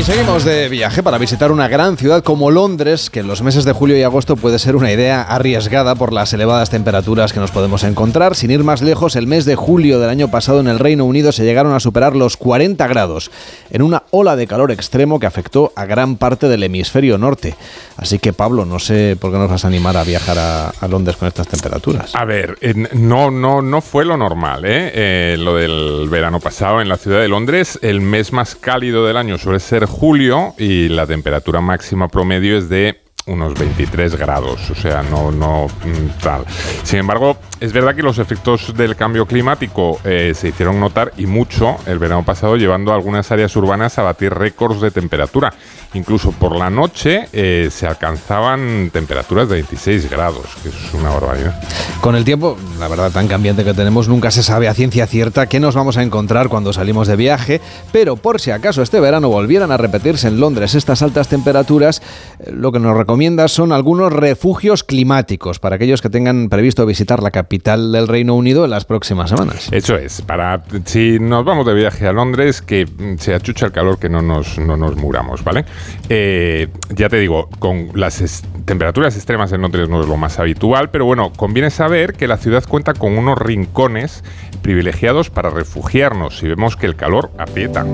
[0.00, 3.66] Y seguimos de viaje para visitar una gran ciudad como Londres, que en los meses
[3.66, 7.50] de julio y agosto puede ser una idea arriesgada por las elevadas temperaturas que nos
[7.50, 8.34] podemos encontrar.
[8.34, 11.32] Sin ir más lejos, el mes de julio del año pasado en el Reino Unido
[11.32, 13.30] se llegaron a superar los 40 grados
[13.68, 17.54] en una ola de calor extremo que afectó a gran parte del hemisferio norte.
[17.98, 21.18] Así que Pablo, no sé por qué nos vas a animar a viajar a, Londres
[21.18, 22.16] con estas temperaturas.
[22.16, 22.56] A ver,
[22.94, 24.90] no, no, no fue lo normal, ¿eh?
[24.94, 25.36] ¿eh?
[25.38, 29.36] Lo del verano pasado en la ciudad de Londres, el mes más cálido del año
[29.36, 33.00] suele ser julio y la temperatura máxima promedio es de
[33.30, 36.44] unos 23 grados, o sea, no, no mm, tal.
[36.82, 41.26] Sin embargo, es verdad que los efectos del cambio climático eh, se hicieron notar y
[41.26, 45.52] mucho el verano pasado, llevando a algunas áreas urbanas a batir récords de temperatura.
[45.92, 51.60] Incluso por la noche eh, se alcanzaban temperaturas de 26 grados, que es una barbaridad.
[52.00, 55.46] Con el tiempo, la verdad tan cambiante que tenemos, nunca se sabe a ciencia cierta
[55.46, 57.60] qué nos vamos a encontrar cuando salimos de viaje,
[57.92, 62.00] pero por si acaso este verano volvieran a repetirse en Londres estas altas temperaturas,
[62.38, 67.22] eh, lo que nos recomienda son algunos refugios climáticos para aquellos que tengan previsto visitar
[67.22, 69.68] la capital del Reino Unido en las próximas semanas.
[69.72, 72.88] Eso es, para si nos vamos de viaje a Londres, que
[73.18, 75.66] se achucha el calor, que no nos, no nos muramos, ¿vale?
[76.08, 80.90] Eh, ya te digo, con las temperaturas extremas en Londres no es lo más habitual,
[80.90, 84.24] pero bueno, conviene saber que la ciudad cuenta con unos rincones
[84.62, 87.84] privilegiados para refugiarnos si vemos que el calor aprieta.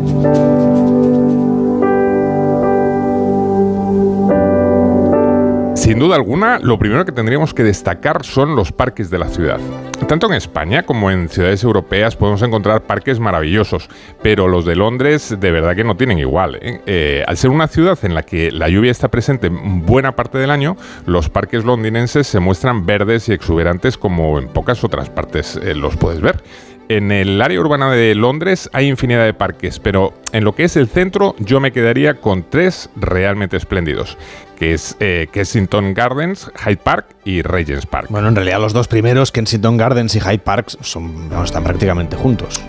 [5.76, 9.60] Sin duda alguna, lo primero que tendríamos que destacar son los parques de la ciudad.
[10.08, 13.90] Tanto en España como en ciudades europeas podemos encontrar parques maravillosos,
[14.22, 16.58] pero los de Londres de verdad que no tienen igual.
[16.62, 16.80] ¿eh?
[16.86, 20.50] Eh, al ser una ciudad en la que la lluvia está presente buena parte del
[20.50, 25.74] año, los parques londinenses se muestran verdes y exuberantes como en pocas otras partes eh,
[25.74, 26.42] los puedes ver.
[26.88, 30.76] En el área urbana de Londres hay infinidad de parques, pero en lo que es
[30.76, 34.16] el centro yo me quedaría con tres realmente espléndidos
[34.56, 38.08] que es eh, Kensington Gardens, Hyde Park y Regent's Park.
[38.10, 42.60] Bueno, en realidad los dos primeros, Kensington Gardens y Hyde Park, son, están prácticamente juntos.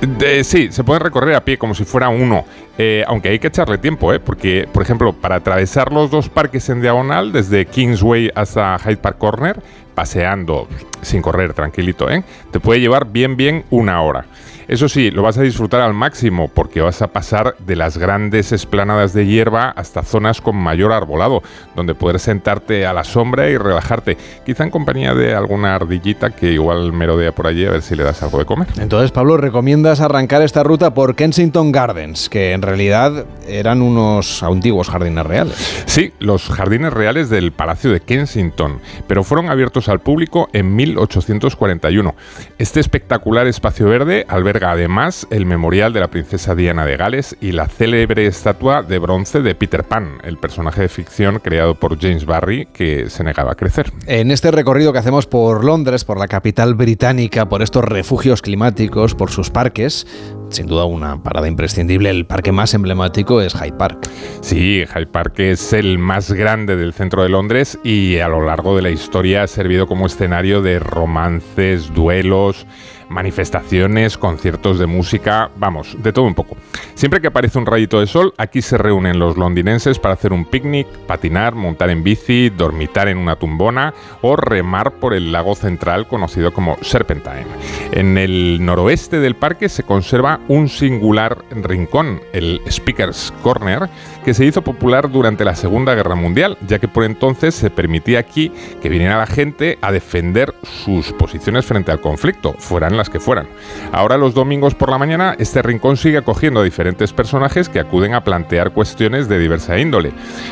[0.44, 2.46] sí, se pueden recorrer a pie como si fuera uno,
[2.78, 4.20] eh, aunque hay que echarle tiempo, ¿eh?
[4.20, 9.18] porque, por ejemplo, para atravesar los dos parques en diagonal, desde Kingsway hasta Hyde Park
[9.18, 9.62] Corner,
[9.98, 10.68] paseando
[11.02, 12.24] sin correr, tranquilito, ¿eh?
[12.52, 14.28] te puede llevar bien, bien una hora.
[14.68, 18.52] Eso sí, lo vas a disfrutar al máximo porque vas a pasar de las grandes
[18.52, 21.42] esplanadas de hierba hasta zonas con mayor arbolado,
[21.74, 26.52] donde poder sentarte a la sombra y relajarte, quizá en compañía de alguna ardillita que
[26.52, 28.68] igual merodea por allí a ver si le das algo de comer.
[28.78, 34.90] Entonces, Pablo, recomiendas arrancar esta ruta por Kensington Gardens, que en realidad eran unos antiguos
[34.90, 35.84] jardines reales.
[35.86, 42.16] Sí, los jardines reales del Palacio de Kensington, pero fueron abiertos al público en 1841.
[42.58, 47.52] Este espectacular espacio verde alberga además el memorial de la princesa Diana de Gales y
[47.52, 52.26] la célebre estatua de bronce de Peter Pan, el personaje de ficción creado por James
[52.26, 53.92] Barry que se negaba a crecer.
[54.06, 59.16] En este recorrido que hacemos por Londres, por la capital británica, por estos refugios climáticos,
[59.16, 60.08] por sus parques,
[60.50, 62.10] sin duda una parada imprescindible.
[62.10, 64.10] El parque más emblemático es Hyde Park.
[64.42, 68.76] Sí, Hyde Park es el más grande del centro de Londres y a lo largo
[68.76, 72.66] de la historia ha servido como escenario de romances, duelos
[73.10, 76.58] manifestaciones, conciertos de música, vamos, de todo un poco.
[76.96, 80.46] Siempre que aparece un rayito de sol, aquí se reúnen los londinenses para hacer un
[80.46, 86.08] picnic, patinar, montar en bici, dormitar en una tumbona o remar por el lago central
[86.08, 87.46] conocido como Serpentine.
[87.92, 93.90] En el noroeste del parque se conserva un singular rincón, el Speaker's Corner,
[94.28, 98.20] que se hizo popular durante la Segunda Guerra Mundial, ya que por entonces se permitía
[98.20, 98.52] aquí
[98.82, 103.48] que viniera la gente a defender sus posiciones frente al conflicto, fueran las que fueran.
[103.94, 108.16] Ahora los domingos por la mañana este rincón sigue acogiendo a diferentes personajes que acuden
[108.16, 110.12] a plantear cuestiones de diversa índole,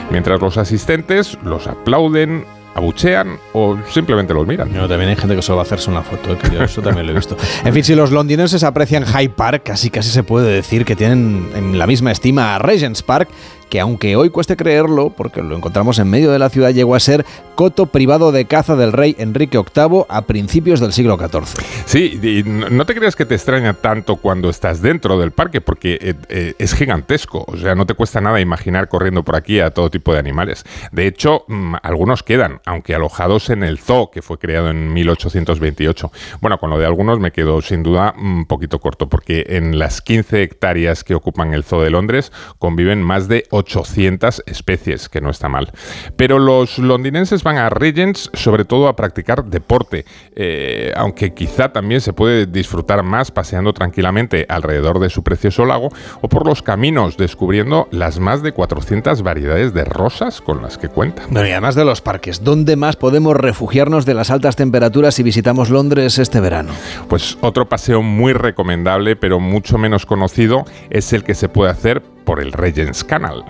[0.09, 2.45] mientras los asistentes los aplauden,
[2.75, 4.71] abuchean o simplemente los miran.
[4.71, 7.13] No, también hay gente que solo va a hacerse una foto, yo eso también lo
[7.13, 7.35] he visto.
[7.63, 11.49] En fin, si los londinenses aprecian Hyde Park, casi casi se puede decir que tienen
[11.55, 13.29] en la misma estima a Regent's Park,
[13.69, 16.99] que aunque hoy cueste creerlo, porque lo encontramos en medio de la ciudad, llegó a
[16.99, 17.25] ser
[17.55, 21.63] coto privado de caza del rey Enrique VIII a principios del siglo XIV.
[21.85, 25.97] Sí, y no te creas que te extraña tanto cuando estás dentro del parque, porque
[26.01, 29.71] eh, eh, es gigantesco, o sea, no te cuesta nada imaginar corriendo por aquí a
[29.71, 30.63] todo tipo de animales.
[30.91, 36.11] De hecho, mm, algunos quedan, aunque alojados en el zoo, que fue creado en 1828.
[36.41, 40.01] Bueno, con lo de algunos me quedo sin duda un poquito corto, porque en las
[40.01, 45.29] 15 hectáreas que ocupan el zoo de Londres conviven más de 800 especies, que no
[45.29, 45.71] está mal.
[46.15, 50.05] Pero los londinenses van a Regents sobre todo a practicar deporte,
[50.35, 55.89] eh, aunque quizá también se puede disfrutar más paseando tranquilamente alrededor de su precioso lago
[56.21, 60.89] o por los caminos descubriendo las más de 400 variedades de rosas con las que
[60.89, 61.23] cuenta.
[61.29, 65.23] Bueno, y además de los parques, ¿dónde más podemos refugiarnos de las altas temperaturas si
[65.23, 66.73] visitamos Londres este verano?
[67.07, 72.14] Pues otro paseo muy recomendable, pero mucho menos conocido, es el que se puede hacer
[72.25, 73.45] por el Regents Canal.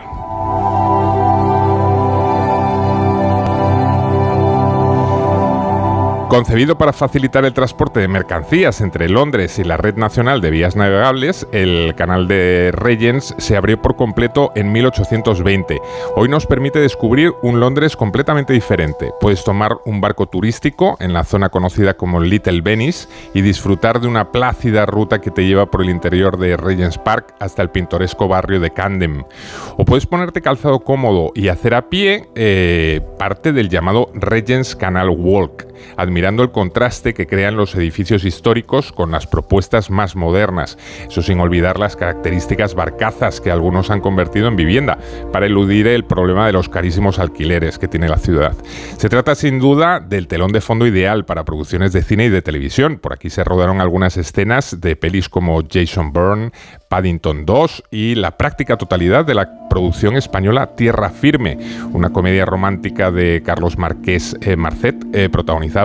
[6.30, 10.76] Concebido para facilitar el transporte de mercancías entre Londres y la red nacional de vías
[10.76, 15.80] navegables, el canal de Regents se abrió por completo en 1820.
[16.16, 19.14] Hoy nos permite descubrir un Londres completamente diferente.
[19.22, 24.08] Puedes tomar un barco turístico en la zona conocida como Little Venice y disfrutar de
[24.08, 28.28] una plácida ruta que te lleva por el interior de Regents Park hasta el pintoresco
[28.28, 29.26] barrio de Camden.
[29.78, 35.12] O puedes ponerte calzado cómodo y hacer a pie eh, parte del llamado Regents Canal
[35.12, 40.78] Walk admirando el contraste que crean los edificios históricos con las propuestas más modernas,
[41.08, 44.98] eso sin olvidar las características barcazas que algunos han convertido en vivienda,
[45.32, 48.54] para eludir el problema de los carísimos alquileres que tiene la ciudad.
[48.98, 52.42] Se trata sin duda del telón de fondo ideal para producciones de cine y de
[52.42, 52.98] televisión.
[52.98, 56.52] Por aquí se rodaron algunas escenas de pelis como Jason Bourne,
[56.90, 61.58] Paddington 2 y la práctica totalidad de la producción española Tierra Firme,
[61.92, 65.30] una comedia romántica de Carlos Marqués eh, Marcet, eh,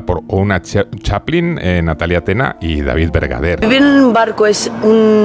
[0.05, 3.61] por Ouna Chaplin, eh, Natalia Tena y David Bergader.
[3.61, 4.71] Vivir en un barco es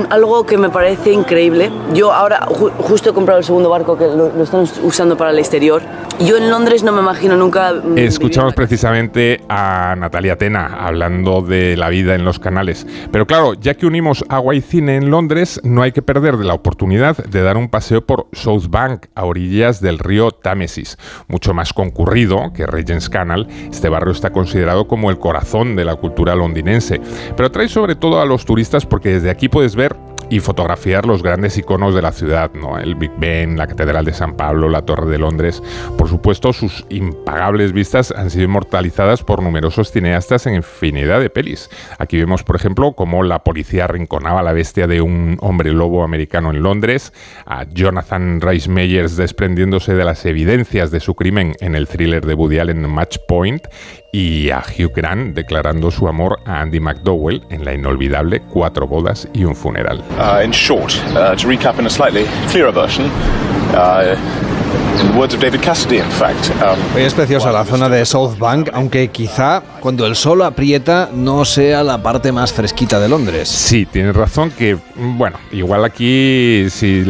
[0.09, 1.71] algo que me parece increíble.
[1.93, 5.83] Yo ahora justo he comprado el segundo barco que lo, están usando para el exterior.
[6.19, 7.73] Yo en Londres no me imagino nunca...
[7.73, 12.87] Mm, Escuchamos precisamente a Natalia Tena hablando de la vida en los canales.
[13.11, 16.45] Pero claro, ya que unimos agua y cine en Londres, no hay que perder de
[16.45, 20.97] la oportunidad de dar un paseo por South Bank, a orillas del río Támesis.
[21.27, 25.95] Mucho más concurrido que Regent's Canal, este barrio está considerado como el corazón de la
[25.95, 27.01] cultura londinense,
[27.35, 29.95] pero trae sobre todo a los turistas porque desde aquí puedes ver
[30.29, 32.77] y fotografiar los grandes iconos de la ciudad, ¿no?
[32.77, 35.61] El Big Ben, la Catedral de San Pablo, la Torre de Londres.
[35.97, 41.69] Por supuesto, sus impagables vistas han sido inmortalizadas por numerosos cineastas en infinidad de pelis.
[41.99, 46.51] Aquí vemos, por ejemplo, cómo la policía arrinconaba la bestia de un hombre lobo americano
[46.51, 47.13] en Londres,
[47.45, 52.33] a Jonathan Rice Meyers desprendiéndose de las evidencias de su crimen en el thriller de
[52.33, 53.67] Woody Allen Match Point
[54.11, 59.27] y a Hugh Grant declarando su amor a Andy McDowell en la inolvidable Cuatro bodas
[59.33, 60.01] y un funeral.
[60.17, 63.05] Uh, in short, uh, to recap in a slightly clearer version,
[63.75, 64.15] uh,
[65.17, 66.49] words of David Cassidy, in fact.
[66.61, 71.43] Um, es preciosa la zona de South Bank, aunque quizá cuando el sol aprieta no
[71.43, 73.49] sea la parte más fresquita de Londres.
[73.49, 77.03] Sí, tienes razón que, bueno, igual aquí si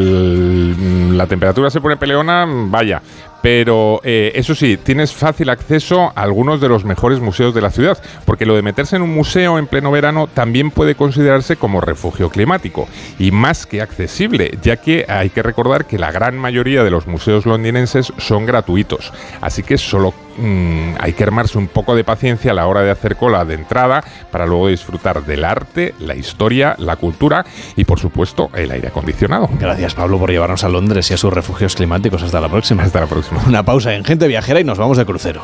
[1.13, 3.03] la temperatura se pone peleona, vaya,
[3.45, 7.69] pero eh, eso sí, tienes fácil acceso a algunos de los mejores museos de la
[7.69, 7.95] ciudad,
[8.25, 12.31] porque lo de meterse en un museo en pleno verano también puede considerarse como refugio
[12.31, 12.87] climático
[13.19, 17.05] y más que accesible, ya que hay que recordar que la gran mayoría de los
[17.05, 22.51] museos londinenses son gratuitos, así que solo mm, hay que armarse un poco de paciencia
[22.51, 26.75] a la hora de hacer cola de entrada para luego disfrutar del arte, la historia,
[26.77, 27.45] la cultura
[27.75, 29.49] y por supuesto el aire acondicionado.
[29.59, 32.23] Gracias Pablo por llevarnos a Londres y a sus refugios climáticos.
[32.23, 32.83] Hasta la próxima.
[32.83, 33.41] Hasta la próxima.
[33.47, 35.41] Una pausa en Gente Viajera y nos vamos de crucero.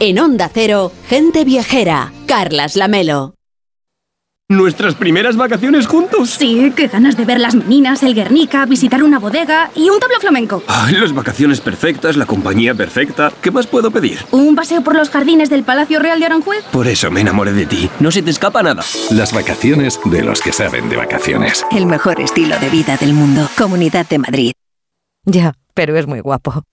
[0.00, 3.34] En Onda Cero, Gente Viajera, Carlas Lamelo.
[4.54, 6.28] ¿Nuestras primeras vacaciones juntos?
[6.28, 10.20] Sí, qué ganas de ver las meninas, el Guernica, visitar una bodega y un tablo
[10.20, 10.62] flamenco.
[10.66, 13.32] Ay, las vacaciones perfectas, la compañía perfecta.
[13.40, 14.18] ¿Qué más puedo pedir?
[14.32, 16.62] ¿Un paseo por los jardines del Palacio Real de Aranjuez?
[16.70, 17.88] Por eso me enamoré de ti.
[18.00, 18.82] No se te escapa nada.
[19.12, 21.64] Las vacaciones de los que saben de vacaciones.
[21.72, 23.48] El mejor estilo de vida del mundo.
[23.56, 24.52] Comunidad de Madrid.
[25.24, 26.64] Ya, pero es muy guapo.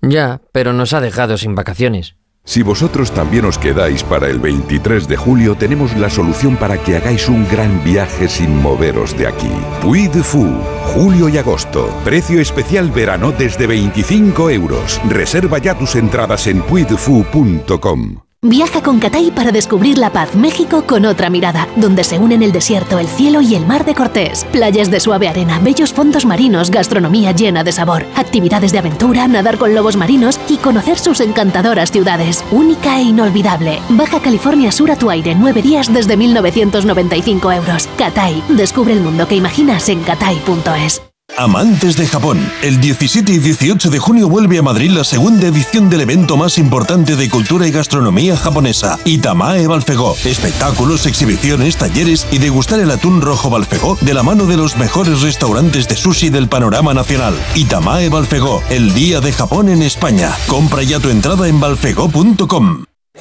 [0.00, 2.16] Ya, pero nos ha dejado sin vacaciones.
[2.44, 6.96] Si vosotros también os quedáis para el 23 de julio, tenemos la solución para que
[6.96, 9.52] hagáis un gran viaje sin moveros de aquí.
[9.80, 11.88] Puy de julio y agosto.
[12.04, 15.00] Precio especial verano desde 25 euros.
[15.08, 18.31] Reserva ya tus entradas en puydefou.com.
[18.44, 22.50] Viaja con Catay para descubrir La Paz, México con otra mirada, donde se unen el
[22.50, 24.44] desierto, el cielo y el mar de Cortés.
[24.50, 29.58] Playas de suave arena, bellos fondos marinos, gastronomía llena de sabor, actividades de aventura, nadar
[29.58, 32.44] con lobos marinos y conocer sus encantadoras ciudades.
[32.50, 33.78] Única e inolvidable.
[33.90, 37.88] Baja California Sur a tu aire, nueve días desde 1995 euros.
[37.96, 41.11] Catay, descubre el mundo que imaginas en catay.es.
[41.36, 45.88] Amantes de Japón, el 17 y 18 de junio vuelve a Madrid la segunda edición
[45.88, 50.14] del evento más importante de cultura y gastronomía japonesa, Itamae Balfegó.
[50.24, 55.22] Espectáculos, exhibiciones, talleres y degustar el atún rojo Balfegó de la mano de los mejores
[55.22, 57.34] restaurantes de sushi del panorama nacional.
[57.54, 60.30] Itamae Balfegó, el día de Japón en España.
[60.46, 62.84] Compra ya tu entrada en balfegó.com.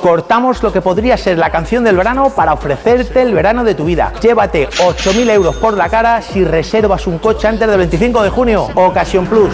[0.00, 3.84] Cortamos lo que podría ser la canción del verano para ofrecerte el verano de tu
[3.84, 4.12] vida.
[4.20, 8.68] Llévate 8.000 euros por la cara si reservas un coche antes del 25 de junio.
[8.74, 9.50] Ocasión Plus.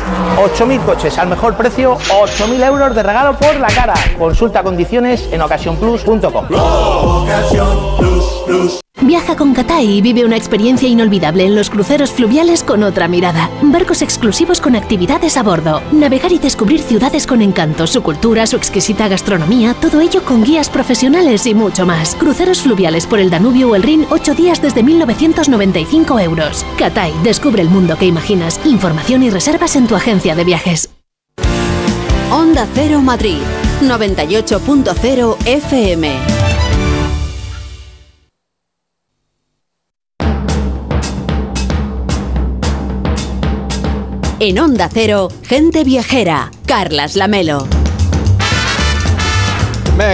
[0.59, 3.95] 8.000 coches al mejor precio, 8.000 euros de regalo por la cara.
[4.19, 6.47] Consulta condiciones en ocasiónplus.com.
[9.01, 13.49] Viaja con Catay y vive una experiencia inolvidable en los cruceros fluviales con otra mirada.
[13.63, 15.81] Barcos exclusivos con actividades a bordo.
[15.93, 20.69] Navegar y descubrir ciudades con encanto, su cultura, su exquisita gastronomía, todo ello con guías
[20.69, 22.17] profesionales y mucho más.
[22.17, 26.67] Cruceros fluviales por el Danubio o el Rin, 8 días desde 1995 euros.
[26.77, 28.61] Catay, descubre el mundo que imaginas.
[28.65, 30.91] Información y reservas en tu agencia de viajes.
[32.31, 33.39] Onda Cero Madrid,
[33.81, 36.58] 98.0 FM.
[44.41, 47.67] En Onda Cero, gente viajera, Carlas Lamelo.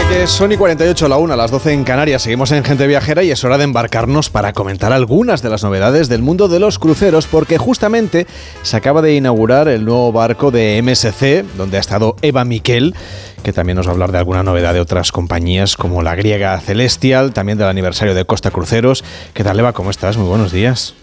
[0.09, 2.23] Que son y 48 a la 1, a las 12 en Canarias.
[2.23, 6.09] Seguimos en Gente Viajera y es hora de embarcarnos para comentar algunas de las novedades
[6.09, 8.27] del mundo de los cruceros, porque justamente
[8.63, 12.95] se acaba de inaugurar el nuevo barco de MSC, donde ha estado Eva Miquel,
[13.43, 16.59] que también nos va a hablar de alguna novedad de otras compañías como la griega
[16.61, 19.05] Celestial, también del aniversario de Costa Cruceros.
[19.35, 19.75] ¿Qué tal, Eva?
[19.75, 20.17] ¿Cómo estás?
[20.17, 20.95] Muy buenos días.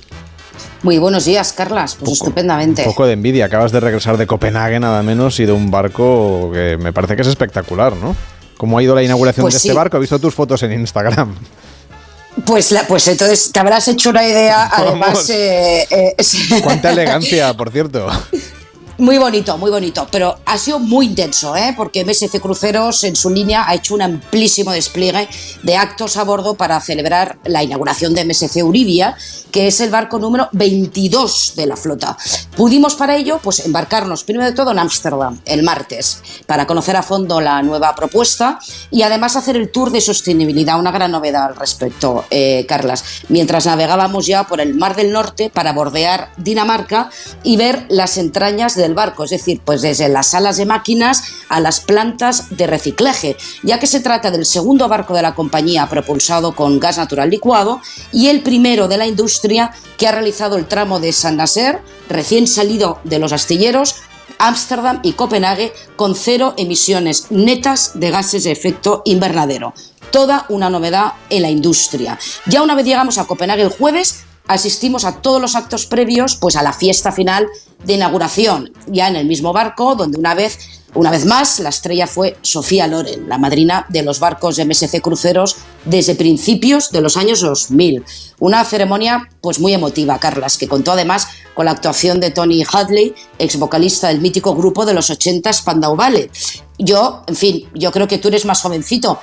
[0.84, 1.96] Muy buenos días, Carlas.
[1.96, 2.82] Pues estupendamente.
[2.82, 3.46] Un poco de envidia.
[3.46, 7.22] Acabas de regresar de Copenhague, nada menos, y de un barco que me parece que
[7.22, 8.16] es espectacular, ¿no?
[8.58, 9.68] ¿Cómo ha ido la inauguración Pues de sí.
[9.70, 9.98] este barco?
[9.98, 11.36] He visto tus fotos en Instagram.
[12.46, 15.30] Pues, la- pues entonces te habrás hecho una idea, además.
[15.30, 16.16] Eh, eh,
[16.64, 18.08] Cuánta elegancia, por cierto.
[18.98, 21.74] Muy bonito, muy bonito, pero ha sido muy intenso, ¿eh?
[21.76, 25.28] porque MSC Cruceros en su línea ha hecho un amplísimo despliegue
[25.64, 29.16] de actos a bordo para celebrar la inauguración de MSC Uribia,
[29.52, 32.18] que es el barco número 22 de la flota.
[32.56, 37.04] Pudimos para ello pues, embarcarnos primero de todo en Ámsterdam el martes para conocer a
[37.04, 38.60] fondo la nueva propuesta
[38.92, 43.66] y además hacer el tour de sostenibilidad, una gran novedad al respecto, eh, Carlas, mientras
[43.66, 47.10] navegábamos ya por el Mar del Norte para bordear Dinamarca
[47.44, 51.60] y ver las entrañas del barco, es decir, pues desde las salas de máquinas a
[51.60, 56.56] las plantas de reciclaje, ya que se trata del segundo barco de la compañía propulsado
[56.56, 57.82] con gas natural licuado
[58.12, 62.48] y el primero de la industria que ha realizado el tramo de San Naser, recién
[62.48, 63.96] salido de los astilleros,
[64.40, 69.74] Ámsterdam y Copenhague con cero emisiones netas de gases de efecto invernadero.
[70.12, 72.18] Toda una novedad en la industria.
[72.48, 74.24] Ya una vez llegamos a Copenhague el jueves,
[74.54, 77.48] asistimos a todos los actos previos pues a la fiesta final
[77.84, 80.60] de inauguración, ya en el mismo barco, donde una vez,
[80.94, 85.02] una vez más la estrella fue Sofía Loren, la madrina de los barcos de MSC
[85.02, 88.04] Cruceros desde principios de los años 2000.
[88.40, 93.16] Una ceremonia pues muy emotiva, Carlas, que contó además con la actuación de Tony Hadley,
[93.40, 96.32] ex vocalista del mítico grupo de los 80 Spandau Ballet.
[96.78, 99.20] Yo, en fin, yo creo que tú eres más jovencito.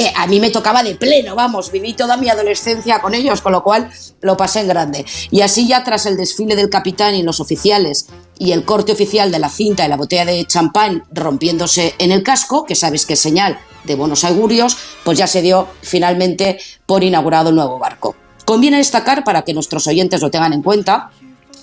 [0.00, 3.52] Eh, a mí me tocaba de pleno, vamos, viví toda mi adolescencia con ellos, con
[3.52, 3.90] lo cual
[4.22, 5.04] lo pasé en grande.
[5.30, 8.06] Y así ya tras el desfile del capitán y los oficiales
[8.38, 12.22] y el corte oficial de la cinta y la botella de champán rompiéndose en el
[12.22, 17.04] casco, que sabes que es señal de buenos augurios, pues ya se dio finalmente por
[17.04, 18.16] inaugurado el nuevo barco.
[18.44, 21.10] Conviene destacar, para que nuestros oyentes lo tengan en cuenta,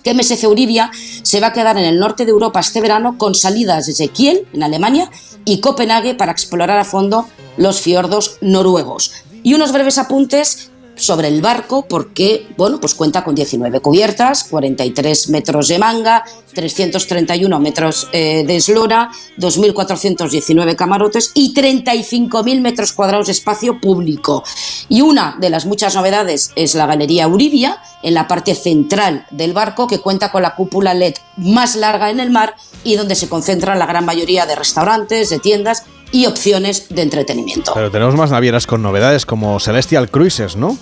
[0.07, 0.89] que MSC Uribia
[1.21, 4.47] se va a quedar en el norte de Europa este verano con salidas desde Kiel,
[4.53, 5.11] en Alemania,
[5.43, 7.27] y Copenhague para explorar a fondo
[7.57, 9.11] los fiordos noruegos.
[9.43, 15.29] Y unos breves apuntes sobre el barco porque, bueno, pues cuenta con 19 cubiertas, 43
[15.29, 23.33] metros de manga, 331 metros eh, de eslora, 2.419 camarotes y 35.000 metros cuadrados de
[23.33, 24.43] espacio público.
[24.89, 29.53] Y una de las muchas novedades es la Galería Uribia, en la parte central del
[29.53, 33.29] barco, que cuenta con la cúpula LED más larga en el mar y donde se
[33.29, 37.73] concentra la gran mayoría de restaurantes, de tiendas y opciones de entretenimiento.
[37.73, 40.77] Pero tenemos más navieras con novedades como Celestial Cruises, ¿no?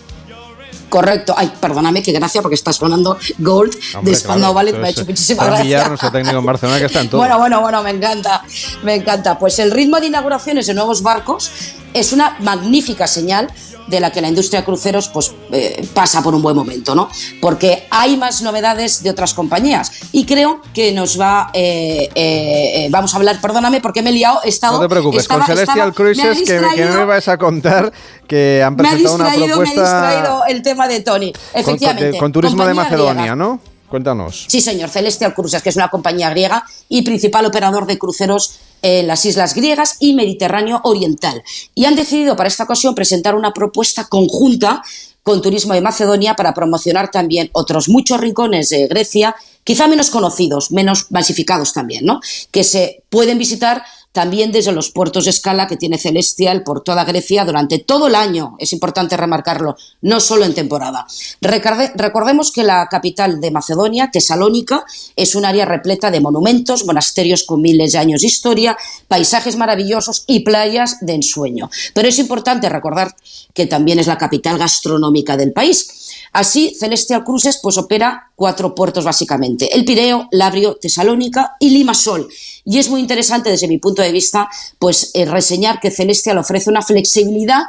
[0.90, 1.34] Correcto.
[1.38, 4.78] Ay, perdóname, que gracia, porque está sonando Gold de Spandau Ballet.
[4.78, 5.88] Me ha hecho muchísima gracia.
[5.88, 7.20] nuestro técnico en Barcelona, que está en todo.
[7.20, 8.44] Bueno, bueno, bueno, me encanta.
[8.84, 9.38] Me encanta.
[9.38, 11.52] Pues el ritmo de inauguraciones de nuevos barcos
[11.94, 13.48] es una magnífica señal
[13.88, 17.10] de la que la industria de cruceros pues, eh, pasa por un buen momento, ¿no?
[17.42, 23.14] Porque hay más novedades de otras compañías y creo que nos va, eh, eh, vamos
[23.14, 24.78] a hablar, perdóname porque me he liado, he estado...
[24.78, 27.92] No te preocupes, con Celestial Cruises que, no me vas a contar
[28.28, 29.82] que han presentado una propuesta...
[29.82, 32.18] Me ha distraído el tema de Tony, efectivamente.
[32.18, 33.60] Con, turismo de Macedonia, ¿no?
[33.90, 34.46] Cuéntanos.
[34.50, 39.08] Sí, señor, Celestial Cruises, que es una compañía griega y principal operador de cruceros en
[39.08, 41.42] las islas griegas y Mediterráneo Oriental.
[41.74, 44.84] Y han decidido para esta ocasión presentar una propuesta conjunta
[45.24, 50.70] con Turismo de Macedonia para promocionar también otros muchos rincones de Grecia, quizá menos conocidos,
[50.70, 52.20] menos masificados también, ¿no?
[52.52, 53.84] Que se pueden visitar
[54.16, 58.16] también desde los puertos de escala que tiene Celestial por toda Grecia durante todo el
[58.16, 58.56] año.
[58.60, 61.06] Es importante remarcarlo, no solo en temporada.
[61.42, 64.86] recordemos que la capital de Macedonia, Tesalónica,
[65.18, 68.78] es un área repleta de monumentos, monasterios con miles de años de historia,
[69.10, 71.70] paisajes maravillosos y playas de ensueño.
[71.94, 73.14] Pero es importante recordar
[73.54, 76.05] que también es la capital gastronómica del país.
[76.36, 82.28] Así, Celestial Cruises pues, opera cuatro puertos básicamente, el Pireo, Labrio, Tesalónica y Limasol.
[82.66, 86.70] Y es muy interesante desde mi punto de vista pues, eh, reseñar que Celestial ofrece
[86.70, 87.62] una flexibilidad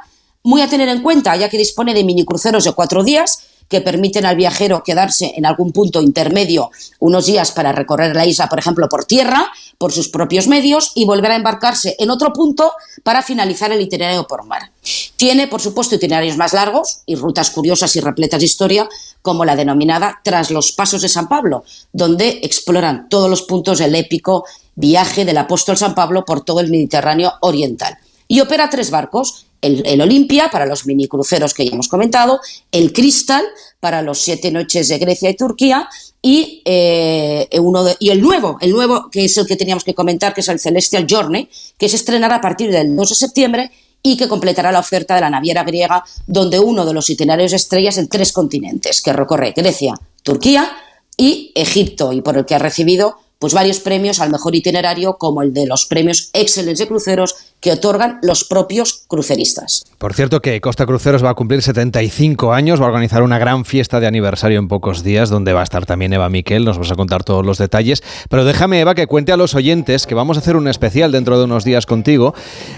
[0.42, 3.38] muy a tener en cuenta, ya que dispone de minicruceros de cuatro días,
[3.68, 8.48] que permiten al viajero quedarse en algún punto intermedio unos días para recorrer la isla,
[8.48, 9.48] por ejemplo, por tierra,
[9.78, 12.72] por sus propios medios, y volver a embarcarse en otro punto
[13.02, 14.70] para finalizar el itinerario por mar.
[15.16, 18.88] Tiene, por supuesto, itinerarios más largos y rutas curiosas y repletas de historia,
[19.22, 23.94] como la denominada Tras los Pasos de San Pablo, donde exploran todos los puntos del
[23.94, 24.44] épico
[24.76, 27.98] viaje del apóstol San Pablo por todo el Mediterráneo oriental.
[28.28, 32.40] Y opera tres barcos, el, Olimpia para los minicruceros que ya hemos comentado,
[32.72, 33.44] el Crystal
[33.80, 35.88] para los siete noches de Grecia y Turquía
[36.22, 40.34] y, eh, uno y el nuevo, el nuevo que es el que teníamos que comentar,
[40.34, 41.48] que es el Celestial Journey,
[41.78, 43.70] que se estrenará a partir del 2 de septiembre
[44.02, 47.98] y que completará la oferta de la naviera griega, donde uno de los itinerarios estrellas
[47.98, 50.70] en tres continentes, que recorre Grecia, Turquía
[51.16, 55.42] y Egipto, y por el que ha recibido pues varios premios al mejor itinerario, como
[55.42, 57.34] el de los premios Excellence de Cruceros
[57.66, 59.86] que otorgan los propios cruceristas.
[59.98, 63.64] Por cierto que Costa Cruceros va a cumplir 75 años, va a organizar una gran
[63.64, 66.92] fiesta de aniversario en pocos días, donde va a estar también Eva Miquel, nos vas
[66.92, 68.04] a contar todos los detalles.
[68.30, 71.38] Pero déjame, Eva, que cuente a los oyentes que vamos a hacer un especial dentro
[71.38, 72.36] de unos días contigo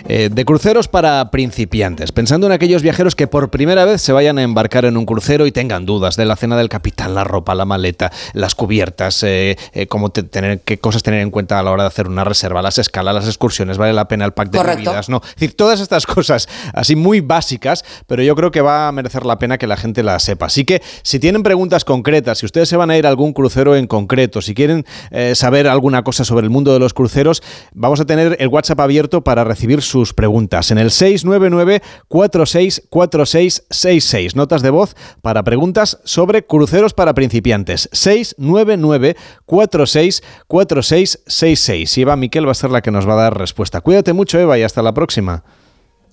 [0.08, 4.38] eh, de cruceros para principiantes, pensando en aquellos viajeros que por primera vez se vayan
[4.38, 7.54] a embarcar en un crucero y tengan dudas de la cena del capitán, la ropa,
[7.54, 11.72] la maleta, las cubiertas, eh, eh, cómo tener, qué cosas tener en cuenta a la
[11.72, 14.77] hora de hacer una reserva, las escalas, las excursiones, vale la pena el pack de
[15.08, 15.20] ¿no?
[15.24, 19.26] Es decir, todas estas cosas así muy básicas, pero yo creo que va a merecer
[19.26, 20.46] la pena que la gente las sepa.
[20.46, 23.76] Así que si tienen preguntas concretas, si ustedes se van a ir a algún crucero
[23.76, 27.42] en concreto, si quieren eh, saber alguna cosa sobre el mundo de los cruceros,
[27.72, 34.36] vamos a tener el WhatsApp abierto para recibir sus preguntas en el 699 464666.
[34.36, 37.88] Notas de voz para preguntas sobre cruceros para principiantes.
[37.92, 41.98] 699 464666.
[41.98, 43.80] Y Eva Miquel va a ser la que nos va a dar respuesta.
[43.80, 45.42] Cuídate mucho, Eva, y hasta la próxima.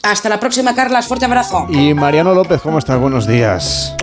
[0.01, 1.07] Hasta la próxima, Carlas.
[1.07, 1.67] Fuerte abrazo.
[1.69, 2.99] Y Mariano López, ¿cómo estás?
[2.99, 3.95] Buenos días.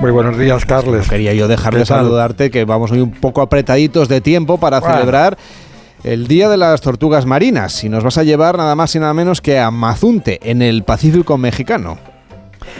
[0.00, 1.08] Muy buenos días, Carles.
[1.08, 5.36] Quería yo dejar de saludarte, que vamos hoy un poco apretaditos de tiempo para celebrar
[6.02, 7.84] el Día de las Tortugas Marinas.
[7.84, 10.82] Y nos vas a llevar nada más y nada menos que a Mazunte, en el
[10.82, 11.98] Pacífico Mexicano.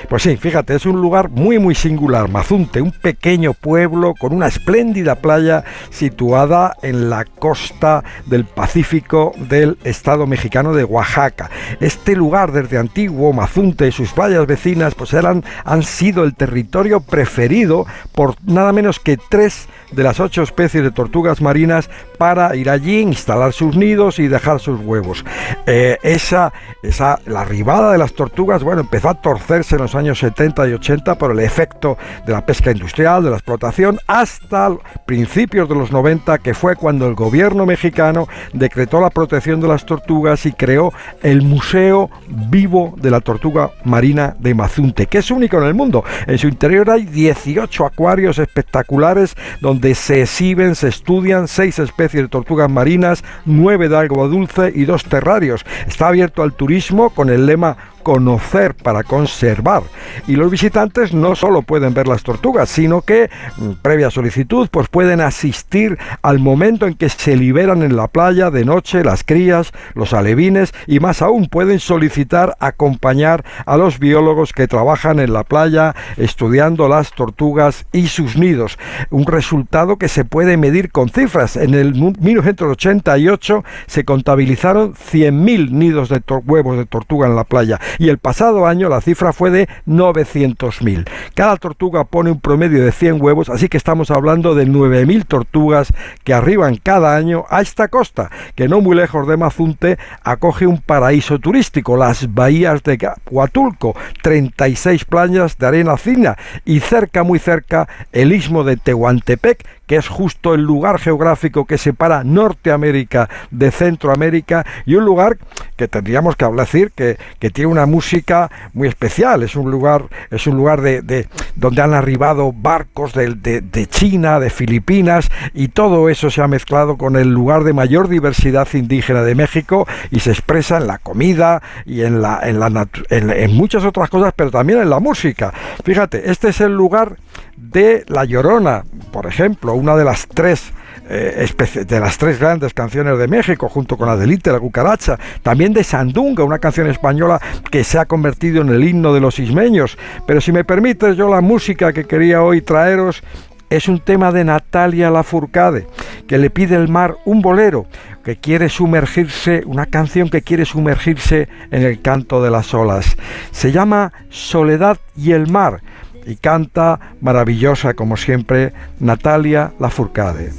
[0.08, 4.46] Pues sí, fíjate, es un lugar muy muy singular, Mazunte, un pequeño pueblo con una
[4.46, 11.50] espléndida playa situada en la costa del Pacífico del estado mexicano de Oaxaca.
[11.80, 17.00] Este lugar desde antiguo, Mazunte y sus playas vecinas, pues eran, han sido el territorio
[17.00, 22.70] preferido por nada menos que tres de las ocho especies de tortugas marinas para ir
[22.70, 25.24] allí, instalar sus nidos y dejar sus huevos.
[25.66, 26.52] Eh, esa,
[26.82, 30.72] esa, la arribada de las tortugas, bueno, empezó a torcerse en los años 70 y
[30.74, 31.96] 80 por el efecto
[32.26, 34.70] de la pesca industrial, de la explotación, hasta
[35.06, 39.86] principios de los 90, que fue cuando el gobierno mexicano decretó la protección de las
[39.86, 40.92] tortugas y creó
[41.22, 46.04] el Museo Vivo de la Tortuga Marina de Mazunte, que es único en el mundo.
[46.26, 52.28] En su interior hay 18 acuarios espectaculares donde se exhiben, se estudian seis especies de
[52.28, 55.64] tortugas marinas, nueve de agua dulce y dos terrarios.
[55.86, 59.82] Está abierto al turismo con el lema conocer para conservar.
[60.26, 64.88] Y los visitantes no solo pueden ver las tortugas, sino que, mm, previa solicitud, pues
[64.88, 69.72] pueden asistir al momento en que se liberan en la playa de noche las crías,
[69.94, 75.44] los alevines y más aún pueden solicitar acompañar a los biólogos que trabajan en la
[75.44, 78.78] playa estudiando las tortugas y sus nidos.
[79.10, 81.56] Un resultado que se puede medir con cifras.
[81.56, 88.08] En el 1988 se contabilizaron 100.000 nidos de huevos de tortuga en la playa y
[88.08, 91.08] el pasado año la cifra fue de 900.000.
[91.34, 95.92] Cada tortuga pone un promedio de 100 huevos, así que estamos hablando de 9.000 tortugas
[96.24, 100.78] que arriban cada año a esta costa, que no muy lejos de Mazunte acoge un
[100.78, 102.98] paraíso turístico, las bahías de
[103.30, 109.96] Huatulco, 36 playas de arena fina y cerca, muy cerca, el istmo de Tehuantepec, que
[109.96, 115.36] es justo el lugar geográfico que separa Norteamérica de Centroamérica y un lugar
[115.76, 119.42] que tendríamos que decir que, que tiene una música muy especial.
[119.42, 121.26] Es un lugar, es un lugar de,
[121.56, 126.96] donde han arribado barcos de, de, China, de Filipinas y todo eso se ha mezclado
[126.96, 131.62] con el lugar de mayor diversidad indígena de México y se expresa en la comida
[131.84, 135.52] y en la, en, la en muchas otras cosas, pero también en la música.
[135.82, 137.16] Fíjate, este es el lugar
[137.60, 140.72] de La Llorona, por ejemplo, una de las tres
[141.12, 141.48] eh,
[141.86, 146.44] de las tres grandes canciones de México, junto con Adelite, la cucaracha, también de Sandunga,
[146.44, 149.98] una canción española que se ha convertido en el himno de los ismeños.
[150.26, 153.24] Pero si me permites, yo la música que quería hoy traeros
[153.70, 155.88] es un tema de Natalia Lafourcade,
[156.28, 157.86] que le pide el mar un bolero,
[158.22, 163.16] que quiere sumergirse, una canción que quiere sumergirse en el canto de las olas.
[163.50, 165.80] Se llama Soledad y el mar
[166.26, 170.52] y canta maravillosa como siempre Natalia Lafourcade.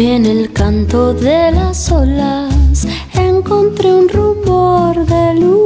[0.00, 5.58] En el canto de las olas encontré un rumor de luz.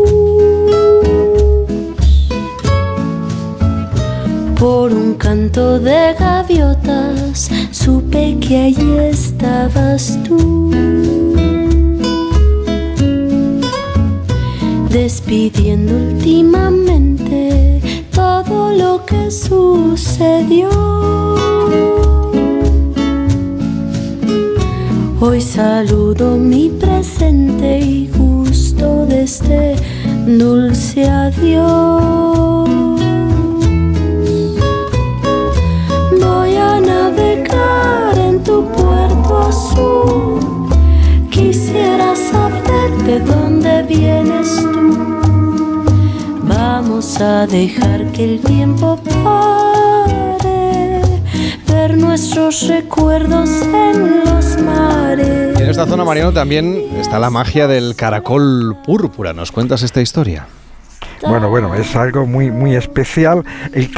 [4.58, 10.70] Por un canto de gaviotas supe que allí estabas tú.
[14.92, 17.80] Despidiendo últimamente
[18.14, 20.68] todo lo que sucedió.
[25.18, 29.76] Hoy saludo mi presente y gusto de este
[30.26, 32.68] dulce adiós.
[36.20, 40.31] Voy a navegar en tu puerto azul.
[43.06, 44.98] De dónde vienes tú.
[46.42, 48.98] Vamos a dejar que el tiempo
[52.12, 55.58] nuestros recuerdos en los mares.
[55.58, 59.32] En esta zona, Mariano, también está la magia del caracol púrpura.
[59.32, 60.46] ¿Nos cuentas esta historia?
[61.28, 63.44] Bueno, bueno, es algo muy, muy especial.
[63.72, 63.90] El,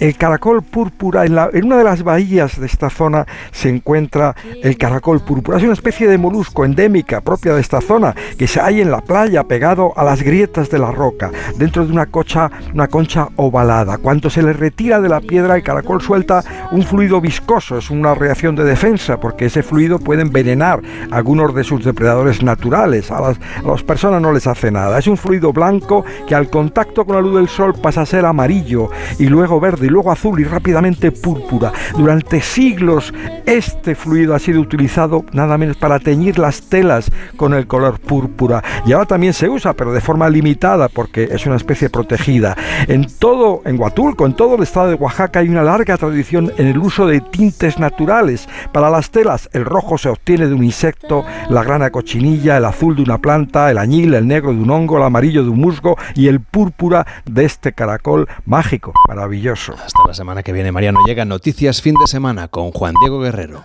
[0.00, 4.34] el, caracol púrpura, en, la, en, una de las bahías de esta zona se encuentra
[4.62, 5.58] el caracol púrpura.
[5.58, 9.02] Es una especie de molusco endémica propia de esta zona que se hay en la
[9.02, 13.98] playa pegado a las grietas de la roca, dentro de una, cocha, una concha ovalada.
[13.98, 17.78] Cuando se le retira de la piedra, el caracol suelta un fluido viscoso.
[17.78, 20.80] Es una reacción de defensa porque ese fluido puede envenenar
[21.10, 23.10] a algunos de sus depredadores naturales.
[23.10, 24.98] A las, a las personas no les hace nada.
[24.98, 28.24] Es un fluido blanco que al contacto con la luz del sol pasa a ser
[28.24, 31.72] amarillo y luego verde y luego azul y rápidamente púrpura.
[31.96, 33.12] Durante siglos
[33.46, 38.62] este fluido ha sido utilizado nada menos para teñir las telas con el color púrpura
[38.86, 42.56] y ahora también se usa pero de forma limitada porque es una especie protegida.
[42.86, 46.68] En todo, en Huatulco, en todo el estado de Oaxaca hay una larga tradición en
[46.68, 48.48] el uso de tintes naturales.
[48.70, 52.94] Para las telas el rojo se obtiene de un insecto, la grana cochinilla, el azul
[52.94, 55.96] de una planta, el añil, el negro de un hongo, el amarillo de un musgo
[56.14, 59.72] y el púrpura de este caracol mágico, maravilloso.
[59.72, 61.00] Hasta la semana que viene, Mariano.
[61.04, 63.64] Llega Noticias Fin de Semana con Juan Diego Guerrero.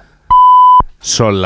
[0.99, 1.41] Son